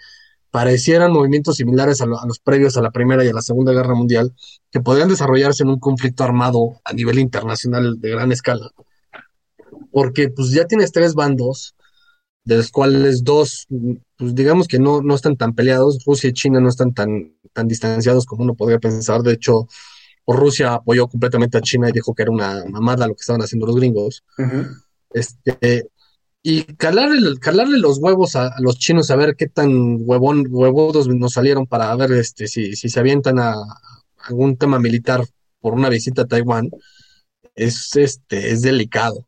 parecieran 0.49 1.11
movimientos 1.11 1.57
similares 1.57 1.99
a, 1.99 2.05
lo- 2.05 2.17
a 2.19 2.25
los 2.25 2.39
previos 2.39 2.77
a 2.77 2.81
la 2.81 2.91
Primera 2.91 3.25
y 3.25 3.27
a 3.27 3.33
la 3.33 3.41
Segunda 3.41 3.73
Guerra 3.73 3.93
Mundial, 3.95 4.33
que 4.71 4.79
podrían 4.79 5.09
desarrollarse 5.09 5.63
en 5.63 5.69
un 5.69 5.79
conflicto 5.79 6.23
armado 6.23 6.79
a 6.85 6.93
nivel 6.93 7.19
internacional 7.19 7.99
de 7.99 8.09
gran 8.09 8.31
escala. 8.31 8.69
Porque 9.91 10.29
pues 10.29 10.51
ya 10.51 10.65
tienes 10.65 10.91
tres 10.91 11.13
bandos, 11.13 11.75
de 12.45 12.57
los 12.57 12.71
cuales 12.71 13.23
dos, 13.23 13.65
pues 14.17 14.35
digamos 14.35 14.67
que 14.67 14.79
no, 14.79 15.01
no 15.01 15.15
están 15.15 15.35
tan 15.37 15.53
peleados, 15.53 16.03
Rusia 16.05 16.29
y 16.29 16.33
China 16.33 16.59
no 16.59 16.69
están 16.69 16.93
tan, 16.93 17.35
tan 17.53 17.67
distanciados 17.67 18.25
como 18.25 18.43
uno 18.43 18.55
podría 18.55 18.79
pensar. 18.79 19.21
De 19.21 19.33
hecho, 19.33 19.67
Rusia 20.27 20.75
apoyó 20.75 21.07
completamente 21.07 21.57
a 21.57 21.61
China 21.61 21.89
y 21.89 21.91
dijo 21.91 22.13
que 22.13 22.23
era 22.23 22.31
una 22.31 22.63
mamada 22.65 23.07
lo 23.07 23.15
que 23.15 23.21
estaban 23.21 23.41
haciendo 23.41 23.67
los 23.67 23.75
gringos. 23.75 24.23
Este, 25.11 25.89
y 26.41 26.63
calarle, 26.75 27.39
calarle 27.39 27.79
los 27.79 27.97
huevos 27.99 28.35
a, 28.35 28.47
a 28.47 28.61
los 28.61 28.77
chinos 28.77 29.09
a 29.11 29.15
ver 29.15 29.35
qué 29.35 29.47
tan 29.47 29.97
huevón, 29.99 30.45
huevudos 30.49 31.07
nos 31.07 31.33
salieron 31.33 31.65
para 31.65 31.95
ver 31.95 32.11
este, 32.13 32.47
si, 32.47 32.75
si 32.75 32.89
se 32.89 32.99
avientan 32.99 33.39
a, 33.39 33.51
a 33.53 33.91
algún 34.27 34.57
tema 34.57 34.79
militar 34.79 35.25
por 35.59 35.73
una 35.73 35.89
visita 35.89 36.23
a 36.23 36.27
Taiwán, 36.27 36.69
es, 37.55 37.95
este, 37.95 38.51
es 38.51 38.61
delicado. 38.61 39.27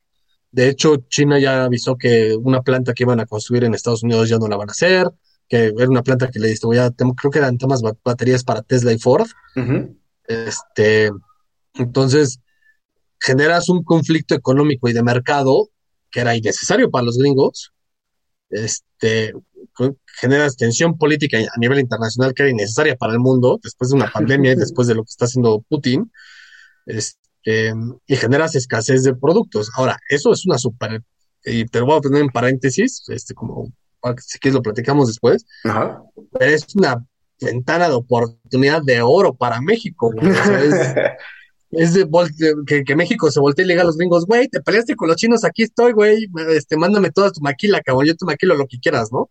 De 0.51 0.69
hecho, 0.69 0.97
China 1.09 1.39
ya 1.39 1.65
avisó 1.65 1.97
que 1.97 2.35
una 2.35 2.61
planta 2.61 2.93
que 2.93 3.03
iban 3.03 3.19
a 3.19 3.25
construir 3.25 3.63
en 3.65 3.73
Estados 3.73 4.03
Unidos 4.03 4.29
ya 4.29 4.37
no 4.37 4.47
la 4.47 4.55
van 4.57 4.69
a 4.69 4.71
hacer, 4.71 5.09
que 5.49 5.73
era 5.77 5.89
una 5.89 6.03
planta 6.03 6.29
que 6.29 6.39
le 6.39 6.47
distribuía, 6.47 6.91
creo 7.15 7.31
que 7.31 7.39
eran 7.39 7.57
temas 7.57 7.81
ba- 7.81 7.95
baterías 8.03 8.43
para 8.43 8.61
Tesla 8.61 8.91
y 8.93 8.97
Ford. 8.99 9.27
Este, 10.27 11.11
entonces, 11.75 12.39
generas 13.19 13.69
un 13.69 13.83
conflicto 13.83 14.35
económico 14.35 14.89
y 14.89 14.93
de 14.93 15.03
mercado 15.03 15.69
que 16.11 16.21
era 16.21 16.35
innecesario 16.35 16.89
para 16.89 17.05
los 17.05 17.17
gringos. 17.17 17.71
Este, 18.49 19.33
generas 20.19 20.55
tensión 20.57 20.97
política 20.97 21.37
a 21.37 21.59
nivel 21.59 21.79
internacional 21.79 22.33
que 22.33 22.43
era 22.43 22.51
innecesaria 22.51 22.95
para 22.95 23.13
el 23.13 23.19
mundo 23.19 23.59
después 23.61 23.89
de 23.91 23.97
una 23.97 24.09
pandemia 24.13 24.53
y 24.53 24.55
después 24.55 24.87
de 24.87 24.95
lo 24.95 25.03
que 25.03 25.09
está 25.09 25.25
haciendo 25.25 25.63
Putin. 25.69 26.11
Este, 26.85 27.19
y 28.05 28.15
generas 28.15 28.55
escasez 28.55 29.03
de 29.03 29.15
productos. 29.15 29.71
Ahora, 29.75 29.97
eso 30.09 30.31
es 30.33 30.45
una 30.45 30.57
super, 30.57 31.01
y 31.45 31.65
te 31.65 31.79
lo 31.79 31.85
voy 31.85 31.97
a 31.97 32.01
poner 32.01 32.21
en 32.21 32.29
paréntesis, 32.29 33.03
este, 33.07 33.33
como 33.33 33.71
si 34.19 34.39
quieres 34.39 34.55
lo 34.55 34.61
platicamos 34.61 35.07
después, 35.07 35.45
Ajá. 35.63 36.01
pero 36.37 36.51
es 36.51 36.75
una 36.75 37.05
ventana 37.39 37.89
de 37.89 37.95
oportunidad 37.95 38.81
de 38.83 39.01
oro 39.01 39.33
para 39.33 39.61
México, 39.61 40.11
güey. 40.13 40.29
O 40.29 40.33
sea, 40.33 40.63
es, 40.63 40.95
es 41.71 41.93
de 41.93 42.83
que 42.85 42.95
México 42.95 43.29
se 43.31 43.39
voltee 43.39 43.65
y 43.65 43.67
le 43.67 43.73
diga 43.73 43.83
a 43.83 43.85
los 43.85 43.97
gringos, 43.97 44.25
güey, 44.25 44.47
te 44.47 44.61
peleaste 44.61 44.95
con 44.95 45.07
los 45.07 45.17
chinos, 45.17 45.43
aquí 45.43 45.63
estoy, 45.63 45.93
güey, 45.93 46.27
este, 46.49 46.77
mándame 46.77 47.11
toda 47.11 47.31
tu 47.31 47.41
maquila, 47.41 47.81
cabrón, 47.81 48.05
yo 48.07 48.15
te 48.15 48.25
maquilo 48.25 48.55
lo 48.55 48.67
que 48.67 48.79
quieras, 48.79 49.11
¿no? 49.11 49.29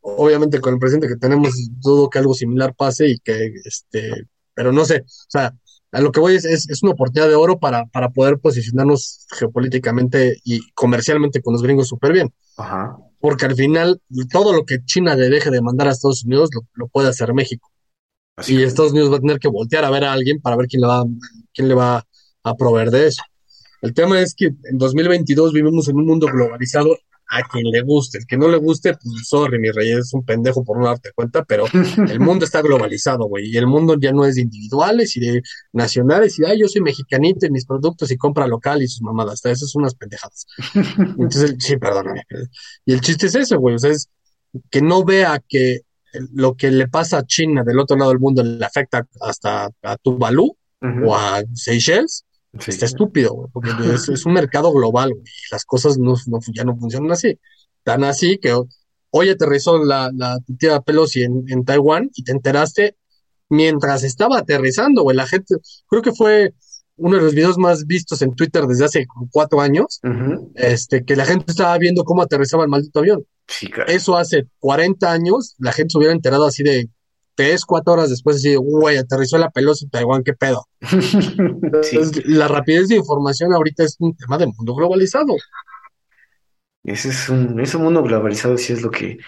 Obviamente 0.00 0.60
con 0.60 0.74
el 0.74 0.80
presidente 0.80 1.08
que 1.08 1.16
tenemos, 1.16 1.54
dudo 1.80 2.10
que 2.10 2.18
algo 2.18 2.34
similar 2.34 2.74
pase 2.74 3.08
y 3.08 3.18
que, 3.18 3.52
este, 3.64 4.26
pero 4.54 4.72
no 4.72 4.84
sé, 4.84 5.00
o 5.00 5.30
sea, 5.30 5.54
a 5.92 6.00
lo 6.00 6.10
que 6.10 6.20
voy 6.20 6.34
es, 6.34 6.44
es, 6.44 6.68
es 6.68 6.82
una 6.82 6.92
oportunidad 6.92 7.28
de 7.28 7.34
oro 7.34 7.58
para, 7.58 7.86
para 7.86 8.10
poder 8.10 8.38
posicionarnos 8.38 9.26
geopolíticamente 9.38 10.40
y 10.44 10.60
comercialmente 10.72 11.42
con 11.42 11.52
los 11.52 11.62
gringos 11.62 11.88
súper 11.88 12.12
bien 12.12 12.32
Ajá. 12.56 12.96
porque 13.20 13.46
al 13.46 13.54
final 13.54 14.00
todo 14.30 14.52
lo 14.52 14.64
que 14.64 14.84
China 14.84 15.14
le 15.14 15.28
deje 15.28 15.50
de 15.50 15.60
mandar 15.60 15.88
a 15.88 15.92
Estados 15.92 16.24
Unidos 16.24 16.50
lo, 16.54 16.62
lo 16.74 16.88
puede 16.88 17.08
hacer 17.08 17.32
México. 17.34 17.70
Así 18.36 18.54
Y 18.54 18.62
Estados 18.62 18.92
Unidos 18.92 19.12
va 19.12 19.16
a 19.16 19.20
tener 19.20 19.38
que 19.38 19.48
voltear 19.48 19.84
a 19.84 19.90
ver 19.90 20.04
a 20.04 20.12
alguien 20.12 20.40
para 20.40 20.56
ver 20.56 20.66
quién 20.66 20.80
le 20.80 20.88
va, 20.88 21.04
quién 21.52 21.68
le 21.68 21.74
va 21.74 22.04
a 22.42 22.54
proveer 22.54 22.90
de 22.90 23.08
eso. 23.08 23.22
El 23.82 23.94
tema 23.94 24.20
es 24.20 24.34
que 24.34 24.46
en 24.46 24.78
2022 24.78 25.52
vivimos 25.52 25.88
en 25.88 25.96
un 25.96 26.06
mundo 26.06 26.26
globalizado 26.32 26.96
a 27.32 27.42
quien 27.42 27.64
le 27.64 27.80
guste. 27.80 28.18
El 28.18 28.26
que 28.26 28.36
no 28.36 28.46
le 28.48 28.58
guste, 28.58 28.92
pues 28.92 29.26
sorry, 29.26 29.58
mi 29.58 29.70
rey, 29.70 29.92
es 29.92 30.12
un 30.12 30.22
pendejo 30.22 30.62
por 30.62 30.78
no 30.78 30.84
darte 30.84 31.12
cuenta, 31.14 31.42
pero 31.44 31.64
el 31.72 32.20
mundo 32.20 32.44
está 32.44 32.60
globalizado, 32.60 33.24
güey, 33.24 33.46
y 33.48 33.56
el 33.56 33.66
mundo 33.66 33.96
ya 33.98 34.12
no 34.12 34.26
es 34.26 34.34
de 34.34 34.42
individuales 34.42 35.16
y 35.16 35.20
de 35.20 35.42
nacionales, 35.72 36.38
y 36.38 36.44
ay, 36.44 36.60
yo 36.60 36.68
soy 36.68 36.82
mexicanito 36.82 37.46
y 37.46 37.50
mis 37.50 37.64
productos 37.64 38.10
y 38.10 38.18
compra 38.18 38.46
local 38.46 38.82
y 38.82 38.88
sus 38.88 39.00
mamadas, 39.00 39.34
hasta 39.34 39.50
eso 39.50 39.66
son 39.66 39.82
unas 39.82 39.94
pendejadas. 39.94 40.46
Entonces, 40.74 41.56
sí, 41.58 41.78
perdóname. 41.78 42.22
Y 42.84 42.92
el 42.92 43.00
chiste 43.00 43.26
es 43.26 43.34
ese, 43.34 43.56
güey, 43.56 43.76
o 43.76 43.78
sea, 43.78 43.90
es 43.90 44.10
que 44.70 44.82
no 44.82 45.02
vea 45.02 45.42
que 45.48 45.80
lo 46.34 46.54
que 46.54 46.70
le 46.70 46.88
pasa 46.88 47.18
a 47.18 47.26
China 47.26 47.64
del 47.64 47.78
otro 47.78 47.96
lado 47.96 48.10
del 48.10 48.20
mundo 48.20 48.42
le 48.42 48.64
afecta 48.64 49.06
hasta 49.22 49.70
a 49.82 49.96
Tuvalu 49.96 50.54
o 51.06 51.16
a 51.16 51.42
Seychelles, 51.54 52.26
está 52.58 52.86
estúpido, 52.86 53.32
güey, 53.34 53.48
porque 53.52 53.70
es, 53.94 54.26
un 54.26 54.32
mercado 54.32 54.72
global, 54.72 55.10
güey, 55.10 55.24
y 55.24 55.52
las 55.52 55.64
cosas 55.64 55.98
no, 55.98 56.14
ya 56.54 56.64
no 56.64 56.76
funcionan 56.76 57.12
así. 57.12 57.38
Tan 57.82 58.04
así 58.04 58.38
que 58.38 58.54
hoy 59.10 59.28
aterrizó 59.30 59.82
la, 59.82 60.10
la 60.14 60.38
tía 60.58 60.80
Pelosi 60.80 61.22
en, 61.22 61.44
en 61.48 61.64
Taiwán 61.64 62.10
y 62.14 62.24
te 62.24 62.32
enteraste 62.32 62.96
mientras 63.48 64.02
estaba 64.04 64.38
aterrizando, 64.38 65.02
güey. 65.02 65.16
La 65.16 65.26
gente, 65.26 65.56
creo 65.88 66.02
que 66.02 66.12
fue 66.12 66.54
uno 66.96 67.16
de 67.16 67.22
los 67.22 67.34
videos 67.34 67.58
más 67.58 67.86
vistos 67.86 68.22
en 68.22 68.34
Twitter 68.34 68.66
desde 68.66 68.84
hace 68.84 69.06
cuatro 69.30 69.60
años, 69.60 70.00
este, 70.54 71.04
que 71.04 71.16
la 71.16 71.24
gente 71.24 71.46
estaba 71.48 71.76
viendo 71.78 72.04
cómo 72.04 72.22
aterrizaba 72.22 72.64
el 72.64 72.70
maldito 72.70 73.00
avión. 73.00 73.24
Eso 73.86 74.16
hace 74.16 74.46
40 74.60 75.10
años, 75.10 75.54
la 75.58 75.72
gente 75.72 75.92
se 75.92 75.98
hubiera 75.98 76.14
enterado 76.14 76.46
así 76.46 76.62
de 76.62 76.88
tres, 77.42 77.64
cuatro 77.64 77.94
horas 77.94 78.10
después, 78.10 78.36
así 78.36 78.54
güey, 78.54 78.96
aterrizó 78.96 79.36
la 79.36 79.50
Pelosi 79.50 79.84
en 79.84 79.90
Taiwán, 79.90 80.22
qué 80.22 80.32
pedo. 80.32 80.66
La 82.26 82.48
rapidez 82.48 82.88
de 82.88 82.96
información 82.96 83.52
ahorita 83.52 83.84
es 83.84 83.96
un 83.98 84.14
tema 84.16 84.38
de 84.38 84.46
mundo 84.46 84.74
globalizado. 84.74 85.34
Ese 86.84 87.08
es 87.08 87.28
un, 87.28 87.58
ese 87.60 87.78
mundo 87.78 88.02
globalizado, 88.02 88.56
sí 88.56 88.72
es 88.72 88.82
lo 88.82 88.90
que. 88.90 89.18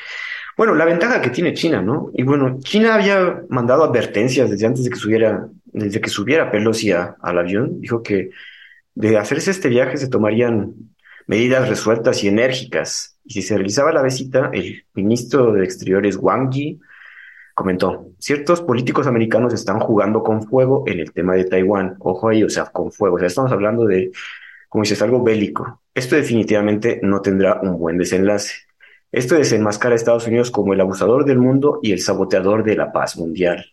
Bueno, 0.56 0.74
la 0.74 0.84
ventaja 0.84 1.20
que 1.20 1.30
tiene 1.30 1.54
China, 1.54 1.82
¿no? 1.82 2.10
Y 2.14 2.22
bueno, 2.22 2.58
China 2.60 2.94
había 2.94 3.42
mandado 3.48 3.82
advertencias 3.82 4.48
desde 4.48 4.66
antes 4.66 4.84
de 4.84 4.90
que 4.90 4.96
subiera, 4.96 5.48
desde 5.64 6.00
que 6.00 6.08
subiera 6.08 6.52
Pelosi 6.52 6.92
al 6.92 7.38
avión. 7.38 7.80
Dijo 7.80 8.02
que 8.02 8.30
de 8.94 9.18
hacerse 9.18 9.50
este 9.50 9.68
viaje 9.68 9.96
se 9.96 10.08
tomarían 10.08 10.72
medidas 11.26 11.68
resueltas 11.68 12.22
y 12.22 12.28
enérgicas. 12.28 13.18
Y 13.24 13.34
si 13.34 13.42
se 13.42 13.56
realizaba 13.56 13.92
la 13.92 14.02
visita, 14.02 14.50
el 14.52 14.84
ministro 14.94 15.52
de 15.52 15.64
Exteriores 15.64 16.16
Wang 16.16 16.52
Yi 16.52 16.78
comentó, 17.54 18.08
ciertos 18.18 18.60
políticos 18.60 19.06
americanos 19.06 19.54
están 19.54 19.78
jugando 19.80 20.22
con 20.22 20.42
fuego 20.42 20.82
en 20.86 21.00
el 21.00 21.12
tema 21.12 21.34
de 21.34 21.44
Taiwán. 21.44 21.96
Ojo 22.00 22.28
ahí, 22.28 22.42
o 22.42 22.50
sea, 22.50 22.66
con 22.66 22.92
fuego. 22.92 23.16
O 23.16 23.18
sea, 23.18 23.28
estamos 23.28 23.52
hablando 23.52 23.84
de, 23.84 24.10
como 24.68 24.82
dices, 24.82 25.00
algo 25.00 25.22
bélico. 25.22 25.80
Esto 25.94 26.16
definitivamente 26.16 27.00
no 27.02 27.22
tendrá 27.22 27.60
un 27.62 27.78
buen 27.78 27.96
desenlace. 27.96 28.52
Esto 29.12 29.36
desenmascara 29.36 29.94
a 29.94 29.96
Estados 29.96 30.26
Unidos 30.26 30.50
como 30.50 30.74
el 30.74 30.80
abusador 30.80 31.24
del 31.24 31.38
mundo 31.38 31.78
y 31.82 31.92
el 31.92 32.00
saboteador 32.00 32.64
de 32.64 32.76
la 32.76 32.92
paz 32.92 33.16
mundial. 33.16 33.64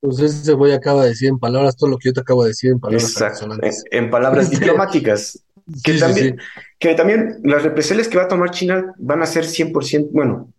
Pues 0.00 0.18
ese 0.20 0.54
voy 0.54 0.72
acaba 0.72 1.02
de 1.02 1.10
decir 1.10 1.28
en 1.28 1.38
palabras 1.38 1.76
todo 1.76 1.90
lo 1.90 1.98
que 1.98 2.08
yo 2.08 2.12
te 2.14 2.20
acabo 2.20 2.44
de 2.44 2.50
decir 2.50 2.70
en 2.70 2.80
palabras 2.80 3.10
Exacto, 3.10 3.48
en, 3.90 4.10
palabras 4.10 4.50
diplomáticas. 4.58 5.42
Que, 5.82 5.98
también, 5.98 6.38
que 6.78 6.94
también 6.94 7.40
las 7.42 7.64
represalias 7.64 8.06
que 8.08 8.16
va 8.16 8.24
a 8.24 8.28
tomar 8.28 8.52
China 8.52 8.94
van 8.98 9.20
a 9.20 9.26
ser 9.26 9.44
100%, 9.44 10.10
bueno, 10.12 10.52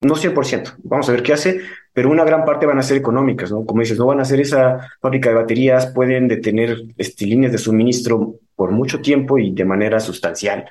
no 0.00 0.14
100%, 0.14 0.76
vamos 0.84 1.08
a 1.08 1.12
ver 1.12 1.22
qué 1.22 1.32
hace, 1.32 1.60
pero 1.92 2.10
una 2.10 2.24
gran 2.24 2.44
parte 2.44 2.66
van 2.66 2.78
a 2.78 2.82
ser 2.82 2.96
económicas, 2.96 3.50
¿no? 3.50 3.64
Como 3.66 3.80
dices, 3.80 3.98
no 3.98 4.06
van 4.06 4.20
a 4.20 4.24
ser 4.24 4.40
esa 4.40 4.88
fábrica 5.00 5.30
de 5.30 5.34
baterías, 5.34 5.88
pueden 5.88 6.28
detener 6.28 6.82
este, 6.96 7.26
líneas 7.26 7.52
de 7.52 7.58
suministro 7.58 8.36
por 8.54 8.70
mucho 8.70 9.00
tiempo 9.00 9.38
y 9.38 9.52
de 9.52 9.64
manera 9.64 9.98
sustancial, 9.98 10.66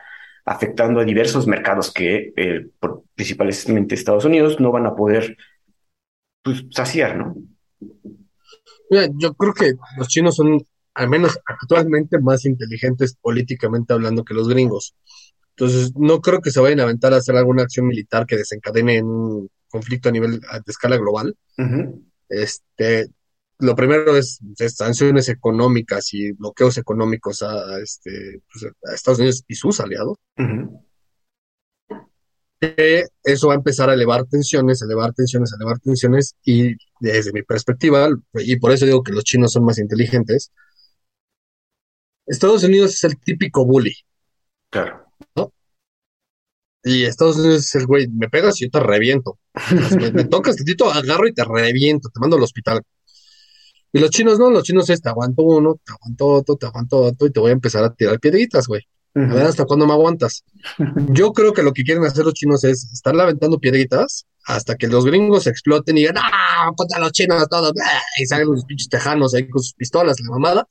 afectando 0.45 1.01
a 1.01 1.03
diversos 1.03 1.45
mercados 1.47 1.91
que, 1.91 2.33
eh, 2.37 2.67
principalmente 3.15 3.95
Estados 3.95 4.23
Unidos, 4.23 4.59
no 4.61 4.71
van 4.71 4.85
a 4.85 4.95
poder 4.95 5.35
pues, 6.41 6.63
saciar, 6.71 7.17
¿no? 7.17 7.35
Mira, 8.89 9.07
yo 9.17 9.33
creo 9.33 9.53
que 9.53 9.73
los 9.97 10.07
chinos 10.07 10.37
son, 10.37 10.65
al 10.93 11.09
menos 11.09 11.37
actualmente, 11.45 12.19
más 12.19 12.45
inteligentes 12.45 13.17
políticamente 13.21 13.91
hablando 13.91 14.23
que 14.23 14.33
los 14.33 14.47
gringos. 14.47 14.95
Entonces, 15.57 15.93
no 15.95 16.21
creo 16.21 16.39
que 16.39 16.51
se 16.51 16.59
vayan 16.59 16.81
a 16.81 16.83
aventar 16.83 17.13
a 17.13 17.17
hacer 17.17 17.35
alguna 17.35 17.63
acción 17.63 17.87
militar 17.87 18.27
que 18.27 18.37
desencadene 18.37 19.01
un 19.01 19.49
conflicto 19.69 20.07
a 20.07 20.11
nivel 20.11 20.39
de 20.39 20.61
escala 20.67 20.97
global. 20.97 21.35
Este, 22.29 23.07
lo 23.57 23.75
primero 23.75 24.15
es, 24.15 24.39
sanciones 24.75 25.29
económicas 25.29 26.13
y 26.13 26.31
bloqueos 26.33 26.77
económicos 26.77 27.41
a, 27.41 27.79
este, 27.81 28.39
pues, 28.53 28.71
a 28.85 28.93
Estados 28.93 29.17
Unidos 29.17 29.43
y 29.47 29.55
sus 29.55 29.79
aliados. 29.79 30.17
eso 33.23 33.47
va 33.47 33.55
a 33.55 33.57
empezar 33.57 33.89
a 33.89 33.95
elevar 33.95 34.25
tensiones, 34.25 34.83
elevar 34.83 35.13
tensiones, 35.13 35.51
elevar 35.53 35.79
tensiones, 35.79 36.35
y 36.45 36.75
desde 36.99 37.33
mi 37.33 37.41
perspectiva, 37.41 38.09
y 38.35 38.57
por 38.57 38.73
eso 38.73 38.85
digo 38.85 39.01
que 39.01 39.11
los 39.11 39.23
chinos 39.23 39.53
son 39.53 39.65
más 39.65 39.79
inteligentes, 39.79 40.51
Estados 42.27 42.63
Unidos 42.63 42.93
es 42.93 43.03
el 43.05 43.17
típico 43.17 43.65
bully. 43.65 43.95
Claro. 44.69 45.06
Y 46.83 47.03
Estados 47.03 47.37
Unidos 47.37 47.65
es 47.65 47.75
el 47.75 47.85
güey, 47.85 48.07
me 48.07 48.29
pegas 48.29 48.61
y 48.61 48.65
yo 48.65 48.71
te 48.71 48.79
reviento. 48.79 49.37
me, 49.99 50.11
me, 50.11 50.23
tocas 50.23 50.55
tantito, 50.55 50.89
agarro 50.89 51.27
y 51.27 51.33
te 51.33 51.43
reviento, 51.43 52.09
te 52.09 52.19
mando 52.19 52.37
al 52.37 52.43
hospital. 52.43 52.81
Y 53.91 53.99
los 53.99 54.09
chinos 54.09 54.39
no, 54.39 54.49
los 54.49 54.63
chinos 54.63 54.89
es 54.89 55.01
te 55.01 55.09
aguanto 55.09 55.41
uno, 55.41 55.79
te 55.83 55.91
aguanto 55.91 56.27
otro, 56.27 56.55
te 56.55 56.65
aguanto 56.65 56.97
otro 56.99 57.27
y 57.27 57.31
te 57.31 57.39
voy 57.39 57.49
a 57.49 57.53
empezar 57.53 57.83
a 57.83 57.93
tirar 57.93 58.19
piedritas, 58.19 58.67
güey. 58.67 58.81
A 59.15 59.33
ver 59.33 59.47
hasta 59.47 59.65
cuándo 59.65 59.87
me 59.87 59.93
aguantas. 59.93 60.43
Yo 61.09 61.33
creo 61.33 61.51
que 61.51 61.63
lo 61.63 61.73
que 61.73 61.83
quieren 61.83 62.05
hacer 62.05 62.23
los 62.23 62.35
chinos 62.35 62.63
es 62.63 62.87
estar 62.93 63.19
aventando 63.19 63.59
piedritas 63.59 64.27
hasta 64.45 64.75
que 64.75 64.87
los 64.87 65.05
gringos 65.05 65.47
exploten 65.47 65.97
y 65.97 66.01
digan, 66.01 66.17
¡ah! 66.19 66.71
Contra 66.75 66.99
los 66.99 67.11
chinos 67.11 67.49
todos, 67.49 67.73
y 68.19 68.25
salen 68.27 68.47
los 68.47 68.63
pinches 68.65 68.87
tejanos 68.87 69.33
ahí 69.33 69.49
con 69.49 69.61
sus 69.61 69.73
pistolas, 69.73 70.17
la 70.19 70.29
mamada 70.29 70.67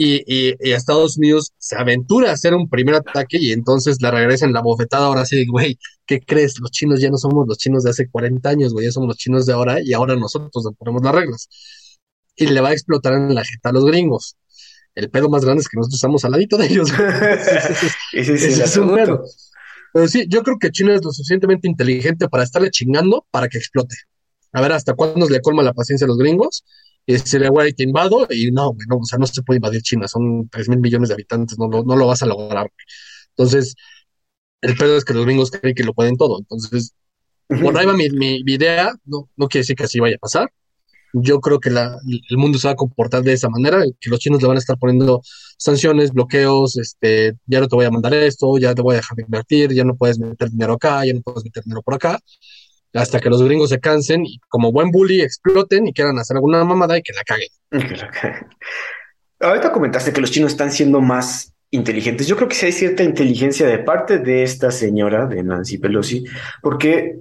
y, 0.00 0.22
y, 0.26 0.54
Estados 0.72 1.18
Unidos 1.18 1.52
se 1.58 1.74
aventura 1.76 2.30
a 2.30 2.34
hacer 2.34 2.54
un 2.54 2.68
primer 2.68 2.94
ataque 2.94 3.36
y 3.40 3.50
entonces 3.50 4.00
le 4.00 4.12
regresan 4.12 4.52
la 4.52 4.62
bofetada 4.62 5.06
ahora 5.06 5.26
sí, 5.26 5.44
güey, 5.44 5.76
¿qué 6.06 6.20
crees? 6.20 6.60
Los 6.60 6.70
chinos 6.70 7.00
ya 7.00 7.10
no 7.10 7.18
somos 7.18 7.48
los 7.48 7.58
chinos 7.58 7.82
de 7.82 7.90
hace 7.90 8.08
40 8.08 8.48
años, 8.48 8.72
güey, 8.72 8.86
ya 8.86 8.92
somos 8.92 9.08
los 9.08 9.16
chinos 9.16 9.44
de 9.44 9.54
ahora 9.54 9.82
y 9.82 9.92
ahora 9.94 10.14
nosotros 10.14 10.64
le 10.64 10.76
ponemos 10.76 11.02
las 11.02 11.14
reglas. 11.16 11.48
Y 12.36 12.46
le 12.46 12.60
va 12.60 12.68
a 12.68 12.72
explotar 12.74 13.14
en 13.14 13.34
la 13.34 13.44
jeta 13.44 13.70
a 13.70 13.72
los 13.72 13.84
gringos. 13.84 14.36
El 14.94 15.10
pedo 15.10 15.28
más 15.28 15.44
grande 15.44 15.62
es 15.62 15.68
que 15.68 15.76
nosotros 15.76 15.96
estamos 15.96 16.24
al 16.24 16.30
ladito 16.30 16.56
de 16.56 16.66
ellos. 16.66 16.90
Ese, 18.12 18.34
es 18.34 18.76
un 18.76 18.94
pedo. 18.94 19.24
Pero 19.92 20.06
sí, 20.06 20.26
yo 20.28 20.44
creo 20.44 20.58
que 20.60 20.70
China 20.70 20.94
es 20.94 21.04
lo 21.04 21.10
suficientemente 21.10 21.66
inteligente 21.66 22.28
para 22.28 22.44
estarle 22.44 22.70
chingando 22.70 23.26
para 23.32 23.48
que 23.48 23.58
explote. 23.58 23.96
A 24.52 24.60
ver 24.60 24.70
hasta 24.70 24.94
cuándo 24.94 25.18
nos 25.18 25.30
le 25.30 25.40
colma 25.40 25.64
la 25.64 25.72
paciencia 25.72 26.04
a 26.04 26.08
los 26.08 26.18
gringos 26.18 26.64
y 27.08 27.14
decirle, 27.14 27.48
güey, 27.48 27.72
te 27.72 27.84
invado, 27.84 28.26
y 28.28 28.50
no, 28.50 28.72
güey, 28.74 28.86
no, 28.86 28.98
o 28.98 29.04
sea, 29.06 29.18
no 29.18 29.26
se 29.26 29.42
puede 29.42 29.56
invadir 29.56 29.80
China, 29.80 30.06
son 30.06 30.46
3 30.50 30.68
mil 30.68 30.78
millones 30.78 31.08
de 31.08 31.14
habitantes, 31.14 31.58
no, 31.58 31.66
no, 31.66 31.96
lo 31.96 32.06
vas 32.06 32.22
a 32.22 32.26
lograr. 32.26 32.70
Entonces, 33.30 33.74
el 34.60 34.76
pedo 34.76 34.98
es 34.98 35.06
que 35.06 35.14
los 35.14 35.24
gringos 35.24 35.50
creen 35.50 35.74
que 35.74 35.84
lo 35.84 35.94
pueden 35.94 36.18
todo. 36.18 36.38
Entonces, 36.38 36.92
por 37.48 37.78
ahí 37.78 37.86
va 37.86 37.94
mi, 37.94 38.10
mi, 38.10 38.42
idea, 38.46 38.92
no, 39.06 39.30
no 39.36 39.48
quiere 39.48 39.62
decir 39.62 39.76
que 39.76 39.84
así 39.84 40.00
vaya 40.00 40.16
a 40.16 40.18
pasar. 40.18 40.52
Yo 41.14 41.40
creo 41.40 41.60
que 41.60 41.70
la, 41.70 41.98
el 42.28 42.36
mundo 42.36 42.58
se 42.58 42.68
va 42.68 42.72
a 42.72 42.76
comportar 42.76 43.22
de 43.22 43.32
esa 43.32 43.48
manera, 43.48 43.82
que 43.98 44.10
los 44.10 44.20
chinos 44.20 44.42
le 44.42 44.48
van 44.48 44.58
a 44.58 44.60
estar 44.60 44.76
poniendo 44.78 45.22
sanciones, 45.56 46.12
bloqueos, 46.12 46.76
este, 46.76 47.38
ya 47.46 47.60
no 47.60 47.68
te 47.68 47.76
voy 47.76 47.86
a 47.86 47.90
mandar 47.90 48.12
esto, 48.12 48.58
ya 48.58 48.74
te 48.74 48.82
voy 48.82 48.94
a 48.94 48.98
dejar 48.98 49.16
de 49.16 49.22
invertir, 49.22 49.72
ya 49.72 49.84
no 49.84 49.96
puedes 49.96 50.18
meter 50.18 50.50
dinero 50.50 50.74
acá, 50.74 51.06
ya 51.06 51.14
no 51.14 51.22
puedes 51.22 51.44
meter 51.44 51.64
dinero 51.64 51.80
por 51.80 51.94
acá 51.94 52.20
hasta 52.94 53.20
que 53.20 53.30
los 53.30 53.42
gringos 53.42 53.70
se 53.70 53.80
cansen 53.80 54.24
y 54.24 54.38
como 54.48 54.72
buen 54.72 54.90
bully 54.90 55.20
exploten 55.20 55.86
y 55.86 55.92
quieran 55.92 56.18
hacer 56.18 56.36
alguna 56.36 56.64
mamada 56.64 56.98
y 56.98 57.02
que 57.04 57.12
la 57.12 57.22
caguen. 57.24 58.46
Ahorita 59.40 59.72
comentaste 59.72 60.12
que 60.12 60.20
los 60.20 60.30
chinos 60.30 60.52
están 60.52 60.70
siendo 60.70 61.00
más 61.00 61.54
inteligentes. 61.70 62.26
Yo 62.26 62.36
creo 62.36 62.48
que 62.48 62.54
sí 62.54 62.66
hay 62.66 62.72
cierta 62.72 63.02
inteligencia 63.02 63.66
de 63.66 63.78
parte 63.78 64.18
de 64.18 64.42
esta 64.42 64.70
señora, 64.70 65.26
de 65.26 65.42
Nancy 65.42 65.78
Pelosi, 65.78 66.24
porque 66.62 67.20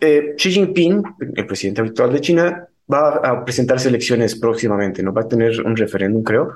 eh, 0.00 0.34
Xi 0.36 0.50
Jinping, 0.50 1.02
el 1.36 1.46
presidente 1.46 1.80
actual 1.80 2.12
de 2.12 2.20
China, 2.20 2.68
va 2.92 3.16
a 3.16 3.44
presentarse 3.44 3.88
elecciones 3.88 4.34
próximamente, 4.36 5.02
¿no? 5.02 5.12
Va 5.12 5.22
a 5.22 5.28
tener 5.28 5.60
un 5.62 5.76
referéndum, 5.76 6.22
creo, 6.22 6.52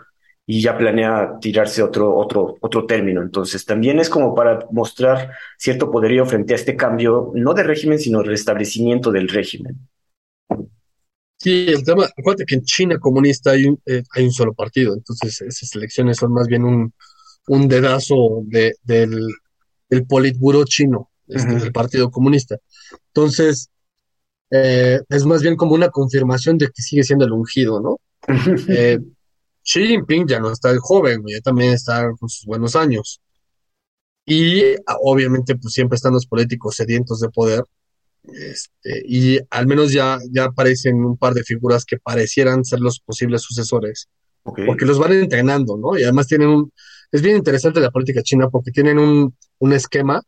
y 0.51 0.63
ya 0.63 0.79
planea 0.79 1.39
tirarse 1.43 1.83
otro, 1.83 2.17
otro, 2.17 2.57
otro 2.63 2.87
término. 2.87 3.21
Entonces, 3.21 3.67
también 3.67 3.99
es 4.01 4.09
como 4.09 4.35
para 4.35 4.67
mostrar 4.71 5.33
cierto 5.59 5.91
poderío 5.91 6.25
frente 6.25 6.55
a 6.55 6.57
este 6.57 6.75
cambio, 6.75 7.33
no 7.35 7.53
de 7.53 7.65
régimen, 7.65 7.99
sino 7.99 8.23
restablecimiento 8.23 9.13
del 9.13 9.29
régimen. 9.29 9.77
Sí, 11.37 11.67
el 11.69 11.85
tema, 11.85 12.07
acuérdate 12.17 12.47
que 12.47 12.55
en 12.55 12.63
China 12.63 12.99
comunista 12.99 13.51
hay 13.51 13.67
un, 13.67 13.79
eh, 13.85 14.03
hay 14.15 14.25
un 14.25 14.33
solo 14.33 14.55
partido, 14.55 14.95
entonces 14.95 15.39
esas 15.43 15.75
elecciones 15.75 16.17
son 16.17 16.33
más 16.33 16.47
bien 16.47 16.65
un, 16.65 16.95
un 17.49 17.69
dedazo 17.69 18.41
de, 18.45 18.73
del, 18.83 19.29
del 19.91 20.07
politburo 20.07 20.65
chino, 20.65 21.11
este, 21.27 21.57
del 21.57 21.73
Partido 21.73 22.11
Comunista. 22.11 22.57
Entonces, 23.09 23.69
eh, 24.51 24.99
es 25.11 25.27
más 25.27 25.43
bien 25.43 25.57
como 25.57 25.75
una 25.75 25.91
confirmación 25.91 26.57
de 26.57 26.69
que 26.69 26.81
sigue 26.81 27.03
siendo 27.03 27.27
el 27.27 27.33
ungido, 27.33 27.83
¿no? 27.83 28.01
eh, 28.69 28.99
Xi 29.69 29.87
Jinping 29.87 30.27
ya 30.27 30.41
no 30.41 30.51
está 30.51 30.75
joven, 30.79 31.23
ya 31.27 31.41
también 31.43 31.75
está 31.75 32.11
con 32.19 32.29
sus 32.31 32.47
buenos 32.47 32.75
años. 32.75 33.21
Y 34.25 34.63
obviamente, 35.03 35.57
pues 35.57 35.75
siempre 35.75 35.97
están 35.97 36.15
los 36.15 36.27
políticos 36.27 36.77
sedientos 36.77 37.21
de 37.21 37.29
poder. 37.29 37.65
Este, 38.25 39.03
y 39.07 39.39
al 39.51 39.67
menos 39.67 39.93
ya, 39.93 40.19
ya 40.31 40.45
aparecen 40.45 40.97
un 41.05 41.19
par 41.19 41.35
de 41.35 41.45
figuras 41.45 41.85
que 41.85 41.99
parecieran 41.99 42.65
ser 42.65 42.81
los 42.81 42.99
posibles 43.01 43.43
sucesores, 43.43 44.09
Ok. 44.43 44.61
porque 44.67 44.87
los 44.87 44.99
van 44.99 45.13
entrenando, 45.13 45.77
¿no? 45.77 45.99
Y 45.99 46.03
además 46.03 46.27
tienen 46.27 46.49
un, 46.49 46.73
es 47.13 47.21
bien 47.21 47.37
interesante 47.37 47.81
la 47.81 47.91
política 47.91 48.23
china 48.23 48.49
porque 48.49 48.71
tienen 48.71 48.99
un, 48.99 49.37
un 49.59 49.73
esquema 49.75 50.23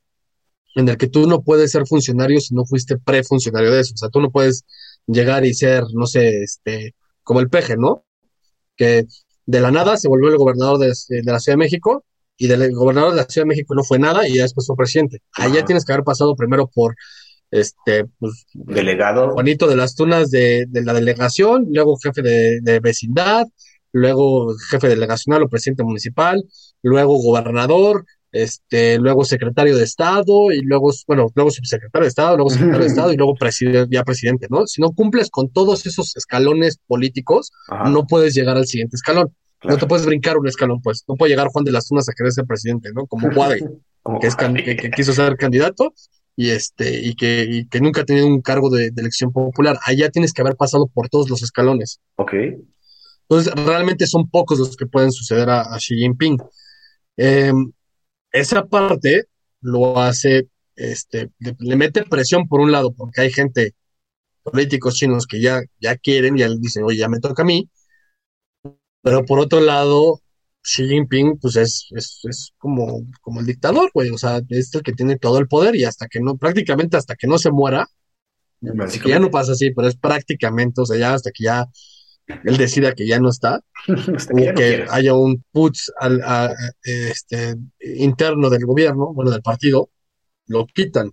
en 0.75 0.87
el 0.89 0.99
que 0.99 1.09
tú 1.09 1.27
no 1.27 1.43
puedes 1.43 1.71
ser 1.71 1.87
funcionario 1.87 2.41
si 2.41 2.55
no 2.55 2.67
fuiste 2.67 2.99
prefuncionario 2.99 3.73
de 3.73 3.81
eso. 3.81 3.95
O 3.95 3.97
sea, 3.97 4.11
tú 4.11 4.21
no 4.21 4.31
puedes 4.31 4.65
llegar 5.07 5.47
y 5.47 5.55
ser, 5.55 5.85
no 5.95 6.07
sé, 6.07 6.43
este, 6.43 6.95
como 7.23 7.41
el 7.41 7.49
peje, 7.49 7.77
¿no? 7.79 8.05
Que 8.77 9.07
de 9.51 9.61
la 9.61 9.71
nada 9.71 9.97
se 9.97 10.09
volvió 10.09 10.29
el 10.29 10.37
gobernador 10.37 10.79
de, 10.79 10.93
de 11.09 11.33
la 11.33 11.41
Ciudad 11.41 11.55
de 11.55 11.65
México 11.65 12.05
y 12.37 12.47
del 12.47 12.73
gobernador 12.73 13.11
de 13.11 13.17
la 13.17 13.25
Ciudad 13.25 13.45
de 13.45 13.49
México 13.49 13.75
no 13.75 13.85
fue 13.85 13.99
nada 13.99 14.27
y 14.27 14.37
ya 14.37 14.43
después 14.43 14.67
fue 14.67 14.77
presidente. 14.77 15.23
Allá 15.37 15.59
Ajá. 15.59 15.65
tienes 15.65 15.85
que 15.85 15.93
haber 15.93 16.05
pasado 16.05 16.35
primero 16.37 16.71
por, 16.73 16.95
este, 17.51 18.05
pues, 18.19 18.47
Delegado. 18.53 19.31
Juanito 19.33 19.67
de 19.67 19.77
las 19.77 19.95
Tunas 19.95 20.31
de, 20.31 20.67
de 20.69 20.83
la 20.83 20.93
delegación, 20.93 21.67
luego 21.71 21.99
jefe 21.99 22.23
de, 22.23 22.61
de 22.61 22.81
vecindad, 22.81 23.47
luego 23.93 24.55
jefe 24.71 24.89
delegacional 24.89 25.43
o 25.43 25.49
presidente 25.49 25.83
municipal, 25.83 26.45
luego 26.83 27.15
gobernador, 27.21 28.05
este, 28.33 28.99
luego 28.99 29.25
secretario 29.25 29.77
de 29.77 29.85
Estado 29.85 30.53
y 30.53 30.61
luego, 30.63 30.91
bueno, 31.07 31.27
luego 31.35 31.51
subsecretario 31.51 32.05
de 32.05 32.09
Estado, 32.09 32.37
luego 32.37 32.51
secretario 32.51 32.81
de 32.81 32.87
Estado 32.95 33.13
y 33.13 33.17
luego 33.17 33.35
preside- 33.35 33.87
ya 33.91 34.05
presidente, 34.05 34.47
¿no? 34.51 34.67
Si 34.67 34.81
no 34.81 34.93
cumples 34.93 35.31
con 35.31 35.49
todos 35.51 35.85
esos 35.87 36.17
escalones 36.17 36.79
políticos, 36.87 37.51
Ajá, 37.69 37.89
no 37.91 38.07
puedes 38.07 38.35
llegar 38.35 38.57
al 38.57 38.67
siguiente 38.67 38.97
escalón. 38.97 39.35
claro. 39.59 39.75
No 39.77 39.81
te 39.81 39.87
puedes 39.87 40.07
brincar 40.07 40.39
un 40.39 40.47
escalón, 40.49 40.81
pues. 40.83 41.05
No 41.09 41.17
puede 41.17 41.31
llegar 41.31 41.49
Juan 41.49 41.65
de 41.65 41.73
las 41.73 41.87
Tunas 41.89 42.09
a 42.09 42.13
querer 42.13 42.33
ser 42.33 42.45
presidente, 42.47 42.91
¿no? 42.95 43.07
Como 43.07 43.29
Como- 44.03 44.19
que, 44.21 44.27
es 44.29 44.37
can- 44.37 44.55
que, 44.55 44.77
que 44.77 44.91
quiso 44.91 45.13
ser 45.13 45.37
candidato 45.37 45.93
y 46.37 46.51
este 46.51 47.01
y 47.07 47.15
que, 47.15 47.47
y 47.49 47.67
que 47.69 47.81
nunca 47.83 48.01
ha 48.01 48.05
tenido 48.05 48.27
un 48.27 48.41
cargo 48.41 48.71
de, 48.71 48.91
de 48.93 49.01
elección 49.03 49.31
popular. 49.33 49.79
Allá 49.85 50.09
tienes 50.09 50.33
que 50.33 50.41
haber 50.41 50.57
pasado 50.57 50.87
por 50.87 51.09
todos 51.11 51.29
los 51.29 51.43
escalones. 51.43 51.99
Ok. 52.17 52.33
Entonces, 53.29 53.53
realmente 53.67 54.07
son 54.07 54.29
pocos 54.31 54.59
los 54.59 54.77
que 54.77 54.87
pueden 54.87 55.13
suceder 55.13 55.51
a, 55.51 55.61
a 55.63 55.77
Xi 55.79 55.97
Jinping. 55.97 56.39
Eh, 57.17 57.53
esa 58.33 58.67
parte 58.67 59.25
lo 59.61 59.99
hace, 60.01 60.49
este, 60.77 61.31
le, 61.39 61.57
le 61.59 61.77
mete 61.77 62.05
presión 62.05 62.49
por 62.49 62.61
un 62.61 62.73
lado, 62.73 62.93
porque 62.93 63.23
hay 63.23 63.33
gente, 63.33 63.75
políticos 64.43 64.97
chinos 64.97 65.27
que 65.27 65.41
ya, 65.41 65.61
ya 65.81 65.97
quieren, 65.97 66.37
ya 66.37 66.49
dicen, 66.59 66.85
oye, 66.85 66.99
ya 66.99 67.09
me 67.09 67.21
toca 67.21 67.43
a 67.43 67.47
mí. 67.47 67.69
Pero 69.03 69.25
por 69.25 69.39
otro 69.39 69.61
lado, 69.61 70.21
Xi 70.63 70.87
Jinping, 70.89 71.39
pues 71.39 71.57
es, 71.57 71.89
es, 71.97 72.21
es 72.25 72.53
como, 72.59 73.07
como 73.23 73.41
el 73.41 73.47
dictador, 73.47 73.91
güey. 73.95 74.11
O 74.11 74.19
sea, 74.19 74.41
es 74.49 74.75
el 74.75 74.83
que 74.83 74.93
tiene 74.93 75.19
todo 75.19 75.39
el 75.39 75.49
poder 75.49 75.77
y 75.77 75.85
hasta 75.85 76.07
que 76.09 76.21
no, 76.21 76.37
prácticamente 76.37 76.97
hasta 76.97 77.17
que 77.17 77.27
no 77.27 77.39
se 77.39 77.51
muera, 77.51 77.87
que 79.03 79.09
ya 79.09 79.19
no 79.19 79.31
pasa 79.31 79.53
así, 79.53 79.73
pero 79.73 79.89
es 79.89 79.97
prácticamente, 79.97 80.83
o 80.83 80.87
sea, 80.87 80.99
ya 80.99 81.15
hasta 81.15 81.31
que 81.31 81.45
ya 81.45 81.67
él 82.45 82.57
decida 82.57 82.93
que 82.95 83.07
ya 83.07 83.19
no 83.21 83.31
está, 83.31 83.61
Hasta 84.17 84.33
o 84.33 84.37
que 84.55 84.85
haya 84.91 85.15
un 85.15 85.45
putsch 85.53 85.91
al, 85.99 86.21
a- 86.23 86.55
este, 86.83 87.57
interno 87.81 88.51
del 88.51 88.65
gobierno, 88.67 89.13
bueno, 89.13 89.31
del 89.31 89.43
partido, 89.43 89.91
lo 90.47 90.67
quitan. 90.67 91.11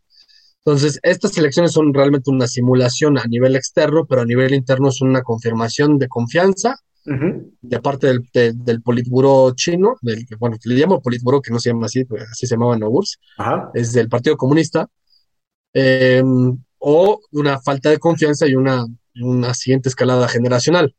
Entonces, 0.65 0.99
estas 1.03 1.37
elecciones 1.37 1.71
son 1.71 1.93
realmente 1.93 2.29
una 2.29 2.47
simulación 2.47 3.17
a 3.17 3.23
nivel 3.25 3.55
externo, 3.55 4.05
pero 4.05 4.21
a 4.21 4.25
nivel 4.25 4.53
interno 4.53 4.89
es 4.89 5.01
una 5.01 5.21
confirmación 5.21 5.97
de 5.97 6.07
confianza 6.09 6.75
de 7.61 7.79
parte 7.79 8.07
del, 8.07 8.27
de- 8.33 8.51
del 8.53 8.81
Politburo 8.81 9.53
chino, 9.55 9.95
del, 10.01 10.25
que, 10.25 10.35
bueno, 10.35 10.57
le 10.65 10.75
llamo 10.75 11.01
Politburo, 11.01 11.41
que 11.41 11.51
no 11.51 11.59
se 11.59 11.69
llama 11.69 11.85
así, 11.85 12.03
pues, 12.03 12.23
así 12.23 12.45
se 12.45 12.55
llamaba 12.55 12.75
en 12.75 12.83
Ajá. 13.37 13.71
es 13.73 13.93
del 13.93 14.09
Partido 14.09 14.35
Comunista, 14.35 14.87
eh, 15.73 16.21
o 16.79 17.19
una 17.31 17.59
falta 17.61 17.89
de 17.89 17.97
confianza 17.97 18.45
y 18.47 18.55
una, 18.55 18.85
una 19.21 19.53
siguiente 19.53 19.89
escalada 19.89 20.27
generacional. 20.27 20.93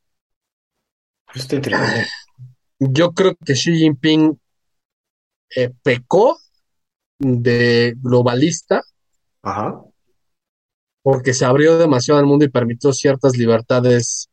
Eso 1.35 1.43
está 1.43 1.57
interesante. 1.57 2.07
Yo 2.81 3.13
creo 3.13 3.37
que 3.45 3.55
Xi 3.55 3.77
Jinping 3.77 4.39
eh, 5.57 5.71
pecó 5.83 6.39
de 7.19 7.95
globalista 7.97 8.83
Ajá. 9.43 9.83
porque 11.03 11.35
se 11.35 11.45
abrió 11.45 11.79
demasiado 11.79 12.21
al 12.21 12.27
mundo 12.27 12.45
y 12.45 12.49
permitió 12.51 12.93
ciertas 12.93 13.37
libertades 13.37 14.29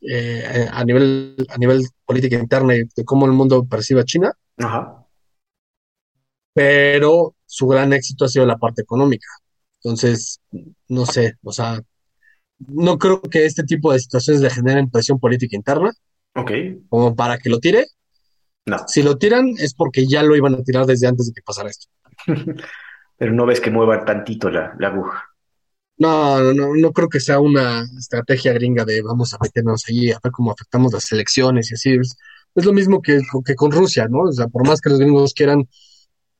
eh, 0.00 0.68
a 0.70 0.84
nivel, 0.84 1.36
a 1.48 1.58
nivel 1.58 1.82
política 2.06 2.38
interna 2.38 2.74
y 2.76 2.84
de 2.84 3.04
cómo 3.04 3.26
el 3.26 3.32
mundo 3.32 3.64
percibe 3.66 4.00
a 4.00 4.04
China, 4.04 4.32
Ajá. 4.58 5.06
pero 6.54 7.34
su 7.46 7.66
gran 7.66 7.92
éxito 7.92 8.24
ha 8.24 8.28
sido 8.28 8.46
la 8.46 8.58
parte 8.58 8.82
económica. 8.82 9.26
Entonces, 9.82 10.40
no 10.88 11.04
sé, 11.04 11.34
o 11.42 11.52
sea, 11.52 11.80
no 12.68 12.98
creo 12.98 13.20
que 13.22 13.44
este 13.44 13.62
tipo 13.64 13.92
de 13.92 13.98
situaciones 14.00 14.42
le 14.42 14.50
generen 14.50 14.90
presión 14.90 15.18
política 15.18 15.56
interna 15.56 15.92
Ok. 16.34 16.50
como 16.88 17.14
para 17.14 17.38
que 17.38 17.48
lo 17.50 17.58
tire. 17.60 17.86
No. 18.66 18.78
Si 18.86 19.02
lo 19.02 19.18
tiran 19.18 19.54
es 19.58 19.74
porque 19.74 20.06
ya 20.06 20.22
lo 20.22 20.36
iban 20.36 20.54
a 20.54 20.62
tirar 20.62 20.86
desde 20.86 21.06
antes 21.06 21.26
de 21.26 21.32
que 21.34 21.42
pasara 21.42 21.70
esto. 21.70 21.86
Pero 23.16 23.32
no 23.32 23.46
ves 23.46 23.60
que 23.60 23.70
mueva 23.70 24.04
tantito 24.04 24.50
la, 24.50 24.74
la 24.78 24.88
aguja. 24.88 25.24
No, 25.96 26.40
no, 26.40 26.52
no, 26.52 26.74
no 26.74 26.92
creo 26.92 27.08
que 27.08 27.20
sea 27.20 27.38
una 27.38 27.84
estrategia 27.96 28.52
gringa 28.52 28.84
de 28.84 29.00
vamos 29.02 29.32
a 29.32 29.38
meternos 29.40 29.84
allí 29.88 30.10
a 30.10 30.18
ver 30.22 30.32
cómo 30.32 30.50
afectamos 30.50 30.92
las 30.92 31.12
elecciones 31.12 31.70
y 31.70 31.74
así. 31.74 31.94
Es, 31.94 32.16
es 32.54 32.64
lo 32.64 32.72
mismo 32.72 33.00
que, 33.00 33.20
que 33.44 33.54
con 33.54 33.70
Rusia, 33.70 34.08
¿no? 34.08 34.22
O 34.22 34.32
sea, 34.32 34.48
por 34.48 34.66
más 34.66 34.80
que 34.80 34.90
los 34.90 34.98
gringos 34.98 35.34
quieran, 35.34 35.68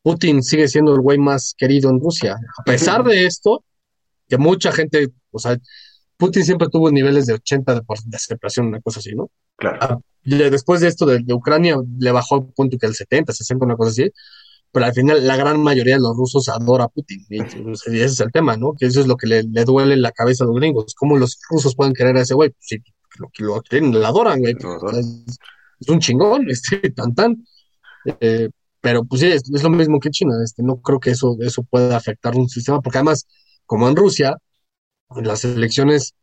Putin 0.03 0.43
sigue 0.43 0.66
siendo 0.66 0.95
el 0.95 1.01
güey 1.01 1.18
más 1.18 1.55
querido 1.57 1.91
en 1.91 2.01
Rusia. 2.01 2.37
A 2.59 2.62
pesar 2.64 3.05
de 3.05 3.27
esto, 3.27 3.64
que 4.29 4.39
mucha 4.39 4.72
gente, 4.72 5.11
o 5.31 5.39
sea, 5.39 5.57
Putin 6.17 6.45
siempre 6.45 6.69
tuvo 6.69 6.91
niveles 6.91 7.27
de 7.27 7.35
80 7.35 7.75
de, 7.75 7.81
de 7.81 8.17
aceptación, 8.17 8.67
una 8.69 8.81
cosa 8.81 9.01
así, 9.01 9.15
¿no? 9.15 9.31
Claro. 9.57 9.79
Ah, 9.81 9.99
después 10.25 10.81
de 10.81 10.89
esto 10.89 11.07
de, 11.07 11.21
de 11.23 11.35
Ucrania 11.35 11.77
le 11.99 12.11
bajó 12.12 12.37
al 12.37 12.47
punto 12.47 12.79
que 12.79 12.87
el 12.87 12.95
70, 12.95 13.33
60, 13.33 13.65
una 13.65 13.77
cosa 13.77 13.91
así, 13.91 14.11
pero 14.73 14.87
al 14.87 14.93
final 14.95 15.27
la 15.27 15.37
gran 15.37 15.62
mayoría 15.62 15.95
de 15.95 16.01
los 16.01 16.17
rusos 16.17 16.49
adora 16.49 16.85
a 16.85 16.89
Putin, 16.89 17.25
y, 17.29 17.39
sea, 17.39 17.93
y 17.93 17.97
ese 17.97 18.05
es 18.07 18.21
el 18.21 18.33
tema, 18.33 18.57
¿no? 18.57 18.73
Que 18.79 18.87
eso 18.87 19.01
es 19.01 19.07
lo 19.07 19.17
que 19.17 19.27
le, 19.29 19.43
le 19.45 19.65
duele 19.65 19.95
en 19.95 20.03
la 20.03 20.12
cabeza 20.12 20.45
a 20.45 20.47
los 20.49 20.57
gringos, 20.57 20.95
cómo 20.97 21.17
los 21.17 21.39
rusos 21.51 21.77
pueden 21.77 21.93
querer 21.95 22.17
a 22.17 22.23
ese 22.23 22.35
güey, 22.35 22.51
pues 22.51 22.65
sí, 22.67 22.79
lo, 23.19 23.31
lo 23.55 23.62
quieren, 23.62 23.93
lo 23.93 24.05
adoran, 24.07 24.41
güey, 24.41 24.55
Lo 24.55 24.71
o 24.71 24.73
adoran. 24.75 25.03
sea, 25.05 25.15
es, 25.27 25.39
es 25.81 25.89
un 25.89 26.01
chingón, 26.01 26.47
este, 26.51 26.79
tan 26.91 27.15
tan, 27.15 27.45
Eh, 28.21 28.49
pero 28.81 29.05
pues 29.05 29.21
sí, 29.23 29.29
es, 29.29 29.43
es 29.53 29.62
lo 29.62 29.71
mismo 29.71 29.99
que 30.01 30.11
China, 30.11 30.35
este, 30.45 30.62
no 30.62 30.77
creo 30.81 31.01
que 31.01 31.11
eso, 31.11 31.37
eso 31.41 31.62
pueda 31.62 31.97
afectar 31.97 32.37
un 32.37 32.49
sistema, 32.49 32.81
porque 32.81 32.99
además, 32.99 33.27
como 33.67 33.89
en 33.89 33.97
Rusia, 33.97 34.37
en 35.17 35.27
las 35.27 35.45
elecciones 35.45 36.15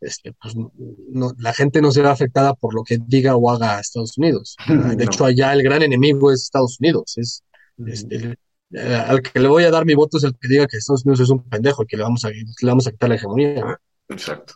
este, 0.00 0.32
pues, 0.40 0.54
no, 0.56 1.32
la 1.38 1.52
gente 1.54 1.80
no 1.80 1.90
será 1.90 2.10
afectada 2.12 2.54
por 2.54 2.74
lo 2.74 2.84
que 2.84 2.98
diga 3.06 3.34
o 3.36 3.50
haga 3.50 3.80
Estados 3.80 4.16
Unidos. 4.18 4.56
De 4.68 4.96
No. 4.96 5.02
hecho, 5.04 5.24
allá 5.24 5.52
el 5.52 5.62
gran 5.62 5.82
enemigo 5.82 6.30
es 6.32 6.42
Estados 6.44 6.76
Unidos. 6.80 7.16
Es, 7.16 7.42
este, 7.86 8.16
el- 8.16 8.38
eh, 8.72 8.94
al 9.06 9.22
que 9.22 9.38
le 9.40 9.48
voy 9.48 9.64
a 9.64 9.70
dar 9.70 9.86
mi 9.86 9.94
voto 9.94 10.18
es 10.18 10.24
el 10.24 10.32
que 10.38 10.48
diga 10.48 10.66
que 10.66 10.76
Estados 10.76 11.04
Unidos 11.04 11.20
es 11.20 11.30
un 11.30 11.42
pendejo 11.48 11.82
y 11.84 11.86
que 11.86 11.96
le 11.96 12.02
vamos 12.02 12.24
a, 12.24 12.30
le 12.30 12.44
vamos 12.68 12.86
a 12.86 12.90
quitar 12.90 13.08
la 13.08 13.14
hegemonía. 13.14 13.78
Exacto. 14.08 14.54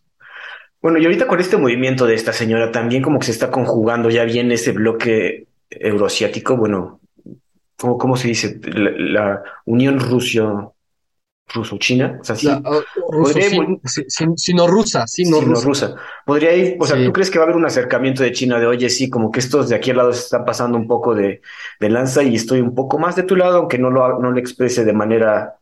Bueno, 0.82 0.98
y 0.98 1.04
ahorita 1.04 1.26
con 1.26 1.40
este 1.40 1.56
movimiento 1.56 2.06
de 2.06 2.14
esta 2.14 2.32
señora 2.32 2.72
también 2.72 3.02
como 3.02 3.18
que 3.18 3.26
se 3.26 3.32
está 3.32 3.50
conjugando 3.50 4.10
ya 4.10 4.24
bien 4.24 4.50
ese 4.50 4.72
bloque 4.72 5.46
euroasiático, 5.70 6.56
bueno, 6.56 7.00
¿cómo, 7.76 7.98
cómo 7.98 8.16
se 8.16 8.28
dice? 8.28 8.60
La, 8.64 8.90
la 8.90 9.42
Unión 9.66 10.00
Rusio, 10.00 10.74
ruso-china, 11.52 12.18
o 12.20 12.24
sea, 12.24 12.36
sí, 12.36 12.46
La, 12.46 12.62
ah, 12.64 12.80
ruso, 13.10 13.32
Podría- 13.34 13.48
sí, 13.50 13.58
sí, 13.84 14.04
sí, 14.08 14.24
sino 14.36 14.66
rusa, 14.66 15.06
sino 15.06 15.40
rusa. 15.40 15.64
rusa. 15.66 15.94
Podría 16.26 16.54
ir, 16.56 16.76
o 16.80 16.86
sea, 16.86 16.96
Sí. 16.96 17.04
¿tú 17.04 17.12
crees 17.12 17.30
que 17.30 17.38
va 17.38 17.44
a 17.44 17.46
haber 17.46 17.56
un 17.56 17.64
acercamiento 17.66 18.22
de 18.22 18.32
China 18.32 18.58
de, 18.60 18.66
oye, 18.66 18.88
sí, 18.90 19.10
como 19.10 19.30
que 19.30 19.40
estos 19.40 19.68
de 19.68 19.76
aquí 19.76 19.90
al 19.90 19.98
lado 19.98 20.12
se 20.12 20.20
están 20.24 20.44
pasando 20.44 20.78
un 20.78 20.86
poco 20.86 21.14
de, 21.14 21.42
de 21.80 21.90
lanza 21.90 22.22
y 22.22 22.36
estoy 22.36 22.60
un 22.60 22.74
poco 22.74 22.98
más 22.98 23.16
de 23.16 23.24
tu 23.24 23.36
lado, 23.36 23.58
aunque 23.58 23.78
no 23.78 23.90
lo, 23.90 24.18
no 24.20 24.30
lo 24.30 24.38
exprese 24.38 24.84
de 24.84 24.92
manera 24.92 25.56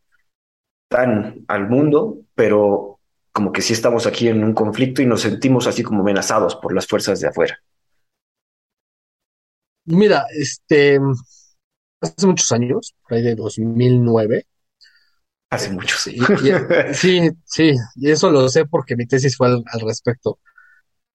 tan 0.89 1.45
al 1.49 1.69
mundo, 1.69 2.19
pero 2.35 2.99
como 3.33 3.53
que 3.53 3.63
sí 3.63 3.73
estamos 3.73 4.07
aquí 4.07 4.29
en 4.29 4.43
un 4.43 4.55
conflicto 4.55 5.03
y 5.03 5.07
nos 5.07 5.21
sentimos 5.23 5.67
así 5.67 5.83
como 5.83 6.01
amenazados 6.03 6.57
por 6.57 6.75
las 6.75 6.87
fuerzas 6.87 7.21
de 7.21 7.29
afuera. 7.29 7.59
Mira, 9.87 10.25
este, 10.37 10.99
hace 12.01 12.27
muchos 12.27 12.53
años, 12.53 12.95
por 13.03 13.15
ahí 13.17 13.23
de 13.23 13.35
2009, 13.35 14.47
Hace 15.51 15.71
muchos. 15.71 16.01
Sí, 16.01 16.17
y- 16.17 16.19
sí, 16.95 17.31
sí, 17.45 17.73
y 17.97 18.11
eso 18.11 18.31
lo 18.31 18.49
sé 18.49 18.67
porque 18.67 18.97
mi 18.97 19.07
tesis 19.07 19.37
fue 19.37 19.49
al, 19.49 19.65
al 19.67 19.81
respecto. 19.81 20.39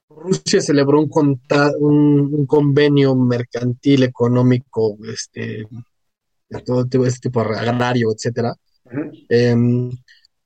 Rusia 0.09 0.61
celebró 0.61 0.99
un, 0.99 1.09
conta- 1.09 1.71
un, 1.79 2.33
un 2.33 2.45
convenio 2.45 3.15
mercantil, 3.15 4.03
económico, 4.03 4.97
este, 5.11 5.67
de 6.49 6.59
todo 6.65 6.85
tipo, 6.85 7.05
este 7.05 7.29
tipo 7.29 7.41
agrario, 7.41 8.11
etcétera, 8.11 8.53
em, 9.29 9.91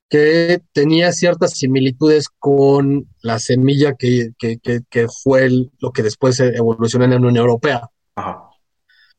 que 0.10 0.62
tenía 0.74 1.12
ciertas 1.12 1.52
similitudes 1.58 2.28
con 2.40 3.08
la 3.22 3.40
semilla 3.40 3.96
que, 3.96 4.32
que, 4.40 4.58
que, 4.60 4.82
que 4.90 5.08
fue 5.24 5.46
el- 5.46 5.72
lo 5.80 5.92
que 5.92 6.04
después 6.04 6.38
se 6.38 6.56
evolucionó 6.56 7.06
en 7.06 7.12
la 7.12 7.18
Unión 7.18 7.38
Europea. 7.38 7.90
Ajá. 8.16 8.44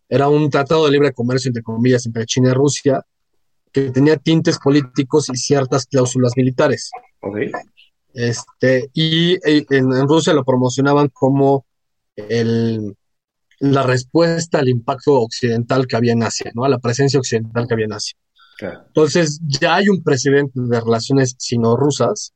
era 0.08 0.28
un 0.28 0.50
tratado 0.50 0.86
de 0.86 0.92
libre 0.92 1.12
comercio, 1.12 1.48
entre 1.50 1.62
comillas, 1.62 2.06
entre 2.06 2.26
China 2.26 2.50
y 2.50 2.54
Rusia, 2.54 3.02
que 3.72 3.90
tenía 3.90 4.16
tintes 4.16 4.58
políticos 4.58 5.28
y 5.32 5.36
ciertas 5.36 5.86
cláusulas 5.86 6.32
militares. 6.36 6.90
Ok. 7.20 7.38
Este, 8.14 8.90
y 8.94 9.34
eh, 9.48 9.64
en, 9.70 9.92
en 9.92 10.08
Rusia 10.08 10.32
lo 10.32 10.44
promocionaban 10.44 11.08
como 11.08 11.66
el, 12.16 12.96
la 13.60 13.82
respuesta 13.82 14.58
al 14.58 14.68
impacto 14.68 15.20
occidental 15.20 15.86
que 15.86 15.96
había 15.96 16.12
en 16.12 16.22
Asia, 16.22 16.50
¿no? 16.54 16.64
A 16.64 16.68
la 16.68 16.78
presencia 16.78 17.18
occidental 17.18 17.66
que 17.66 17.74
había 17.74 17.86
en 17.86 17.92
Asia. 17.92 18.16
Entonces, 18.60 19.40
ya 19.46 19.76
hay 19.76 19.88
un 19.88 20.02
precedente 20.02 20.60
de 20.60 20.80
relaciones 20.80 21.36
sino-rusas, 21.38 22.32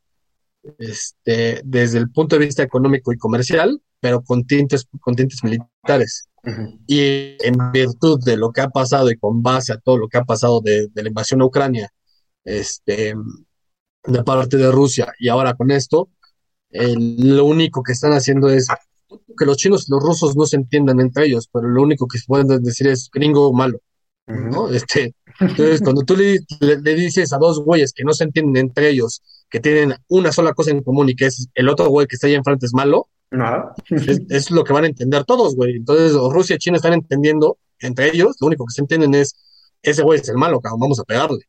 este, 0.78 1.60
desde 1.64 1.98
el 1.98 2.10
punto 2.10 2.38
de 2.38 2.46
vista 2.46 2.62
económico 2.62 3.12
y 3.12 3.16
comercial, 3.16 3.80
pero 3.98 4.22
con 4.22 4.44
tintes, 4.44 4.86
con 5.00 5.16
tintes 5.16 5.42
militares. 5.42 6.28
Y 6.86 7.36
en 7.44 7.72
virtud 7.72 8.20
de 8.24 8.36
lo 8.36 8.52
que 8.52 8.60
ha 8.60 8.68
pasado 8.68 9.10
y 9.10 9.16
con 9.16 9.42
base 9.42 9.72
a 9.72 9.78
todo 9.78 9.98
lo 9.98 10.08
que 10.08 10.18
ha 10.18 10.24
pasado 10.24 10.60
de, 10.60 10.88
de 10.88 11.02
la 11.02 11.08
invasión 11.08 11.40
a 11.42 11.46
Ucrania, 11.46 11.88
este, 12.44 13.14
de 14.04 14.24
parte 14.24 14.56
de 14.56 14.70
Rusia, 14.72 15.12
y 15.18 15.28
ahora 15.28 15.54
con 15.54 15.70
esto, 15.70 16.10
eh, 16.70 16.94
lo 16.98 17.44
único 17.46 17.82
que 17.82 17.92
están 17.92 18.12
haciendo 18.12 18.50
es 18.50 18.68
que 19.38 19.46
los 19.46 19.56
chinos 19.56 19.86
y 19.88 19.92
los 19.92 20.02
rusos 20.02 20.36
no 20.36 20.46
se 20.46 20.56
entiendan 20.56 21.00
entre 21.00 21.26
ellos, 21.26 21.48
pero 21.52 21.68
lo 21.68 21.82
único 21.82 22.06
que 22.08 22.18
se 22.18 22.26
pueden 22.26 22.62
decir 22.62 22.88
es 22.88 23.10
gringo 23.12 23.52
malo, 23.52 23.80
¿no? 24.26 24.68
Este, 24.70 25.14
entonces, 25.40 25.82
cuando 25.82 26.02
tú 26.02 26.16
le, 26.16 26.40
le- 26.60 26.80
le 26.80 26.94
dices 26.94 27.32
a 27.32 27.38
dos 27.38 27.60
güeyes 27.64 27.92
que 27.92 28.04
no 28.04 28.12
se 28.14 28.24
entienden 28.24 28.66
entre 28.66 28.90
ellos, 28.90 29.22
que 29.50 29.60
tienen 29.60 29.94
una 30.08 30.32
sola 30.32 30.54
cosa 30.54 30.70
en 30.72 30.82
común 30.82 31.08
y 31.10 31.16
que 31.16 31.26
es 31.26 31.48
el 31.54 31.68
otro 31.68 31.88
güey 31.88 32.06
que 32.06 32.16
está 32.16 32.26
ahí 32.28 32.34
enfrente 32.34 32.66
es 32.66 32.74
malo, 32.74 33.08
Nada. 33.32 33.74
es, 33.90 34.20
es 34.28 34.50
lo 34.50 34.62
que 34.62 34.72
van 34.72 34.84
a 34.84 34.88
entender 34.88 35.24
todos, 35.24 35.56
güey. 35.56 35.76
Entonces, 35.76 36.14
o 36.14 36.30
Rusia 36.30 36.56
y 36.56 36.58
China 36.58 36.76
están 36.76 36.92
entendiendo 36.92 37.58
entre 37.82 38.08
ellos, 38.08 38.36
lo 38.40 38.46
único 38.46 38.64
que 38.66 38.72
se 38.72 38.80
entienden 38.80 39.14
es, 39.14 39.34
ese 39.82 40.02
güey 40.02 40.20
es 40.20 40.28
el 40.28 40.36
malo, 40.36 40.60
cabrón, 40.60 40.80
vamos 40.80 41.00
a 41.00 41.04
pegarle. 41.04 41.40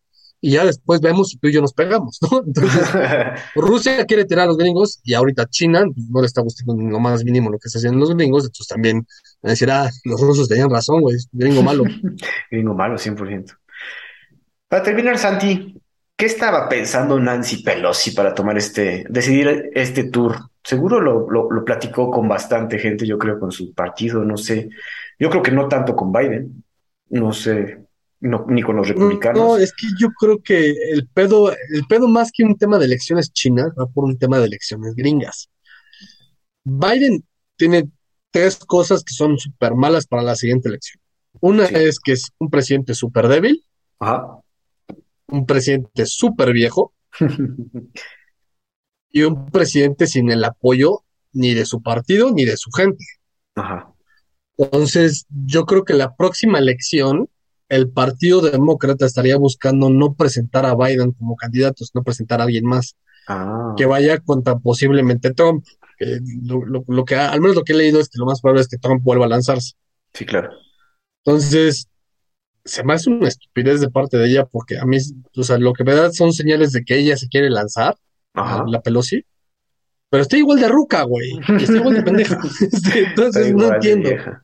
Y 0.42 0.52
ya 0.52 0.66
después 0.66 1.00
vemos 1.00 1.30
si 1.30 1.38
tú 1.38 1.48
y 1.48 1.54
yo 1.54 1.62
nos 1.62 1.72
pegamos, 1.74 2.20
¿no? 2.22 2.44
Entonces, 2.46 2.90
Rusia 3.56 4.06
quiere 4.06 4.26
tirar 4.26 4.46
a 4.46 4.48
los 4.48 4.58
gringos 4.58 5.00
y 5.04 5.14
ahorita 5.14 5.46
China 5.48 5.86
no 6.10 6.20
le 6.20 6.28
está 6.28 6.42
gustando 6.42 6.76
lo 6.76 7.00
más 7.00 7.24
mínimo 7.24 7.50
lo 7.50 7.60
que 7.60 7.68
está 7.68 7.80
haciendo 7.80 8.00
los 8.00 8.16
gringos, 8.16 8.44
entonces 8.44 8.68
también 8.68 8.98
van 9.42 9.50
a 9.50 9.52
decir, 9.52 9.72
ah, 9.72 9.90
los 10.04 10.20
rusos 10.20 10.50
tenían 10.50 10.70
razón, 10.70 11.02
güey, 11.02 11.16
gringo 11.32 11.64
malo. 11.64 11.84
Gringo 12.52 12.74
malo, 12.74 12.98
100%. 12.98 13.58
Para 14.68 14.84
terminar, 14.84 15.18
Santi, 15.18 15.80
¿qué 16.18 16.26
estaba 16.26 16.68
pensando 16.68 17.20
Nancy 17.20 17.64
Pelosi 17.64 18.12
para 18.12 18.34
tomar 18.34 18.58
este, 18.58 19.06
decidir 19.10 19.72
este 19.74 20.06
tour? 20.06 20.36
Seguro 20.64 21.02
lo, 21.02 21.30
lo, 21.30 21.50
lo 21.52 21.66
platicó 21.66 22.10
con 22.10 22.28
bastante 22.28 22.80
gente, 22.80 23.06
yo 23.06 23.18
creo, 23.18 23.40
con 23.40 23.52
su 23.52 23.74
partido, 23.74 24.24
no 24.24 24.38
sé. 24.38 24.70
Yo 25.20 25.30
creo 25.30 25.44
que 25.44 25.52
no 25.52 25.68
tanto 25.68 25.96
con 25.96 26.12
Biden, 26.12 26.64
no 27.10 27.34
sé, 27.34 27.86
no, 28.22 28.46
ni 28.48 28.62
con 28.64 28.78
los 28.78 28.88
No, 28.88 28.94
republicanos. 28.94 29.60
es 29.60 29.74
que 29.74 29.88
yo 30.00 30.10
creo 30.18 30.42
que 30.42 30.72
el 30.92 31.08
pedo, 31.14 31.52
el 31.52 31.86
pedo 31.90 32.08
más 32.08 32.32
que 32.32 32.44
un 32.46 32.58
tema 32.58 32.80
de 32.80 32.86
elecciones 32.86 33.34
chinas, 33.34 33.68
va 33.80 33.88
por 33.88 34.06
un 34.06 34.18
tema 34.18 34.40
de 34.40 34.46
elecciones 34.46 34.96
gringas. 34.96 35.50
Biden 36.64 37.24
tiene 37.58 37.90
tres 38.32 38.58
cosas 38.66 39.04
que 39.04 39.14
son 39.14 39.38
súper 39.38 39.76
malas 39.76 40.08
para 40.08 40.24
la 40.24 40.36
siguiente 40.36 40.70
elección. 40.70 41.02
Una 41.42 41.68
Sí. 41.68 41.76
es 41.76 42.00
que 42.00 42.14
es 42.14 42.32
un 42.40 42.50
presidente 42.50 42.94
súper 42.94 43.28
débil, 43.28 43.66
Ajá. 44.00 44.40
un 45.28 45.46
presidente 45.46 46.06
súper 46.06 46.54
viejo 46.54 46.94
y 49.14 49.22
un 49.24 49.50
presidente 49.50 50.08
sin 50.08 50.30
el 50.30 50.44
apoyo 50.44 51.04
ni 51.32 51.54
de 51.54 51.66
su 51.66 51.82
partido 51.82 52.32
ni 52.34 52.44
de 52.44 52.58
su 52.58 52.70
gente. 52.72 53.06
Ajá. 53.56 53.94
Entonces, 54.58 55.26
yo 55.30 55.66
creo 55.66 55.86
que 55.86 55.94
la 55.94 56.16
próxima 56.16 56.60
elección, 56.60 57.30
el 57.70 57.90
Partido 57.90 58.42
Demócrata 58.42 59.06
estaría 59.06 59.38
buscando 59.38 59.90
no 59.90 60.14
presentar 60.16 60.66
a 60.66 60.76
Biden 60.76 61.12
como 61.14 61.36
candidato, 61.36 61.86
sino 61.86 62.04
presentar 62.04 62.42
a 62.42 62.44
alguien 62.44 62.66
más 62.66 62.96
Ah. 63.28 63.74
que 63.78 63.86
vaya 63.86 64.20
contra 64.20 64.58
posiblemente 64.60 65.34
Trump. 65.34 65.64
Que 65.98 66.20
lo, 66.44 66.66
lo- 66.66 66.84
lo 66.88 67.06
que, 67.06 67.16
al 67.16 67.40
menos 67.40 67.56
lo 67.56 67.64
que 67.64 67.72
he 67.74 67.76
leído 67.78 68.00
es 68.02 68.10
que 68.10 68.18
lo 68.20 68.26
más 68.26 68.42
probable 68.42 68.62
es 68.62 68.68
que 68.68 68.78
Trump 68.78 69.02
vuelva 69.04 69.26
a 69.26 69.30
lanzarse. 69.30 69.74
Sí, 70.14 70.26
claro. 70.26 70.50
Entonces, 71.24 71.88
se 72.66 72.84
me 72.84 72.94
hace 72.94 73.10
una 73.10 73.28
estupidez 73.30 73.80
de 73.82 73.90
parte 73.90 74.18
de 74.18 74.28
ella 74.28 74.46
porque 74.46 74.78
a 74.78 74.86
mí, 74.86 74.98
o 75.38 75.44
sea, 75.44 75.58
lo 75.58 75.72
que 75.74 75.84
me 75.86 75.94
da 75.96 76.12
son 76.12 76.34
señales 76.34 76.72
de 76.74 76.84
que 76.84 76.98
ella 77.00 77.16
se 77.18 77.28
quiere 77.30 77.50
lanzar, 77.50 77.96
Ajá. 78.34 78.64
la 78.68 78.82
Pelosi, 78.82 79.24
pero 80.10 80.24
está 80.24 80.38
igual 80.38 80.60
de 80.60 80.68
ruca, 80.68 81.04
güey, 81.04 81.40
está 81.60 81.76
igual 81.76 81.96
de 81.96 82.04
pendeja. 82.04 82.40
Este, 82.62 83.00
Entonces, 83.06 83.52
no 83.54 83.64
igual 83.64 83.76
entiendo. 83.76 84.10
Tampoco. 84.10 84.44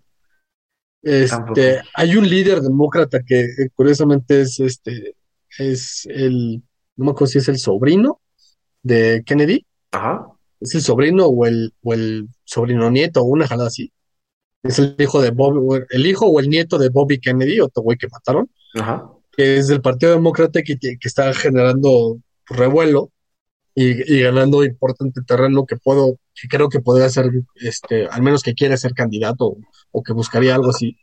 Este, 1.01 1.81
hay 1.93 2.15
un 2.17 2.27
líder 2.29 2.59
demócrata 2.61 3.21
que 3.23 3.41
eh, 3.41 3.69
curiosamente 3.73 4.41
es 4.41 4.59
este, 4.59 5.15
es 5.57 6.05
el, 6.09 6.61
no 6.97 7.05
me 7.05 7.11
acuerdo 7.11 7.27
si 7.27 7.37
es 7.37 7.47
el 7.47 7.57
sobrino 7.57 8.19
de 8.83 9.23
Kennedy, 9.25 9.65
Ajá. 9.91 10.27
es 10.59 10.75
el 10.75 10.81
sobrino 10.81 11.27
o 11.27 11.45
el, 11.45 11.73
o 11.83 11.93
el 11.93 12.27
sobrino 12.43 12.89
nieto 12.91 13.21
o 13.21 13.25
una 13.25 13.47
jalada 13.47 13.67
así. 13.67 13.91
Es 14.61 14.77
el 14.77 14.95
hijo 14.99 15.21
de 15.21 15.31
Bobby, 15.31 15.85
el 15.89 16.05
hijo 16.05 16.25
o 16.25 16.39
el 16.41 16.49
nieto 16.49 16.77
de 16.77 16.89
Bobby 16.89 17.19
Kennedy, 17.21 17.61
otro 17.61 17.81
güey 17.81 17.97
que 17.97 18.09
mataron, 18.09 18.49
Ajá. 18.75 19.09
que 19.31 19.57
es 19.57 19.67
del 19.69 19.81
Partido 19.81 20.11
Demócrata 20.11 20.61
que, 20.63 20.77
que 20.77 20.97
está 21.01 21.33
generando 21.33 22.19
revuelo 22.47 23.11
y, 23.79 24.13
y 24.13 24.21
ganando 24.21 24.65
importante 24.65 25.21
terreno 25.25 25.65
que 25.65 25.77
puedo, 25.77 26.17
que 26.35 26.49
creo 26.49 26.67
que 26.67 26.81
podría 26.81 27.07
ser, 27.07 27.27
este, 27.55 28.07
al 28.07 28.21
menos 28.21 28.43
que 28.43 28.53
quiere 28.53 28.75
ser 28.75 28.93
candidato 28.93 29.55
o 29.91 30.03
que 30.03 30.11
buscaría 30.11 30.55
algo 30.55 30.71
así. 30.71 30.97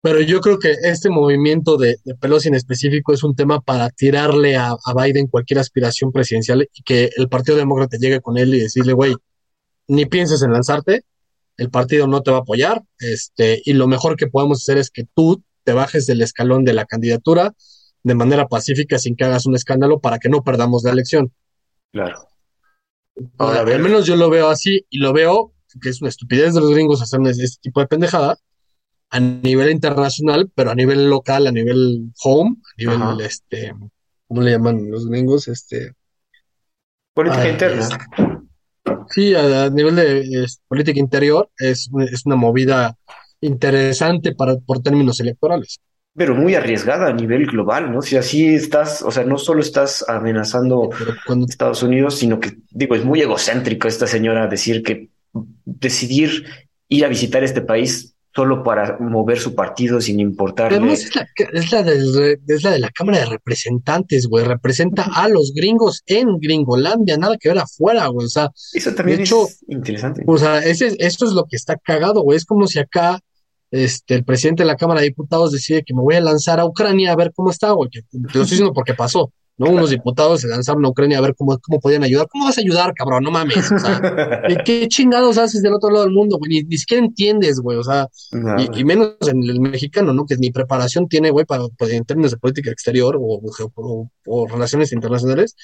Pero 0.00 0.22
yo 0.22 0.40
creo 0.40 0.58
que 0.58 0.70
este 0.84 1.10
movimiento 1.10 1.76
de, 1.76 1.96
de 2.02 2.14
Pelosi 2.14 2.48
en 2.48 2.54
específico 2.54 3.12
es 3.12 3.22
un 3.22 3.36
tema 3.36 3.60
para 3.60 3.90
tirarle 3.90 4.56
a, 4.56 4.70
a 4.70 4.94
Biden 4.94 5.26
cualquier 5.26 5.58
aspiración 5.58 6.12
presidencial 6.12 6.66
y 6.72 6.82
que 6.82 7.10
el 7.14 7.28
Partido 7.28 7.58
Demócrata 7.58 7.98
llegue 7.98 8.22
con 8.22 8.38
él 8.38 8.54
y 8.54 8.60
decirle, 8.60 8.94
güey, 8.94 9.14
ni 9.86 10.06
pienses 10.06 10.42
en 10.42 10.52
lanzarte, 10.52 11.02
el 11.58 11.68
partido 11.68 12.06
no 12.06 12.22
te 12.22 12.30
va 12.30 12.38
a 12.38 12.40
apoyar, 12.40 12.82
este, 13.00 13.60
y 13.66 13.74
lo 13.74 13.86
mejor 13.86 14.16
que 14.16 14.28
podemos 14.28 14.62
hacer 14.62 14.78
es 14.78 14.90
que 14.90 15.04
tú 15.14 15.42
te 15.62 15.74
bajes 15.74 16.06
del 16.06 16.22
escalón 16.22 16.64
de 16.64 16.72
la 16.72 16.86
candidatura 16.86 17.52
de 18.02 18.14
manera 18.14 18.48
pacífica 18.48 18.98
sin 18.98 19.14
que 19.14 19.24
hagas 19.24 19.44
un 19.44 19.54
escándalo 19.54 20.00
para 20.00 20.18
que 20.18 20.30
no 20.30 20.42
perdamos 20.42 20.84
la 20.84 20.92
elección. 20.92 21.32
Claro. 21.92 22.28
Ahora, 23.38 23.60
Al 23.60 23.82
menos 23.82 24.06
yo 24.06 24.16
lo 24.16 24.30
veo 24.30 24.48
así 24.48 24.86
y 24.88 24.98
lo 24.98 25.12
veo 25.12 25.52
que 25.80 25.88
es 25.90 26.00
una 26.00 26.08
estupidez 26.08 26.54
de 26.54 26.60
los 26.60 26.70
gringos 26.70 27.02
hacer 27.02 27.20
este 27.26 27.60
tipo 27.60 27.80
de 27.80 27.86
pendejada 27.86 28.36
a 29.10 29.20
nivel 29.20 29.70
internacional, 29.70 30.50
pero 30.54 30.70
a 30.70 30.74
nivel 30.74 31.08
local, 31.08 31.46
a 31.46 31.52
nivel 31.52 32.10
home, 32.24 32.56
a 32.64 32.80
nivel, 32.80 33.02
Ajá. 33.02 33.16
este, 33.24 33.72
¿cómo 34.26 34.40
le 34.40 34.52
llaman 34.52 34.90
los 34.90 35.06
gringos? 35.06 35.48
Este, 35.48 35.92
Política 37.14 37.42
Ay, 37.42 37.50
interna. 37.50 37.88
sí, 39.10 39.34
a, 39.34 39.64
a 39.64 39.70
nivel 39.70 39.96
de 39.96 40.44
es, 40.44 40.62
política 40.66 40.98
interior 40.98 41.50
es, 41.58 41.90
es 42.10 42.24
una 42.24 42.36
movida 42.36 42.96
interesante 43.42 44.34
para, 44.34 44.56
por 44.56 44.80
términos 44.80 45.20
electorales. 45.20 45.80
Pero 46.14 46.34
muy 46.34 46.54
arriesgada 46.54 47.08
a 47.08 47.12
nivel 47.12 47.46
global, 47.46 47.90
¿no? 47.90 48.02
Si 48.02 48.16
así 48.16 48.46
estás, 48.54 49.00
o 49.02 49.10
sea, 49.10 49.24
no 49.24 49.38
solo 49.38 49.62
estás 49.62 50.04
amenazando 50.08 50.90
cuando 51.26 51.46
Estados 51.46 51.82
Unidos, 51.82 52.18
sino 52.18 52.38
que, 52.38 52.58
digo, 52.70 52.94
es 52.94 53.04
muy 53.04 53.22
egocéntrico 53.22 53.88
esta 53.88 54.06
señora 54.06 54.46
decir 54.46 54.82
que 54.82 55.08
decidir 55.64 56.44
ir 56.88 57.04
a 57.04 57.08
visitar 57.08 57.42
este 57.42 57.62
país 57.62 58.14
solo 58.34 58.62
para 58.62 58.98
mover 58.98 59.38
su 59.38 59.54
partido 59.54 60.00
sin 60.00 60.20
importarle. 60.20 60.78
Además, 60.78 61.00
es 61.04 61.14
la, 61.16 61.26
es 61.52 61.72
la 61.72 61.82
del- 61.82 62.40
es 62.46 62.62
la 62.62 62.70
de 62.72 62.78
la 62.78 62.90
Cámara 62.90 63.18
de 63.20 63.26
Representantes, 63.26 64.26
güey. 64.26 64.44
Representa 64.44 65.04
a 65.14 65.28
los 65.28 65.52
gringos 65.54 66.02
en 66.06 66.38
Gringolandia, 66.38 67.16
nada 67.18 67.36
que 67.38 67.48
ver 67.50 67.58
afuera, 67.58 68.06
güey. 68.08 68.26
O 68.26 68.30
sea, 68.30 68.50
Eso 68.72 68.94
también 68.94 69.18
de 69.18 69.24
hecho, 69.24 69.46
es 69.48 69.62
interesante. 69.68 70.24
o 70.26 70.38
sea, 70.38 70.58
ese, 70.60 70.94
esto 70.98 71.24
es 71.26 71.32
lo 71.32 71.44
que 71.44 71.56
está 71.56 71.76
cagado, 71.76 72.22
güey. 72.22 72.36
Es 72.38 72.44
como 72.46 72.66
si 72.66 72.78
acá 72.78 73.18
este, 73.72 74.14
el 74.14 74.24
presidente 74.24 74.62
de 74.62 74.68
la 74.68 74.76
Cámara 74.76 75.00
de 75.00 75.06
Diputados 75.08 75.50
decide 75.50 75.82
que 75.82 75.94
me 75.94 76.02
voy 76.02 76.14
a 76.14 76.20
lanzar 76.20 76.60
a 76.60 76.64
Ucrania 76.66 77.10
a 77.12 77.16
ver 77.16 77.32
cómo 77.34 77.50
está, 77.50 77.72
güey. 77.72 77.90
Lo 78.12 78.26
estoy 78.28 78.42
diciendo 78.42 78.72
porque 78.72 78.94
pasó, 78.94 79.32
¿no? 79.58 79.70
Unos 79.70 79.90
diputados 79.90 80.42
se 80.42 80.48
lanzaron 80.48 80.84
a 80.84 80.88
Ucrania 80.90 81.18
a 81.18 81.20
ver 81.22 81.34
cómo, 81.36 81.58
cómo 81.58 81.80
podían 81.80 82.04
ayudar. 82.04 82.26
¿Cómo 82.30 82.44
vas 82.44 82.58
a 82.58 82.60
ayudar, 82.60 82.92
cabrón? 82.94 83.22
No 83.24 83.30
mames. 83.30 83.72
O 83.72 83.78
sea, 83.78 84.00
¿qué, 84.64 84.86
chingados 84.88 85.38
haces 85.38 85.62
del 85.62 85.72
otro 85.74 85.90
lado 85.90 86.04
del 86.04 86.12
mundo, 86.14 86.36
güey? 86.38 86.50
Ni, 86.50 86.62
ni 86.64 86.78
siquiera 86.78 87.04
entiendes, 87.04 87.60
güey. 87.60 87.78
O 87.78 87.82
sea, 87.82 88.08
y, 88.58 88.80
y 88.80 88.84
menos 88.84 89.16
en 89.22 89.42
el 89.42 89.58
mexicano, 89.60 90.12
¿no? 90.12 90.26
Que 90.26 90.36
ni 90.36 90.50
preparación 90.50 91.08
tiene, 91.08 91.30
güey, 91.30 91.44
para, 91.46 91.64
para- 91.78 91.92
en 91.94 92.04
términos 92.04 92.30
de 92.32 92.36
política 92.38 92.70
exterior 92.70 93.16
o, 93.16 93.20
o- 93.22 93.72
o- 93.74 94.08
o 94.26 94.46
relaciones 94.48 94.92
internacionales. 94.92 95.56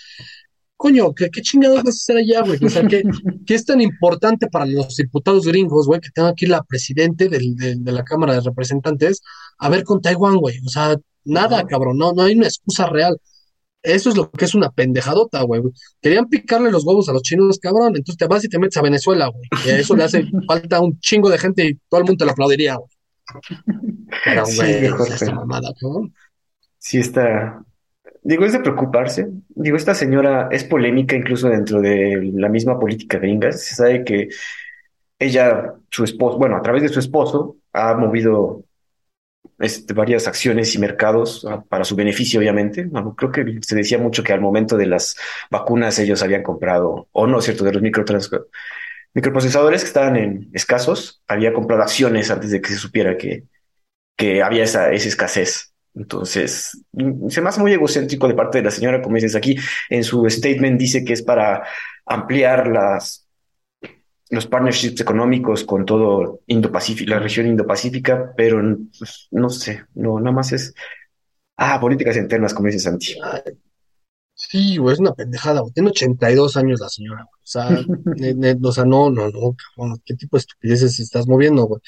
Coño, 0.79 1.13
¿qué, 1.13 1.29
qué 1.31 1.43
chingados 1.43 1.79
vas 1.83 1.87
a 1.87 1.91
hacer 1.91 2.17
allá, 2.19 2.43
güey? 2.43 2.59
O 2.65 2.71
sea, 2.71 2.87
¿qué, 2.87 3.03
qué 3.47 3.55
es 3.55 3.65
tan 3.65 3.81
importante 3.81 4.47
para 4.47 4.65
los 4.65 4.97
diputados 4.97 5.45
gringos, 5.47 5.87
güey, 5.89 6.01
que 6.01 6.11
tenga 6.11 6.29
aquí 6.31 6.47
la 6.47 6.63
presidente 6.63 7.29
del- 7.29 7.57
de, 7.57 7.75
de 7.77 7.93
la 7.93 8.05
Cámara 8.05 8.35
de 8.35 8.41
Representantes 8.43 9.21
a 9.59 9.69
ver 9.69 9.83
con 9.85 10.01
Taiwán, 10.01 10.37
güey? 10.37 10.57
O 10.65 10.69
sea, 10.71 10.97
nada, 11.25 11.65
cabrón, 11.67 11.99
no, 11.99 12.13
no 12.13 12.23
hay 12.23 12.37
una 12.37 12.47
excusa 12.47 12.89
real. 12.89 13.19
Eso 13.83 14.11
es 14.11 14.17
lo 14.17 14.31
que 14.31 14.45
es 14.45 14.55
una 14.55 14.71
pendejadota, 14.71 15.43
güey. 15.43 15.63
Querían 16.01 16.29
picarle 16.29 16.71
los 16.71 16.85
huevos 16.85 17.09
a 17.09 17.13
los 17.13 17.23
chinos, 17.23 17.59
cabrón. 17.61 17.89
Entonces 17.97 18.17
te 18.17 18.27
vas 18.27 18.45
y 18.45 18.49
te 18.49 18.59
metes 18.59 18.77
a 18.77 18.83
Venezuela, 18.83 19.29
güey. 19.29 19.49
Y 19.67 19.71
a 19.71 19.79
eso 19.79 19.97
le 19.97 20.05
hace 20.05 20.25
falta 20.49 20.81
un 20.81 20.99
chingo 21.01 21.29
de 21.31 21.39
gente 21.39 21.67
y 21.67 21.75
todo 21.89 22.01
el 22.01 22.07
mundo 22.07 22.19
te 22.19 22.25
lo 22.25 22.33
aplaudiría, 22.33 22.77
güey. 22.77 22.91
Pero, 24.25 24.47
Sí, 24.47 24.57
güey, 24.57 24.81
mejor, 24.83 25.09
esta 25.09 25.33
mamada, 25.35 25.71
¿no? 25.83 26.09
Sí 26.79 26.99
está. 26.99 27.65
Digo, 28.23 28.45
es 28.45 28.53
de 28.53 28.61
preocuparse. 28.61 29.29
Digo, 29.49 29.77
esta 29.77 29.95
señora 29.95 30.49
es 30.51 30.65
polémica 30.65 31.17
incluso 31.17 31.49
dentro 31.49 31.81
de 31.81 32.33
la 32.35 32.49
misma 32.49 32.79
política 32.79 33.19
gringa. 33.19 33.53
Se 33.53 33.75
sabe 33.75 34.05
que 34.05 34.29
ella, 35.19 35.75
su 35.91 36.05
esposo, 36.05 36.39
bueno, 36.39 36.57
a 36.57 36.63
través 36.63 36.83
de 36.83 36.89
su 36.89 37.01
esposo, 37.01 37.57
ha 37.73 37.95
movido 37.95 38.65
este, 39.59 39.93
varias 39.93 40.29
acciones 40.29 40.75
y 40.75 40.79
mercados 40.79 41.47
ah, 41.49 41.65
para 41.69 41.85
su 41.85 41.97
beneficio, 41.97 42.41
obviamente. 42.41 42.85
Bueno, 42.85 43.15
creo 43.17 43.33
que 43.33 43.59
se 43.63 43.75
decía 43.75 43.99
mucho 43.99 44.23
que 44.23 44.33
al 44.33 44.41
momento 44.41 44.77
de 44.77 44.87
las 44.87 45.17
vacunas 45.51 45.99
ellos 45.99 46.23
habían 46.23 46.43
comprado, 46.43 47.09
o 47.13 47.27
no, 47.27 47.41
cierto, 47.41 47.65
de 47.65 47.73
los 47.73 47.83
microprocesadores 47.83 49.83
que 49.83 49.89
estaban 49.89 50.17
en 50.17 50.51
escasos, 50.53 51.23
había 51.27 51.53
comprado 51.53 51.83
acciones 51.83 52.31
antes 52.31 52.51
de 52.51 52.61
que 52.61 52.69
se 52.69 52.77
supiera 52.77 53.17
que, 53.17 53.45
que 54.17 54.43
había 54.43 54.65
esa, 54.65 54.93
esa 54.93 55.09
escasez. 55.09 55.73
Entonces, 55.95 56.85
se 57.29 57.41
me 57.41 57.49
hace 57.49 57.61
muy 57.61 57.73
egocéntrico 57.73 58.29
de 58.29 58.35
parte 58.35 58.59
de 58.59 58.65
la 58.65 58.71
señora, 58.71 59.03
como 59.03 59.17
dices 59.17 59.35
aquí, 59.35 59.57
en 59.91 60.05
su 60.05 60.29
statement 60.31 60.79
dice 60.79 61.05
que 61.05 61.13
es 61.15 61.23
para 61.23 61.65
ampliar 62.07 62.69
las, 62.69 63.27
los 64.31 64.47
partnerships 64.47 65.01
económicos 65.01 65.65
con 65.65 65.85
todo 65.85 66.41
Indo-Pacífico, 66.47 67.11
la 67.11 67.19
región 67.19 67.47
Indo-Pacífica, 67.47 68.33
pero 68.37 68.61
pues, 68.99 69.29
no 69.33 69.51
sé, 69.51 69.85
no, 69.95 70.19
nada 70.21 70.33
más 70.33 70.53
es, 70.53 70.75
ah, 71.57 71.81
políticas 71.81 72.17
internas, 72.17 72.55
como 72.55 72.67
dice 72.69 72.81
Santi. 72.81 73.17
Sí, 74.35 74.77
güey, 74.77 74.95
es 74.95 75.01
una 75.01 75.15
pendejada, 75.15 75.61
güey. 75.61 75.73
Tiene 75.73 75.91
82 75.91 76.57
años 76.57 76.79
la 76.81 76.89
señora, 76.89 77.25
güey. 77.25 77.43
O 77.43 77.47
sea, 77.47 77.69
ne- 78.17 78.35
ne- 78.35 78.57
o 78.63 78.73
sea, 78.73 78.85
no, 78.85 79.11
no, 79.11 79.29
no, 79.31 79.57
cabrón. 79.77 80.01
¿Qué 80.05 80.15
tipo 80.15 80.37
de 80.37 80.41
estupideces 80.43 81.01
estás 81.01 81.27
moviendo, 81.27 81.65
güey? 81.65 81.81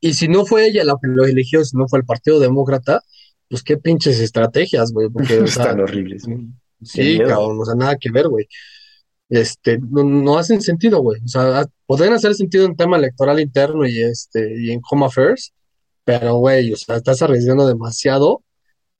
Y 0.00 0.14
si 0.14 0.28
no 0.28 0.46
fue 0.46 0.66
ella 0.66 0.84
la 0.84 0.94
que 1.02 1.08
lo 1.08 1.24
eligió, 1.24 1.64
si 1.64 1.76
no 1.76 1.88
fue 1.88 1.98
el 2.00 2.04
Partido 2.06 2.38
Demócrata, 2.38 3.02
pues 3.48 3.62
qué 3.62 3.76
pinches 3.76 4.20
estrategias, 4.20 4.92
güey. 4.92 5.08
Porque, 5.10 5.40
o 5.40 5.46
sea, 5.46 5.64
Están 5.64 5.80
horribles. 5.80 6.24
sí, 6.82 7.18
cabrón, 7.18 7.58
o 7.60 7.64
sea, 7.64 7.74
nada 7.74 7.96
que 7.96 8.10
ver, 8.10 8.28
güey. 8.28 8.46
Este, 9.28 9.78
no, 9.78 10.04
no 10.04 10.38
hacen 10.38 10.60
sentido, 10.62 11.00
güey. 11.00 11.20
O 11.24 11.28
sea, 11.28 11.66
podrían 11.86 12.14
hacer 12.14 12.34
sentido 12.34 12.64
en 12.66 12.76
tema 12.76 12.96
electoral 12.96 13.40
interno 13.40 13.86
y 13.86 14.00
este, 14.00 14.54
y 14.58 14.72
en 14.72 14.80
Home 14.90 15.06
Affairs, 15.06 15.52
pero, 16.04 16.36
güey, 16.36 16.72
o 16.72 16.76
sea, 16.76 16.96
estás 16.96 17.20
arriesgando 17.22 17.66
demasiado 17.66 18.42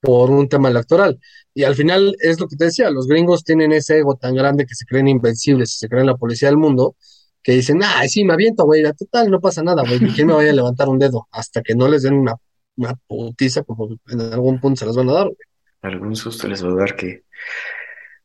por 0.00 0.30
un 0.30 0.48
tema 0.48 0.68
electoral. 0.68 1.18
Y 1.54 1.64
al 1.64 1.74
final 1.74 2.14
es 2.20 2.38
lo 2.40 2.46
que 2.48 2.56
te 2.56 2.66
decía, 2.66 2.90
los 2.90 3.06
gringos 3.08 3.44
tienen 3.44 3.72
ese 3.72 3.98
ego 3.98 4.16
tan 4.16 4.34
grande 4.34 4.66
que 4.66 4.74
se 4.74 4.84
creen 4.84 5.08
invencibles, 5.08 5.78
se 5.78 5.88
creen 5.88 6.06
la 6.06 6.16
policía 6.16 6.48
del 6.48 6.58
mundo, 6.58 6.96
que 7.42 7.52
dicen, 7.52 7.80
ah, 7.82 8.02
sí, 8.08 8.24
me 8.24 8.34
aviento, 8.34 8.64
güey, 8.64 8.82
total, 8.92 9.30
no 9.30 9.40
pasa 9.40 9.62
nada, 9.62 9.82
güey, 9.82 9.98
¿quién 10.14 10.26
me 10.26 10.34
vaya 10.34 10.50
a 10.50 10.54
levantar 10.54 10.88
un 10.88 10.98
dedo? 10.98 11.26
Hasta 11.32 11.62
que 11.62 11.74
no 11.74 11.88
les 11.88 12.02
den 12.02 12.14
una, 12.14 12.34
una 12.78 12.94
putiza, 13.06 13.62
como 13.64 13.96
en 14.08 14.20
algún 14.20 14.60
punto 14.60 14.78
se 14.80 14.86
las 14.86 14.96
van 14.96 15.08
a 15.10 15.12
dar, 15.12 15.24
güey. 15.26 15.36
Algún 15.82 16.16
susto 16.16 16.48
les 16.48 16.64
va 16.64 16.70
a 16.70 16.74
dar 16.74 16.96
que... 16.96 17.24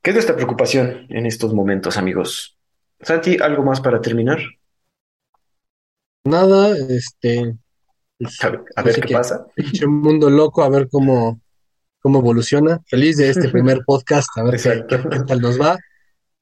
¿Qué 0.01 0.10
es 0.10 0.16
nuestra 0.16 0.36
preocupación 0.36 1.06
en 1.10 1.26
estos 1.26 1.54
momentos, 1.54 1.97
amigos? 1.97 2.58
Santi, 3.01 3.38
¿algo 3.41 3.64
más 3.64 3.80
para 3.82 4.01
terminar? 4.01 4.39
Nada, 6.26 6.76
este, 6.89 7.56
pues, 8.18 8.43
A 8.43 8.49
ver, 8.49 8.62
a 8.76 8.84
qué 8.84 9.14
pasa. 9.14 9.45
pinche 9.56 9.86
mundo 9.88 10.30
loco, 10.30 10.64
a 10.64 10.70
ver 10.70 10.88
cómo, 10.89 11.41
cómo 11.99 12.20
evoluciona. 12.20 12.82
Feliz 12.88 13.18
de 13.18 13.30
este 13.30 13.49
primer 13.51 13.82
podcast, 13.86 14.30
a 14.38 14.43
ver 14.43 14.60
qué- 14.62 14.86
qué 14.88 15.20
tal 15.28 15.41
nos 15.41 15.60
va. 15.60 15.78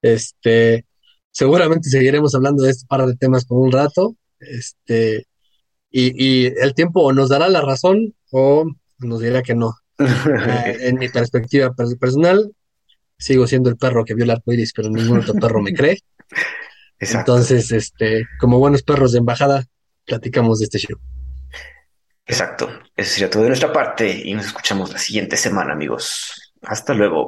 Este, 0.01 0.85
seguramente 1.31 1.89
seguiremos 1.89 2.35
hablando 2.35 2.63
de 2.63 2.71
este 2.71 2.85
par 2.87 3.05
de 3.05 3.15
temas 3.15 3.45
por 3.45 3.57
un 3.59 3.71
rato. 3.71 4.15
Este, 4.39 5.25
y, 5.91 6.13
y 6.17 6.45
el 6.47 6.73
tiempo 6.73 7.11
nos 7.13 7.29
dará 7.29 7.49
la 7.49 7.61
razón 7.61 8.15
o 8.31 8.65
nos 8.99 9.19
dirá 9.21 9.41
que 9.43 9.55
no. 9.55 9.73
Eh, 10.01 10.77
en 10.87 10.97
mi 10.97 11.09
perspectiva 11.09 11.73
per- 11.73 11.97
personal, 11.99 12.51
sigo 13.19 13.45
siendo 13.45 13.69
el 13.69 13.77
perro 13.77 14.03
que 14.03 14.15
vio 14.15 14.23
el 14.23 14.31
arco 14.31 14.51
iris, 14.53 14.73
pero 14.75 14.89
ningún 14.89 15.19
otro 15.19 15.33
perro 15.35 15.61
me 15.61 15.73
cree. 15.73 15.99
Exacto. 16.99 17.33
Entonces, 17.33 17.71
este, 17.71 18.25
como 18.39 18.57
buenos 18.59 18.83
perros 18.83 19.11
de 19.11 19.19
embajada, 19.19 19.65
platicamos 20.05 20.59
de 20.59 20.65
este 20.65 20.79
show. 20.79 20.97
Exacto. 22.25 22.69
Eso 22.95 23.11
sería 23.13 23.29
todo 23.29 23.43
de 23.43 23.49
nuestra 23.49 23.73
parte 23.73 24.21
y 24.23 24.33
nos 24.33 24.45
escuchamos 24.45 24.91
la 24.91 24.97
siguiente 24.99 25.35
semana, 25.37 25.73
amigos. 25.73 26.53
Hasta 26.61 26.93
luego. 26.93 27.25